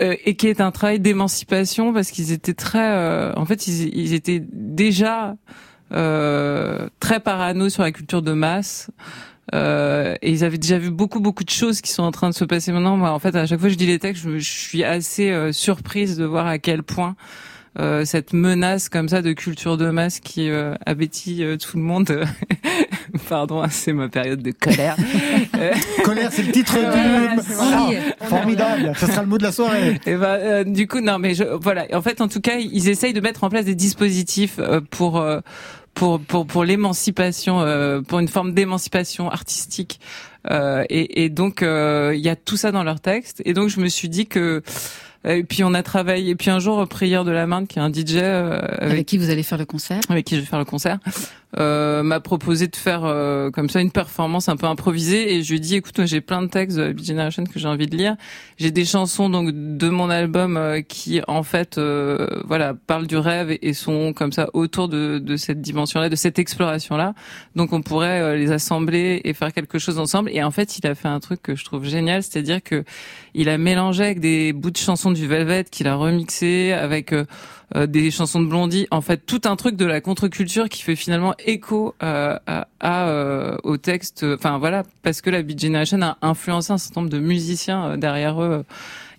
Euh, 0.00 0.14
et 0.24 0.36
qui 0.36 0.46
est 0.46 0.60
un 0.60 0.70
travail 0.70 1.00
d'émancipation 1.00 1.92
parce 1.92 2.12
qu'ils 2.12 2.30
étaient 2.30 2.54
très 2.54 2.90
euh, 2.96 3.32
en 3.34 3.44
fait 3.44 3.66
ils, 3.66 3.92
ils 3.92 4.14
étaient 4.14 4.40
déjà 4.52 5.34
euh, 5.92 6.88
très 7.00 7.18
parano 7.18 7.68
sur 7.68 7.82
la 7.82 7.90
culture 7.90 8.22
de 8.22 8.32
masse 8.32 8.90
euh, 9.52 10.14
et 10.22 10.30
ils 10.30 10.44
avaient 10.44 10.58
déjà 10.58 10.78
vu 10.78 10.90
beaucoup 10.90 11.18
beaucoup 11.18 11.42
de 11.42 11.50
choses 11.50 11.80
qui 11.80 11.90
sont 11.90 12.04
en 12.04 12.12
train 12.12 12.30
de 12.30 12.34
se 12.34 12.44
passer 12.44 12.70
maintenant. 12.70 12.96
Moi, 12.96 13.10
en 13.10 13.18
fait, 13.18 13.34
à 13.34 13.46
chaque 13.46 13.58
fois 13.58 13.68
que 13.68 13.72
je 13.72 13.78
dis 13.78 13.86
les 13.86 13.98
textes, 13.98 14.22
je, 14.22 14.38
je 14.38 14.50
suis 14.50 14.84
assez 14.84 15.30
euh, 15.32 15.50
surprise 15.50 16.16
de 16.16 16.24
voir 16.24 16.46
à 16.46 16.58
quel 16.58 16.84
point 16.84 17.16
euh, 17.78 18.04
cette 18.04 18.32
menace 18.32 18.88
comme 18.88 19.08
ça 19.08 19.22
de 19.22 19.32
culture 19.32 19.76
de 19.76 19.90
masse 19.90 20.18
qui 20.18 20.50
euh, 20.50 20.74
abétit 20.86 21.44
euh, 21.44 21.56
tout 21.56 21.76
le 21.76 21.82
monde. 21.82 22.24
Pardon, 23.28 23.62
hein, 23.62 23.68
c'est 23.70 23.92
ma 23.92 24.08
période 24.08 24.42
de 24.42 24.50
colère. 24.50 24.96
Colère, 26.04 26.30
c'est 26.32 26.42
le 26.42 26.52
titre 26.52 26.74
du... 26.74 27.42
ça. 27.42 27.88
Formidable. 28.26 28.92
Ce 28.96 29.06
sera 29.06 29.22
le 29.22 29.28
mot 29.28 29.38
de 29.38 29.44
la 29.44 29.52
soirée. 29.52 30.00
Et 30.06 30.16
ben, 30.16 30.26
euh, 30.26 30.64
du 30.64 30.88
coup, 30.88 31.00
non, 31.00 31.18
mais 31.18 31.34
je, 31.34 31.44
voilà. 31.44 31.86
En 31.92 32.02
fait, 32.02 32.20
en 32.20 32.28
tout 32.28 32.40
cas, 32.40 32.56
ils 32.58 32.88
essayent 32.88 33.12
de 33.12 33.20
mettre 33.20 33.44
en 33.44 33.50
place 33.50 33.64
des 33.64 33.74
dispositifs 33.74 34.58
euh, 34.58 34.80
pour 34.90 35.22
pour 35.94 36.20
pour 36.20 36.46
pour 36.46 36.64
l'émancipation, 36.64 37.60
euh, 37.60 38.00
pour 38.00 38.18
une 38.18 38.28
forme 38.28 38.54
d'émancipation 38.54 39.30
artistique. 39.30 40.00
Euh, 40.50 40.84
et, 40.88 41.24
et 41.24 41.28
donc, 41.28 41.62
euh, 41.62 42.12
il 42.14 42.20
y 42.20 42.28
a 42.28 42.36
tout 42.36 42.56
ça 42.56 42.72
dans 42.72 42.82
leur 42.82 43.00
texte. 43.00 43.42
Et 43.44 43.52
donc, 43.52 43.68
je 43.68 43.80
me 43.80 43.88
suis 43.88 44.08
dit 44.08 44.26
que 44.26 44.62
et 45.24 45.44
puis 45.44 45.64
on 45.64 45.74
a 45.74 45.82
travaillé. 45.82 46.30
Et 46.30 46.34
puis 46.34 46.50
un 46.50 46.58
jour, 46.58 46.86
Prière 46.88 47.24
de 47.24 47.30
la 47.30 47.46
Marne, 47.46 47.66
qui 47.66 47.78
est 47.78 47.82
un 47.82 47.92
DJ 47.92 48.16
euh, 48.16 48.58
Avec 48.78 48.92
avec 48.92 49.06
qui 49.06 49.18
vous 49.18 49.30
allez 49.30 49.42
faire 49.42 49.58
le 49.58 49.66
concert? 49.66 50.00
avec 50.08 50.24
qui 50.24 50.36
je 50.36 50.40
vais 50.40 50.46
faire 50.46 50.58
le 50.58 50.64
concert. 50.64 50.98
Euh, 51.58 52.04
m'a 52.04 52.20
proposé 52.20 52.68
de 52.68 52.76
faire 52.76 53.04
euh, 53.04 53.50
comme 53.50 53.68
ça 53.68 53.80
une 53.80 53.90
performance 53.90 54.48
un 54.48 54.56
peu 54.56 54.66
improvisée. 54.66 55.34
Et 55.34 55.42
je 55.42 55.50
lui 55.50 55.56
ai 55.56 55.60
dit 55.60 55.76
écoute 55.76 56.04
j'ai 56.04 56.20
plein 56.20 56.42
de 56.42 56.46
textes 56.46 56.78
de 56.78 56.92
Beat 56.92 57.06
Generation 57.06 57.44
que 57.44 57.58
j'ai 57.58 57.66
envie 57.66 57.88
de 57.88 57.96
lire. 57.96 58.16
J'ai 58.56 58.70
des 58.70 58.84
chansons 58.84 59.28
donc 59.28 59.50
de 59.52 59.88
mon 59.88 60.10
album 60.10 60.56
euh, 60.56 60.80
qui 60.80 61.20
en 61.26 61.42
fait 61.42 61.78
euh, 61.78 62.26
voilà 62.46 62.74
parlent 62.74 63.06
du 63.06 63.16
rêve 63.16 63.56
et, 63.62 63.72
sont 63.72 64.12
comme 64.12 64.32
ça 64.32 64.48
autour 64.52 64.88
de, 64.88 65.18
de 65.18 65.36
cette 65.36 65.60
dimension 65.60 66.00
là 66.00 66.08
de 66.08 66.16
cette 66.16 66.38
exploration 66.38 66.96
là 66.96 67.14
donc 67.54 67.72
on 67.72 67.82
pourrait 67.82 68.36
les 68.36 68.50
assembler 68.50 69.20
et 69.24 69.32
faire 69.32 69.52
quelque 69.52 69.78
chose 69.78 69.98
ensemble. 69.98 70.30
Et 70.32 70.42
en 70.42 70.50
fait 70.50 70.78
il 70.78 70.86
a 70.86 70.94
fait 70.94 71.08
un 71.08 71.20
truc 71.20 71.42
que 71.42 71.56
je 71.56 71.64
trouve 71.64 71.84
génial 71.84 72.22
c'est-à-dire 72.22 72.62
que 72.62 72.84
il 73.34 73.48
a 73.48 73.58
mélangé 73.58 74.04
avec 74.04 74.20
des 74.20 74.52
bouts 74.52 74.70
de 74.70 74.76
chansons 74.76 75.10
du 75.10 75.26
Velvet 75.26 75.64
qu'il 75.64 75.88
a 75.88 75.94
remixé 75.94 76.72
avec 76.72 77.12
euh, 77.76 77.86
des 77.86 78.10
chansons 78.10 78.40
de 78.42 78.46
Blondie, 78.48 78.86
en 78.90 79.00
fait 79.00 79.24
tout 79.26 79.42
un 79.44 79.56
truc 79.56 79.76
de 79.76 79.84
la 79.84 80.00
contre-culture 80.00 80.68
qui 80.68 80.82
fait 80.82 80.96
finalement 80.96 81.34
écho 81.46 81.94
euh, 82.02 82.36
à, 82.46 82.66
à, 82.80 83.08
euh, 83.08 83.56
au 83.64 83.76
texte. 83.76 84.24
Enfin 84.34 84.58
voilà, 84.58 84.82
parce 85.02 85.20
que 85.20 85.30
la 85.30 85.42
Beat 85.42 85.60
Generation 85.60 86.00
a 86.02 86.18
influencé 86.22 86.72
un 86.72 86.78
certain 86.78 87.00
nombre 87.02 87.12
de 87.12 87.18
musiciens 87.20 87.90
euh, 87.90 87.96
derrière 87.96 88.42
eux 88.42 88.64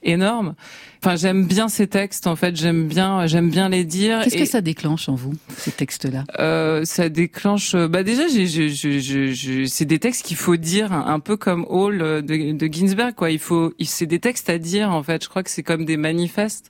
énormes. 0.04 0.56
Enfin 1.04 1.16
j'aime 1.16 1.46
bien 1.48 1.68
ces 1.68 1.88
textes 1.88 2.28
en 2.28 2.36
fait, 2.36 2.56
j'aime 2.56 2.88
bien 2.88 3.26
j'aime 3.28 3.50
bien 3.50 3.70
les 3.70 3.86
dire. 3.86 4.22
Qu'est-ce 4.24 4.36
Et- 4.36 4.40
que 4.42 4.46
ça 4.46 4.62
déclenche 4.62 5.10
en 5.10 5.16
vous, 5.16 5.34
ces 5.58 5.72
textes-là? 5.72 6.24
Euh, 6.40 6.86
ça 6.86 7.10
déclenche. 7.10 7.76
Bah 7.76 8.04
déjà, 8.04 8.24
c'est 8.30 9.86
des 9.86 10.00
textes 10.00 10.26
qu'il 10.26 10.38
faut 10.38 10.58
dire, 10.58 10.92
un, 10.92 11.08
un 11.08 11.20
peu 11.20 11.38
comme 11.38 11.66
Hall 11.70 12.00
de, 12.00 12.52
de 12.52 12.68
Ginsberg, 12.72 13.14
quoi. 13.16 13.32
Il 13.32 13.40
faut, 13.40 13.74
c'est 13.82 14.06
des 14.06 14.20
textes 14.20 14.50
à 14.50 14.58
dire 14.60 14.92
en 14.92 15.02
fait. 15.04 15.24
Je 15.24 15.30
crois 15.30 15.42
que 15.44 15.50
c'est 15.50 15.64
comme 15.64 15.86
des 15.86 15.98
manifestes. 15.98 16.70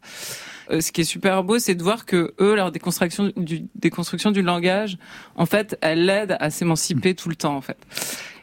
Euh, 0.71 0.81
ce 0.81 0.91
qui 0.91 1.01
est 1.01 1.05
super 1.05 1.43
beau, 1.43 1.59
c'est 1.59 1.75
de 1.75 1.83
voir 1.83 2.05
que 2.05 2.33
eux, 2.39 2.55
leur 2.55 2.71
déconstruction 2.71 3.31
du, 3.35 3.65
déconstruction 3.75 4.31
du 4.31 4.41
langage, 4.41 4.97
en 5.35 5.45
fait, 5.45 5.77
elle 5.81 6.05
l'aide 6.05 6.37
à 6.39 6.49
s'émanciper 6.49 7.15
tout 7.15 7.29
le 7.29 7.35
temps, 7.35 7.55
en 7.55 7.61
fait. 7.61 7.77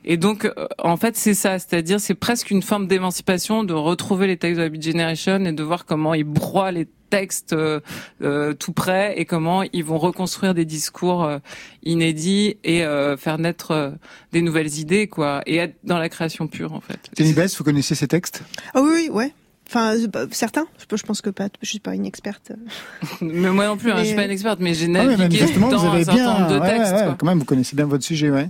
Et 0.04 0.16
donc, 0.16 0.44
euh, 0.44 0.66
en 0.78 0.96
fait, 0.96 1.16
c'est 1.16 1.34
ça, 1.34 1.58
c'est-à-dire, 1.58 2.00
c'est 2.00 2.14
presque 2.14 2.50
une 2.50 2.62
forme 2.62 2.86
d'émancipation 2.86 3.64
de 3.64 3.74
retrouver 3.74 4.26
les 4.26 4.36
textes 4.36 4.58
de 4.58 4.62
la 4.62 4.68
Beat 4.68 4.82
Generation 4.82 5.44
et 5.44 5.52
de 5.52 5.62
voir 5.62 5.84
comment 5.84 6.14
ils 6.14 6.24
broient 6.24 6.72
les 6.72 6.86
textes 7.10 7.52
euh, 7.52 7.80
euh, 8.22 8.54
tout 8.54 8.72
près 8.72 9.18
et 9.18 9.24
comment 9.24 9.62
ils 9.72 9.84
vont 9.84 9.98
reconstruire 9.98 10.54
des 10.54 10.64
discours 10.64 11.24
euh, 11.24 11.38
inédits 11.82 12.56
et 12.64 12.84
euh, 12.84 13.16
faire 13.16 13.38
naître 13.38 13.70
euh, 13.70 13.90
des 14.32 14.42
nouvelles 14.42 14.78
idées, 14.78 15.08
quoi, 15.08 15.42
et 15.46 15.56
être 15.56 15.76
dans 15.84 15.98
la 15.98 16.08
création 16.08 16.46
pure, 16.46 16.74
en 16.74 16.80
fait. 16.80 17.10
Jenny 17.16 17.32
Bess, 17.32 17.56
vous 17.56 17.64
connaissez 17.64 17.94
ces 17.94 18.08
textes? 18.08 18.42
Ah 18.74 18.82
oui, 18.82 18.90
oui, 18.92 19.08
ouais. 19.10 19.32
Enfin, 19.68 19.94
euh, 19.96 20.26
certains. 20.30 20.66
Je, 20.90 21.02
pense 21.04 21.20
que 21.20 21.30
pas. 21.30 21.48
Je 21.62 21.68
suis 21.68 21.78
pas 21.78 21.94
une 21.94 22.06
experte. 22.06 22.52
Mais 23.20 23.50
moi 23.50 23.66
non 23.66 23.76
plus, 23.76 23.90
hein, 23.92 23.96
je 23.98 24.04
suis 24.04 24.10
Mais- 24.12 24.16
pas 24.16 24.24
une 24.24 24.30
experte, 24.30 24.60
mais 24.60 24.72
j'ai 24.74 24.86
Ah 24.86 24.88
oui, 24.88 24.94
navigué 24.94 25.18
manifestement, 25.18 25.68
dans 25.68 25.78
vous 25.78 25.86
avez 25.88 26.00
un 26.00 26.04
certain 26.04 26.14
bien, 26.14 26.38
nombre 26.38 26.54
de 26.54 26.58
ouais, 26.60 26.68
textes. 26.78 26.92
ouais, 26.94 27.04
quoi. 27.04 27.16
quand 27.18 27.26
même, 27.26 27.38
vous 27.38 27.44
connaissez 27.44 27.76
bien 27.76 27.84
votre 27.86 28.04
sujet, 28.04 28.30
ouais. 28.30 28.48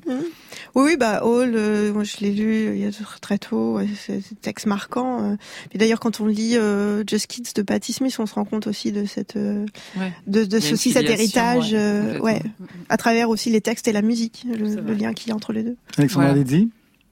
Oui, 0.74 0.82
oui, 0.84 0.96
bah 0.96 1.24
Hall, 1.24 1.54
euh, 1.56 1.92
moi 1.92 2.04
je 2.04 2.18
l'ai 2.20 2.30
lu 2.30 2.68
il 2.76 2.78
y 2.78 2.86
a 2.86 2.90
très 3.20 3.38
tôt. 3.38 3.76
ouais, 3.76 3.88
C'est 3.96 4.20
c'est 4.20 4.34
des 4.34 4.40
textes 4.40 4.66
marquants. 4.66 5.32
euh. 5.32 5.36
D'ailleurs, 5.74 5.98
quand 5.98 6.20
on 6.20 6.26
lit 6.26 6.56
euh, 6.56 7.02
Just 7.08 7.26
Kids 7.26 7.50
de 7.54 7.62
Patti 7.62 7.92
Smith, 7.92 8.14
on 8.20 8.26
se 8.26 8.34
rend 8.34 8.44
compte 8.44 8.66
aussi 8.68 8.92
de 8.92 9.04
cette, 9.06 9.34
euh, 9.36 9.64
Ouais. 9.98 10.12
de, 10.28 10.44
de 10.44 10.58
Il 10.58 10.62
y 10.62 10.66
a 10.66 10.70
une 10.70 10.76
ceci, 10.76 10.92
cet 10.92 11.08
héritage, 11.08 11.72
ouais, 11.72 11.78
euh, 11.78 12.02
complètement. 12.18 12.24
ouais, 12.26 12.42
à 12.90 12.96
travers 12.96 13.28
aussi 13.30 13.50
les 13.50 13.60
textes 13.60 13.88
et 13.88 13.92
la 13.92 14.02
musique, 14.02 14.44
le, 14.48 14.80
le 14.80 14.94
lien 14.94 15.12
qu'il 15.14 15.30
y 15.30 15.32
a 15.32 15.34
entre 15.34 15.52
les 15.52 15.62
deux. 15.64 15.76
Alexandra. 15.96 16.32
Lezzi 16.32 16.68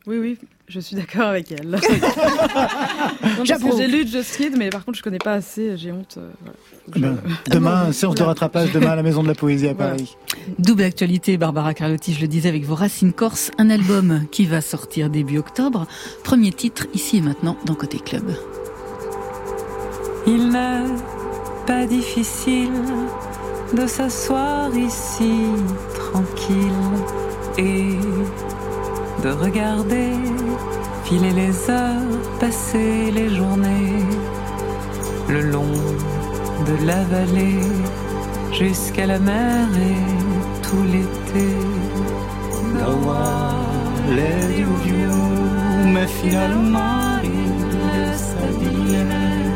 Oui, 0.07 0.19
oui, 0.19 0.39
je 0.69 0.81
suis 0.81 0.97
d'accord 0.97 1.27
avec 1.29 1.53
elle. 1.53 1.79
j'ai 3.77 3.87
lu 3.87 4.07
Just 4.07 4.37
Kid, 4.37 4.55
mais 4.57 4.69
par 4.71 4.85
contre, 4.85 4.99
je 4.99 5.03
connais 5.03 5.19
pas 5.19 5.35
assez, 5.35 5.77
j'ai 5.77 5.93
honte. 5.93 6.17
euh, 6.19 6.29
voilà. 6.43 6.57
Eh 6.89 6.99
je- 6.99 7.01
ben, 7.01 7.19
Demain, 7.51 7.93
séance 7.93 8.15
de 8.17 8.23
rattrapage, 8.23 8.73
demain 8.73 8.91
à 8.91 8.97
la 8.97 9.03
Maison 9.03 9.23
de 9.23 9.29
la 9.29 9.35
Poésie 9.35 9.69
à 9.69 9.75
Voilà. 9.75 9.93
Paris. 9.93 10.17
Double 10.59 10.83
actualité, 10.83 11.37
Barbara 11.37 11.73
Carlotti, 11.75 12.13
je 12.15 12.21
le 12.21 12.29
disais, 12.29 12.49
avec 12.49 12.65
vos 12.65 12.75
racines 12.75 13.13
corses, 13.13 13.51
un 13.59 13.71
album 13.71 14.23
qui 14.31 14.45
va 14.47 14.61
sortir 14.61 15.09
début 15.11 15.39
octobre. 15.39 15.87
Premier 16.25 16.53
titre, 16.53 16.87
ici 16.95 17.19
et 17.19 17.21
maintenant, 17.21 17.57
dans 17.65 17.75
Côté 17.75 17.99
Club. 17.99 18.25
Il 20.27 20.49
n'est 20.49 20.83
pas 21.67 21.87
difficile 21.87 22.73
de 23.73 23.87
s'asseoir 23.87 24.77
ici 24.77 25.33
tranquille 25.95 26.73
et 27.59 27.95
de 29.27 29.33
regarder 29.33 30.13
filer 31.05 31.33
les 31.43 31.55
heures, 31.69 32.17
passer 32.39 33.11
les 33.19 33.29
journées 33.39 34.05
le 35.29 35.41
long 35.55 35.77
de 36.69 36.75
la 36.91 37.03
vallée 37.13 37.67
jusqu'à 38.53 39.07
la 39.07 39.19
mer 39.19 39.67
et 39.91 40.03
tout 40.65 40.85
l'été. 40.93 41.49
vieux, 44.85 45.23
mais 45.93 46.09
finalement 46.21 47.19
il 47.25 47.53
s'habillait. 48.27 49.47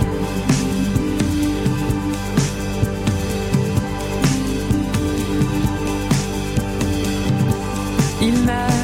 Il 8.23 8.35
n'est 8.47 8.80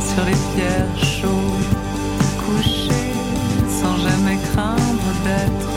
sur 0.00 0.24
les 0.24 0.38
pierres 0.54 0.96
chaudes, 0.96 1.74
couché 2.44 2.90
sans 3.68 3.96
jamais 3.96 4.38
craindre 4.52 5.10
d'être 5.24 5.73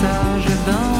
passage 0.00 0.46
d'un 0.66 0.97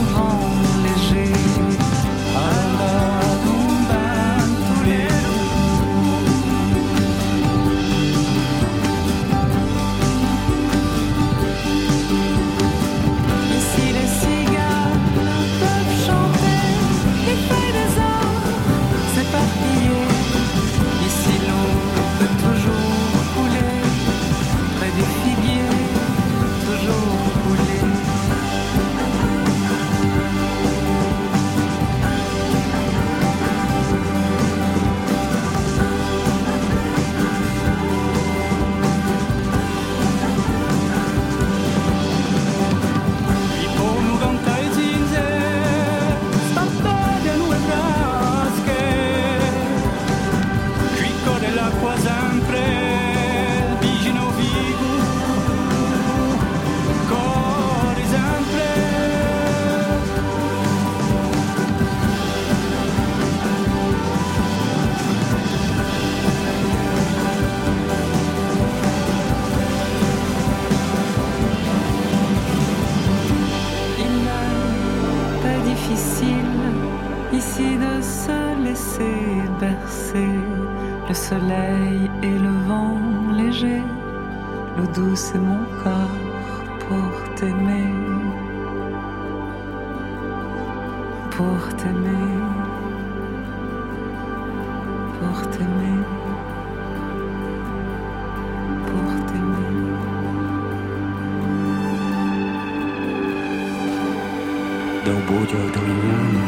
Da 105.09 105.15
un 105.15 105.25
buio 105.25 105.59
ad 105.67 105.75
Avignano, 105.75 106.47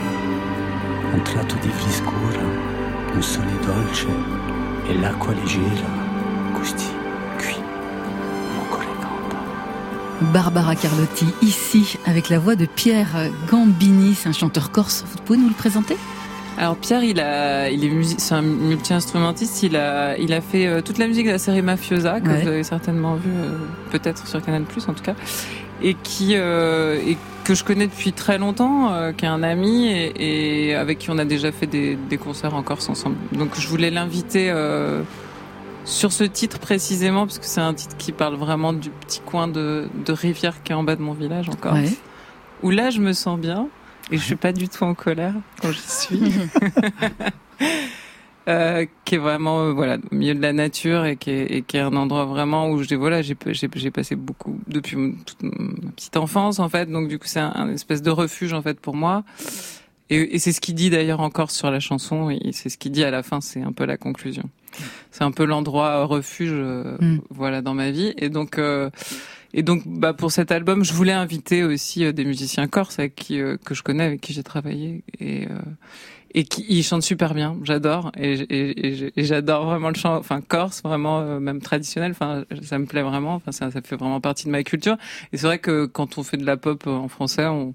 un 1.14 1.22
tratto 1.22 1.54
di 1.62 1.68
frescura, 1.70 2.42
un 3.14 3.22
sole 3.22 3.58
dolce 3.64 4.06
e 4.86 4.98
l'acqua 5.00 5.32
leggera, 5.32 5.88
gusti 6.52 6.84
qui, 7.38 7.54
mon 8.54 8.66
cuore 8.68 8.84
canta. 9.00 9.38
Barbara 10.30 10.74
Carlotti, 10.74 11.32
ici, 11.40 11.98
avec 12.04 12.28
la 12.28 12.38
voix 12.38 12.54
de 12.54 12.66
Pierre 12.66 13.30
Gambini. 13.50 14.14
C'est 14.14 14.28
un 14.28 14.32
chanteur 14.32 14.70
corse. 14.70 15.06
Vous 15.10 15.22
pouvez 15.24 15.38
nous 15.38 15.48
le 15.48 15.54
présenter? 15.54 15.96
Alors 16.58 16.76
Pierre, 16.76 17.02
il 17.02 17.18
a, 17.18 17.70
il 17.70 17.82
est 17.82 18.18
c'est 18.18 18.34
un 18.34 18.42
multi-instrumentiste. 18.42 19.62
Il 19.62 19.76
a, 19.76 20.18
il 20.18 20.34
a 20.34 20.42
fait 20.42 20.66
euh, 20.66 20.82
toute 20.82 20.98
la 20.98 21.06
musique 21.06 21.24
de 21.24 21.30
la 21.30 21.38
série 21.38 21.62
Mafiosa 21.62 22.20
que 22.20 22.28
Ouais. 22.28 22.42
vous 22.42 22.48
avez 22.48 22.64
certainement 22.64 23.14
vu, 23.14 23.30
euh, 23.30 23.56
peut-être 23.90 24.26
sur 24.26 24.42
Canal 24.42 24.64
en 24.86 24.92
tout 24.92 25.02
cas, 25.02 25.14
et 25.82 25.94
qui, 25.94 26.34
euh, 26.34 26.98
et 27.06 27.16
que 27.44 27.54
je 27.54 27.64
connais 27.64 27.86
depuis 27.86 28.12
très 28.12 28.38
longtemps, 28.38 28.92
euh, 28.92 29.12
qui 29.12 29.24
est 29.24 29.28
un 29.28 29.42
ami 29.42 29.86
et, 29.88 30.68
et 30.68 30.74
avec 30.74 30.98
qui 30.98 31.10
on 31.10 31.18
a 31.18 31.24
déjà 31.24 31.50
fait 31.52 31.66
des, 31.66 31.96
des 31.96 32.18
concerts 32.18 32.54
en 32.54 32.62
Corse 32.62 32.88
ensemble. 32.88 33.16
Donc 33.32 33.50
je 33.58 33.66
voulais 33.68 33.90
l'inviter. 33.90 34.50
euh, 34.50 35.02
sur 35.86 36.12
ce 36.12 36.24
titre 36.24 36.58
précisément, 36.58 37.26
parce 37.26 37.38
que 37.38 37.46
c'est 37.46 37.62
un 37.62 37.72
titre 37.72 37.96
qui 37.96 38.12
parle 38.12 38.34
vraiment 38.36 38.74
du 38.74 38.90
petit 38.90 39.20
coin 39.20 39.48
de, 39.48 39.88
de 40.06 40.12
rivière 40.12 40.62
qui 40.62 40.72
est 40.72 40.74
en 40.74 40.82
bas 40.84 40.94
de 40.94 41.00
mon 41.00 41.14
village 41.14 41.48
en 41.48 41.54
Corse, 41.54 41.74
Ouais. 41.80 41.88
où 42.62 42.70
là 42.70 42.90
je 42.90 43.00
me 43.00 43.14
sens 43.14 43.40
bien 43.40 43.66
et 44.10 44.18
je 44.18 44.22
suis 44.22 44.36
pas 44.36 44.52
du 44.52 44.68
tout 44.68 44.84
en 44.84 44.92
colère 44.94 45.32
quand 45.62 45.72
j'y 45.72 45.80
suis. 45.80 46.20
Euh, 48.48 48.86
qui 49.04 49.16
est 49.16 49.18
vraiment 49.18 49.60
euh, 49.66 49.72
voilà 49.72 49.98
au 50.10 50.14
milieu 50.14 50.34
de 50.34 50.40
la 50.40 50.52
nature 50.54 51.04
et 51.04 51.16
qui 51.16 51.30
est, 51.30 51.46
et 51.56 51.62
qui 51.62 51.76
est 51.76 51.80
un 51.80 51.94
endroit 51.94 52.24
vraiment 52.24 52.70
où 52.70 52.82
j'ai 52.82 52.96
voilà 52.96 53.20
j'ai 53.20 53.36
j'ai 53.48 53.68
j'ai 53.74 53.90
passé 53.90 54.16
beaucoup 54.16 54.58
depuis 54.66 54.96
mon- 54.96 55.12
toute 55.26 55.42
ma 55.42 55.90
petite 55.92 56.16
enfance 56.16 56.58
en 56.58 56.68
fait. 56.70 56.90
Donc 56.90 57.08
du 57.08 57.18
coup 57.18 57.26
c'est 57.28 57.38
un, 57.40 57.52
un 57.54 57.68
espèce 57.70 58.00
de 58.00 58.10
refuge 58.10 58.54
en 58.54 58.62
fait 58.62 58.80
pour 58.80 58.96
moi. 58.96 59.24
Et, 60.08 60.34
et 60.34 60.38
c'est 60.38 60.52
ce 60.52 60.60
qu'il 60.60 60.74
dit 60.74 60.88
d'ailleurs 60.90 61.20
encore 61.20 61.50
sur 61.50 61.70
la 61.70 61.80
chanson. 61.80 62.30
Et 62.30 62.50
c'est 62.52 62.70
ce 62.70 62.78
qu'il 62.78 62.92
dit 62.92 63.04
à 63.04 63.10
la 63.10 63.22
fin 63.22 63.40
c'est 63.42 63.62
un 63.62 63.72
peu 63.72 63.84
la 63.84 63.98
conclusion. 63.98 64.44
C'est 65.10 65.22
un 65.24 65.32
peu 65.32 65.44
l'endroit 65.44 66.04
refuge 66.06 66.50
euh, 66.52 66.96
Mm. 66.98 67.18
voilà 67.30 67.60
dans 67.60 67.74
ma 67.74 67.90
vie. 67.90 68.14
Et 68.16 68.30
donc 68.30 68.58
euh, 68.58 68.88
et 69.52 69.62
donc 69.62 69.82
bah 69.86 70.14
pour 70.14 70.32
cet 70.32 70.50
album 70.50 70.82
je 70.82 70.94
voulais 70.94 71.12
inviter 71.12 71.62
aussi 71.62 72.04
euh, 72.06 72.12
des 72.12 72.24
musiciens 72.24 72.68
corses 72.68 72.98
avec 72.98 73.14
qui 73.16 73.38
euh, 73.40 73.58
que 73.64 73.74
je 73.74 73.82
connais 73.82 74.04
avec 74.04 74.20
qui 74.22 74.32
j'ai 74.32 74.42
travaillé. 74.42 75.04
Et 75.20 75.44
euh, 75.46 75.58
et 76.32 76.44
qui 76.44 76.64
ils 76.68 76.82
chantent 76.82 77.02
super 77.02 77.34
bien, 77.34 77.56
j'adore 77.62 78.12
et, 78.16 79.12
j'adore 79.16 79.66
vraiment 79.66 79.88
le 79.88 79.94
chant, 79.94 80.16
enfin 80.16 80.40
corse 80.40 80.82
vraiment 80.82 81.20
euh, 81.20 81.40
même 81.40 81.60
traditionnel, 81.60 82.12
enfin 82.12 82.44
ça 82.62 82.78
me 82.78 82.86
plaît 82.86 83.02
vraiment, 83.02 83.34
enfin 83.34 83.52
ça, 83.52 83.70
ça 83.70 83.80
fait 83.82 83.96
vraiment 83.96 84.20
partie 84.20 84.46
de 84.46 84.50
ma 84.50 84.62
culture. 84.62 84.96
Et 85.32 85.36
c'est 85.36 85.46
vrai 85.46 85.58
que 85.58 85.86
quand 85.86 86.18
on 86.18 86.22
fait 86.22 86.36
de 86.36 86.46
la 86.46 86.56
pop 86.56 86.84
euh, 86.86 86.90
en 86.90 87.08
français, 87.08 87.46
on 87.46 87.74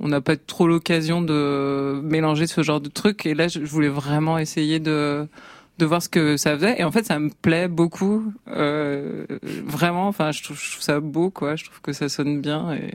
on 0.00 0.08
n'a 0.08 0.20
pas 0.20 0.36
trop 0.36 0.68
l'occasion 0.68 1.22
de 1.22 2.00
mélanger 2.04 2.46
ce 2.46 2.62
genre 2.62 2.80
de 2.80 2.88
trucs 2.88 3.26
et 3.26 3.34
là 3.34 3.48
je 3.48 3.58
voulais 3.60 3.88
vraiment 3.88 4.38
essayer 4.38 4.78
de 4.78 5.26
de 5.78 5.86
voir 5.86 6.02
ce 6.02 6.08
que 6.08 6.36
ça 6.36 6.54
faisait. 6.56 6.80
Et 6.80 6.84
en 6.84 6.92
fait 6.92 7.04
ça 7.04 7.18
me 7.18 7.30
plaît 7.30 7.68
beaucoup 7.68 8.32
euh, 8.48 9.26
vraiment. 9.64 10.08
Enfin 10.08 10.32
je 10.32 10.42
trouve, 10.42 10.60
je 10.60 10.72
trouve 10.72 10.82
ça 10.82 11.00
beau 11.00 11.30
quoi. 11.30 11.56
Je 11.56 11.64
trouve 11.64 11.80
que 11.80 11.92
ça 11.92 12.08
sonne 12.08 12.40
bien 12.40 12.72
et 12.74 12.94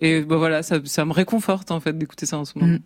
et 0.00 0.22
bah 0.22 0.36
voilà 0.36 0.62
ça, 0.62 0.78
ça 0.84 1.04
me 1.04 1.12
réconforte 1.12 1.70
en 1.70 1.80
fait 1.80 1.96
d'écouter 1.96 2.26
ça 2.26 2.38
en 2.38 2.44
ce 2.44 2.58
moment 2.58 2.70
Mm. 2.70 2.78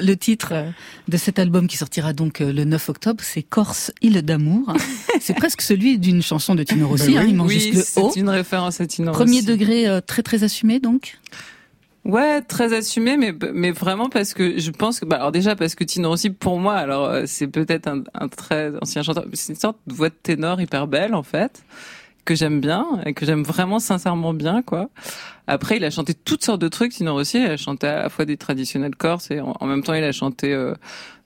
Le, 0.00 0.14
titre 0.16 0.48
euh, 0.52 0.70
de 1.08 1.16
cet 1.16 1.38
album 1.38 1.66
qui 1.66 1.76
sortira 1.76 2.12
donc 2.12 2.40
euh, 2.40 2.52
le 2.52 2.64
9 2.64 2.88
octobre, 2.88 3.22
c'est 3.22 3.42
Corse, 3.42 3.92
île 4.02 4.20
d'amour. 4.22 4.72
c'est 5.20 5.34
presque 5.34 5.62
celui 5.62 5.98
d'une 5.98 6.22
chanson 6.22 6.54
de 6.54 6.62
Tino 6.62 6.88
Rossi. 6.88 7.12
Ben 7.12 7.18
hein, 7.18 7.22
oui. 7.24 7.30
il 7.30 7.36
manque 7.36 7.48
oui 7.48 7.60
juste 7.60 7.96
le 7.96 8.02
O. 8.02 8.10
c'est 8.12 8.20
une 8.20 8.28
référence 8.28 8.80
à 8.80 8.86
Tino 8.86 9.12
Premier 9.12 9.36
Rossi. 9.36 9.46
degré 9.46 9.88
euh, 9.88 10.00
très 10.00 10.22
très 10.22 10.44
assumé 10.44 10.80
donc? 10.80 11.18
Ouais, 12.04 12.42
très 12.42 12.72
assumé, 12.74 13.16
mais 13.16 13.32
mais 13.54 13.70
vraiment 13.70 14.08
parce 14.08 14.34
que 14.34 14.58
je 14.58 14.70
pense 14.72 14.98
que 14.98 15.04
bah 15.04 15.16
alors 15.16 15.30
déjà 15.30 15.54
parce 15.54 15.76
que 15.76 15.84
Tino 15.84 16.08
Rossi 16.08 16.30
pour 16.30 16.58
moi 16.58 16.74
alors 16.74 17.12
c'est 17.26 17.46
peut-être 17.46 17.86
un, 17.86 18.02
un 18.14 18.28
très 18.28 18.72
ancien 18.82 19.04
chanteur, 19.04 19.24
c'est 19.32 19.52
une 19.52 19.58
sorte 19.58 19.78
de 19.86 19.94
voix 19.94 20.08
de 20.08 20.14
ténor 20.20 20.60
hyper 20.60 20.88
belle 20.88 21.14
en 21.14 21.22
fait 21.22 21.62
que 22.24 22.34
j'aime 22.34 22.60
bien 22.60 22.86
et 23.04 23.14
que 23.14 23.26
j'aime 23.26 23.42
vraiment 23.42 23.78
sincèrement 23.78 24.34
bien 24.34 24.62
quoi. 24.62 24.88
Après 25.46 25.76
il 25.76 25.84
a 25.84 25.90
chanté 25.90 26.14
toutes 26.14 26.44
sortes 26.44 26.60
de 26.60 26.68
trucs 26.68 26.92
Tino 26.92 27.12
Rossi, 27.12 27.38
il 27.38 27.46
a 27.46 27.56
chanté 27.56 27.86
à 27.86 28.02
la 28.04 28.08
fois 28.08 28.24
des 28.24 28.36
traditionnels 28.36 28.94
corses 28.94 29.30
et 29.30 29.40
en, 29.40 29.66
même 29.66 29.82
temps 29.82 29.94
il 29.94 30.04
a 30.04 30.12
chanté 30.12 30.52
euh, 30.52 30.74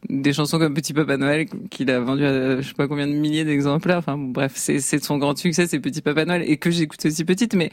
des 0.08 0.32
chansons 0.32 0.58
comme 0.58 0.72
Petit 0.74 0.94
Papa 0.94 1.16
Noël 1.18 1.46
qu'il 1.70 1.90
a 1.90 2.00
vendu 2.00 2.24
à 2.24 2.60
je 2.60 2.68
sais 2.68 2.74
pas 2.74 2.88
combien 2.88 3.06
de 3.06 3.12
milliers 3.12 3.44
d'exemplaires. 3.44 3.98
Enfin 3.98 4.16
bon, 4.16 4.28
bref, 4.28 4.52
c'est 4.54 4.80
c'est 4.80 5.02
son 5.04 5.18
grand 5.18 5.36
succès, 5.36 5.66
c'est 5.66 5.80
Petit 5.80 6.00
Papa 6.00 6.24
Noël 6.24 6.44
et 6.46 6.56
que 6.56 6.70
j'écoute 6.70 7.04
aussi 7.04 7.24
petite 7.24 7.54
mais 7.54 7.70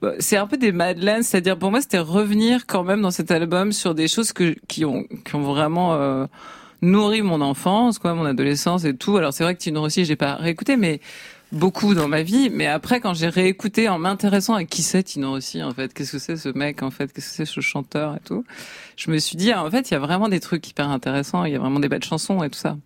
bah, 0.00 0.12
c'est 0.18 0.38
un 0.38 0.46
peu 0.46 0.56
des 0.56 0.72
Madeleines, 0.72 1.22
c'est-à-dire 1.22 1.58
pour 1.58 1.70
moi 1.70 1.82
c'était 1.82 1.98
revenir 1.98 2.66
quand 2.66 2.84
même 2.84 3.02
dans 3.02 3.10
cet 3.10 3.30
album 3.30 3.72
sur 3.72 3.94
des 3.94 4.08
choses 4.08 4.32
que 4.32 4.54
qui 4.68 4.86
ont 4.86 5.04
qui 5.24 5.34
ont 5.34 5.42
vraiment 5.42 5.94
euh, 5.94 6.26
nourri 6.82 7.22
mon 7.22 7.40
enfance, 7.40 7.98
quoi, 7.98 8.14
mon 8.14 8.24
adolescence 8.24 8.84
et 8.84 8.94
tout. 8.94 9.16
Alors 9.16 9.32
c'est 9.32 9.44
vrai 9.44 9.54
que 9.54 9.60
Tino 9.60 9.80
Rossi, 9.80 10.04
j'ai 10.04 10.16
pas 10.16 10.34
réécouté, 10.34 10.76
mais 10.76 11.00
beaucoup 11.52 11.94
dans 11.94 12.08
ma 12.08 12.22
vie. 12.22 12.50
Mais 12.50 12.66
après, 12.66 13.00
quand 13.00 13.14
j'ai 13.14 13.28
réécouté 13.28 13.88
en 13.88 13.98
m'intéressant 13.98 14.54
à 14.54 14.64
qui 14.64 14.82
c'est 14.82 15.02
Tino 15.02 15.30
Rossi, 15.30 15.62
en 15.62 15.72
fait, 15.72 15.92
qu'est-ce 15.94 16.12
que 16.12 16.18
c'est 16.18 16.36
ce 16.36 16.48
mec, 16.48 16.82
en 16.82 16.90
fait, 16.90 17.12
qu'est-ce 17.12 17.28
que 17.28 17.34
c'est 17.36 17.44
ce 17.44 17.60
chanteur 17.60 18.16
et 18.16 18.20
tout, 18.20 18.44
je 18.96 19.10
me 19.10 19.18
suis 19.18 19.36
dit, 19.36 19.52
ah, 19.52 19.64
en 19.64 19.70
fait, 19.70 19.90
il 19.90 19.94
y 19.94 19.96
a 19.96 20.00
vraiment 20.00 20.28
des 20.28 20.40
trucs 20.40 20.66
hyper 20.68 20.88
intéressants, 20.88 21.44
il 21.44 21.52
y 21.52 21.56
a 21.56 21.58
vraiment 21.58 21.80
des 21.80 21.88
belles 21.88 22.04
chansons 22.04 22.42
et 22.42 22.50
tout 22.50 22.58
ça. 22.58 22.76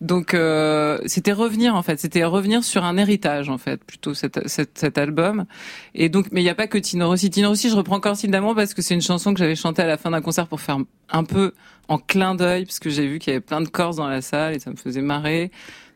Donc 0.00 0.34
euh, 0.34 0.98
c'était 1.06 1.32
revenir 1.32 1.74
en 1.74 1.82
fait, 1.82 2.00
c'était 2.00 2.24
revenir 2.24 2.64
sur 2.64 2.84
un 2.84 2.96
héritage 2.96 3.48
en 3.48 3.58
fait, 3.58 3.82
plutôt 3.82 4.14
cet, 4.14 4.46
cet, 4.48 4.78
cet 4.78 4.98
album. 4.98 5.46
Et 5.94 6.08
donc, 6.08 6.26
mais 6.32 6.40
il 6.40 6.44
n'y 6.44 6.50
a 6.50 6.54
pas 6.54 6.66
que 6.66 6.78
Tino 6.78 7.08
Rossi. 7.08 7.30
Tino 7.30 7.48
Rossi, 7.48 7.70
je 7.70 7.76
reprends 7.76 8.00
Style 8.14 8.30
d'amour 8.30 8.54
parce 8.54 8.74
que 8.74 8.82
c'est 8.82 8.94
une 8.94 9.02
chanson 9.02 9.32
que 9.32 9.38
j'avais 9.38 9.56
chantée 9.56 9.82
à 9.82 9.86
la 9.86 9.96
fin 9.96 10.10
d'un 10.10 10.20
concert 10.20 10.46
pour 10.48 10.60
faire 10.60 10.78
un 11.10 11.24
peu 11.24 11.52
en 11.88 11.98
clin 11.98 12.34
d'œil, 12.34 12.64
parce 12.64 12.78
que 12.78 12.90
j'ai 12.90 13.06
vu 13.06 13.18
qu'il 13.18 13.32
y 13.32 13.36
avait 13.36 13.44
plein 13.44 13.60
de 13.60 13.68
Corses 13.68 13.96
dans 13.96 14.08
la 14.08 14.22
salle 14.22 14.54
et 14.54 14.58
ça 14.58 14.70
me 14.70 14.76
faisait 14.76 15.02
marrer 15.02 15.50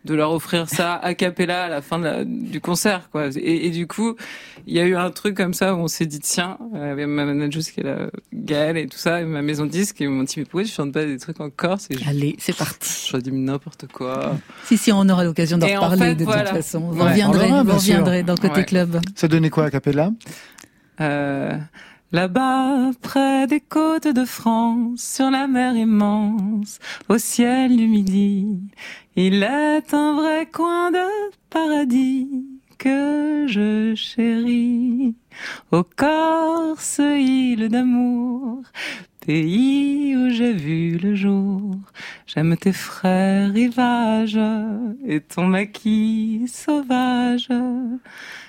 de 0.07 0.15
leur 0.15 0.31
offrir 0.33 0.69
ça 0.69 0.95
a 0.95 1.13
cappella 1.15 1.65
à 1.65 1.69
la 1.69 1.83
fin 1.83 1.99
de 1.99 2.05
la- 2.05 2.25
du 2.25 2.61
concert 2.61 3.11
quoi 3.11 3.27
et, 3.37 3.67
et 3.67 3.71
du 3.71 3.87
coup 3.87 4.17
il 4.67 4.75
y 4.75 4.81
a 4.81 4.85
eu 4.85 4.97
un 4.97 5.11
truc 5.11 5.37
comme 5.37 5.53
ça 5.55 5.75
où 5.75 5.79
on 5.79 5.89
s'est 5.89 6.07
dit 6.07 6.21
tiens 6.21 6.57
euh, 6.75 6.93
avec 6.93 7.07
ma 7.07 7.25
manager 7.25 7.63
qui 7.63 7.81
est 7.81 7.85
là 7.85 8.09
Gaëlle 8.33 8.77
et 8.79 8.87
tout 8.87 8.97
ça 8.99 9.21
et 9.21 9.25
ma 9.25 9.43
maison 9.43 9.65
de 9.67 9.71
disque 9.71 10.01
et 10.01 10.05
ils 10.05 10.11
m'ont 10.11 10.23
dit 10.23 10.35
mais 10.39 10.45
pourquoi 10.45 10.65
tu 10.65 10.71
chantes 10.71 10.93
pas 10.93 11.05
des 11.05 11.19
trucs 11.19 11.41
en 11.41 11.51
corse? 11.51 11.89
Et 11.91 11.97
Allez, 12.09 12.37
c'est 12.39 12.57
parti. 12.57 13.09
je 13.13 13.17
dis 13.19 13.31
mais 13.33 13.41
n'importe 13.41 13.87
quoi 13.93 14.37
Si, 14.65 14.77
si, 14.79 14.93
on 14.93 15.09
aura 15.09 15.25
l'occasion 15.25 15.59
d'en 15.59 15.67
Et 15.67 15.77
en 15.77 15.81
reparler 15.83 16.11
fait, 16.11 16.15
de 16.15 16.25
voilà. 16.25 16.45
toute 16.45 16.57
façon. 16.57 16.81
Vous 16.91 17.03
Ouais. 17.03 17.11
reviendrez, 17.11 17.51
On 17.51 17.65
vous 17.65 17.73
reviendrez 17.73 18.23
dans 18.23 18.37
Côté 18.37 18.61
Ouais. 18.61 18.65
Club. 18.65 19.01
Ça 19.17 19.27
donnait 19.29 19.51
quoi 19.51 19.65
à 19.65 19.71
Capella 19.71 20.11
Euh, 21.01 21.57
Là-bas, 22.13 22.93
près 23.03 23.49
des 23.49 23.61
côtes 23.61 24.07
de 24.07 24.25
France, 24.25 25.03
sur 25.03 25.29
la 25.29 25.49
mer 25.49 25.77
immense, 25.77 26.79
au 27.09 27.19
ciel 27.19 27.77
du 27.77 27.89
midi, 27.89 28.61
il 29.17 29.43
est 29.43 29.93
un 29.93 30.15
vrai 30.15 30.47
coin 30.47 30.93
de 30.93 31.05
paradis 31.51 32.47
que 32.79 33.47
je 33.49 33.95
chéris. 33.97 35.17
Au 35.73 35.83
Corse, 35.83 37.01
île 37.01 37.69
d'amour, 37.69 38.63
pays 39.27 40.15
où 40.17 40.31
j'ai 40.31 40.53
vu 40.53 40.99
le 40.99 41.17
jour. 41.17 41.75
J'aime 42.29 42.57
tes 42.57 42.73
frères 42.73 43.53
rivages 43.53 44.39
et 45.05 45.21
ton 45.21 45.47
maquis 45.47 46.47
sauvage. 46.47 47.49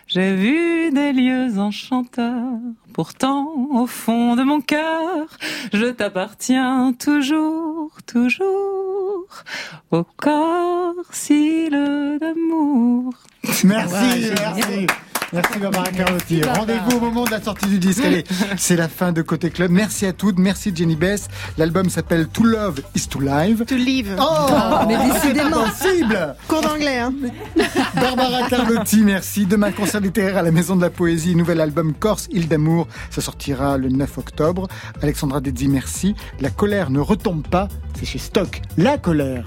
J'ai 0.05 0.35
vu 0.35 0.91
des 0.91 1.11
lieux 1.11 1.59
enchanteurs, 1.59 2.59
pourtant 2.97 3.53
au 3.75 3.85
fond 3.85 4.35
de 4.35 4.41
mon 4.41 4.59
cœur, 4.59 5.27
je 5.71 5.85
t'appartiens 5.85 6.93
toujours, 6.97 7.91
toujours, 8.07 9.27
au 9.91 10.03
Corse, 10.03 11.29
île 11.29 12.17
d'amour. 12.19 13.13
Merci, 13.63 14.31
merci. 14.31 14.87
Merci 15.33 15.59
Barbara 15.59 15.91
Carlotti. 15.91 16.41
Rendez-vous 16.43 16.97
au 16.97 16.99
moment 17.01 17.25
de 17.25 17.31
la 17.31 17.41
sortie 17.41 17.67
du 17.67 17.79
disque. 17.79 18.03
Allez, 18.03 18.23
c'est 18.57 18.77
la 18.77 18.87
fin 18.87 19.11
de 19.11 19.21
Côté 19.21 19.49
Club. 19.49 19.71
Merci 19.71 20.05
à 20.05 20.13
toutes. 20.13 20.39
Merci 20.39 20.71
Jenny 20.73 20.95
Bess. 20.95 21.27
L'album 21.57 21.89
s'appelle 21.89 22.27
To 22.29 22.43
Love 22.43 22.81
is 22.95 23.07
to 23.07 23.19
Live. 23.19 23.65
To 23.65 23.75
live. 23.75 24.15
Oh, 24.19 24.47
mais 24.87 24.95
c'est 25.21 25.33
décidément. 25.33 25.65
impossible 25.65 26.35
Cours 26.47 26.61
d'anglais, 26.61 26.99
hein. 26.99 27.13
Barbara 27.95 28.47
Carlotti, 28.49 29.01
merci. 29.01 29.45
Demain, 29.45 29.71
concert 29.71 29.99
littéraire 29.99 30.37
à 30.37 30.41
la 30.43 30.51
Maison 30.51 30.75
de 30.75 30.81
la 30.81 30.89
Poésie, 30.89 31.35
nouvel 31.35 31.59
album 31.59 31.93
Corse, 31.93 32.29
Île 32.31 32.47
d'amour. 32.47 32.87
Ça 33.09 33.21
sortira 33.21 33.77
le 33.77 33.89
9 33.89 34.17
octobre. 34.17 34.67
Alexandra 35.01 35.41
Dedzi, 35.41 35.67
merci. 35.67 36.15
La 36.39 36.49
colère 36.49 36.89
ne 36.89 36.99
retombe 36.99 37.45
pas. 37.47 37.67
C'est 37.99 38.05
chez 38.05 38.19
Stock. 38.19 38.61
La 38.77 38.97
colère. 38.97 39.45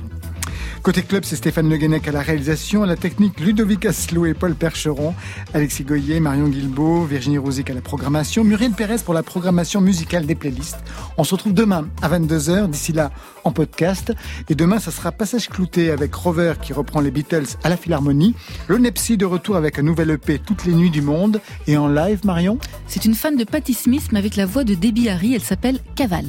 Côté 0.82 1.02
club, 1.02 1.24
c'est 1.24 1.36
Stéphane 1.36 1.68
Le 1.68 1.76
Guenec 1.76 2.08
à 2.08 2.12
la 2.12 2.22
réalisation, 2.22 2.82
à 2.82 2.86
la 2.86 2.96
technique 2.96 3.38
Ludovic 3.38 3.84
Asselot 3.84 4.24
et 4.24 4.34
Paul 4.34 4.54
Percheron, 4.54 5.14
Alexis 5.52 5.84
Goyer, 5.84 6.20
Marion 6.20 6.48
Guilbault, 6.48 7.04
Virginie 7.04 7.36
Rosic 7.36 7.68
à 7.68 7.74
la 7.74 7.82
programmation, 7.82 8.44
Muriel 8.44 8.72
Pérez 8.72 8.96
pour 9.04 9.12
la 9.12 9.22
programmation 9.22 9.80
musicale 9.82 10.24
des 10.24 10.34
playlists. 10.34 10.78
On 11.18 11.24
se 11.24 11.34
retrouve 11.34 11.52
demain 11.52 11.86
à 12.00 12.08
22h, 12.08 12.70
d'ici 12.70 12.92
là 12.92 13.10
en 13.44 13.52
podcast. 13.52 14.14
Et 14.48 14.54
demain, 14.54 14.78
ça 14.78 14.90
sera 14.90 15.12
Passage 15.12 15.48
Clouté 15.48 15.90
avec 15.90 16.14
Rover 16.14 16.54
qui 16.62 16.72
reprend 16.72 17.00
les 17.00 17.10
Beatles 17.10 17.56
à 17.62 17.68
la 17.68 17.76
Philharmonie, 17.76 18.34
le 18.68 18.78
Nepsi 18.78 19.18
de 19.18 19.26
retour 19.26 19.56
avec 19.56 19.78
un 19.78 19.82
nouvel 19.82 20.10
EP 20.10 20.38
toutes 20.38 20.64
les 20.64 20.72
nuits 20.72 20.90
du 20.90 21.02
monde 21.02 21.40
et 21.66 21.76
en 21.76 21.88
live, 21.88 22.20
Marion? 22.24 22.58
C'est 22.86 23.04
une 23.04 23.14
fan 23.14 23.36
de 23.36 23.44
Patti 23.44 23.74
Smith 23.74 24.08
mais 24.12 24.18
avec 24.18 24.36
la 24.36 24.46
voix 24.46 24.64
de 24.64 24.74
Debbie 24.74 25.08
Harry, 25.10 25.34
elle 25.34 25.42
s'appelle 25.42 25.78
Caval. 25.94 26.24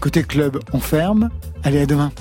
Côté 0.00 0.22
club, 0.22 0.60
on 0.72 0.78
ferme. 0.78 1.30
Allez, 1.64 1.80
à 1.80 1.86
demain. 1.86 2.12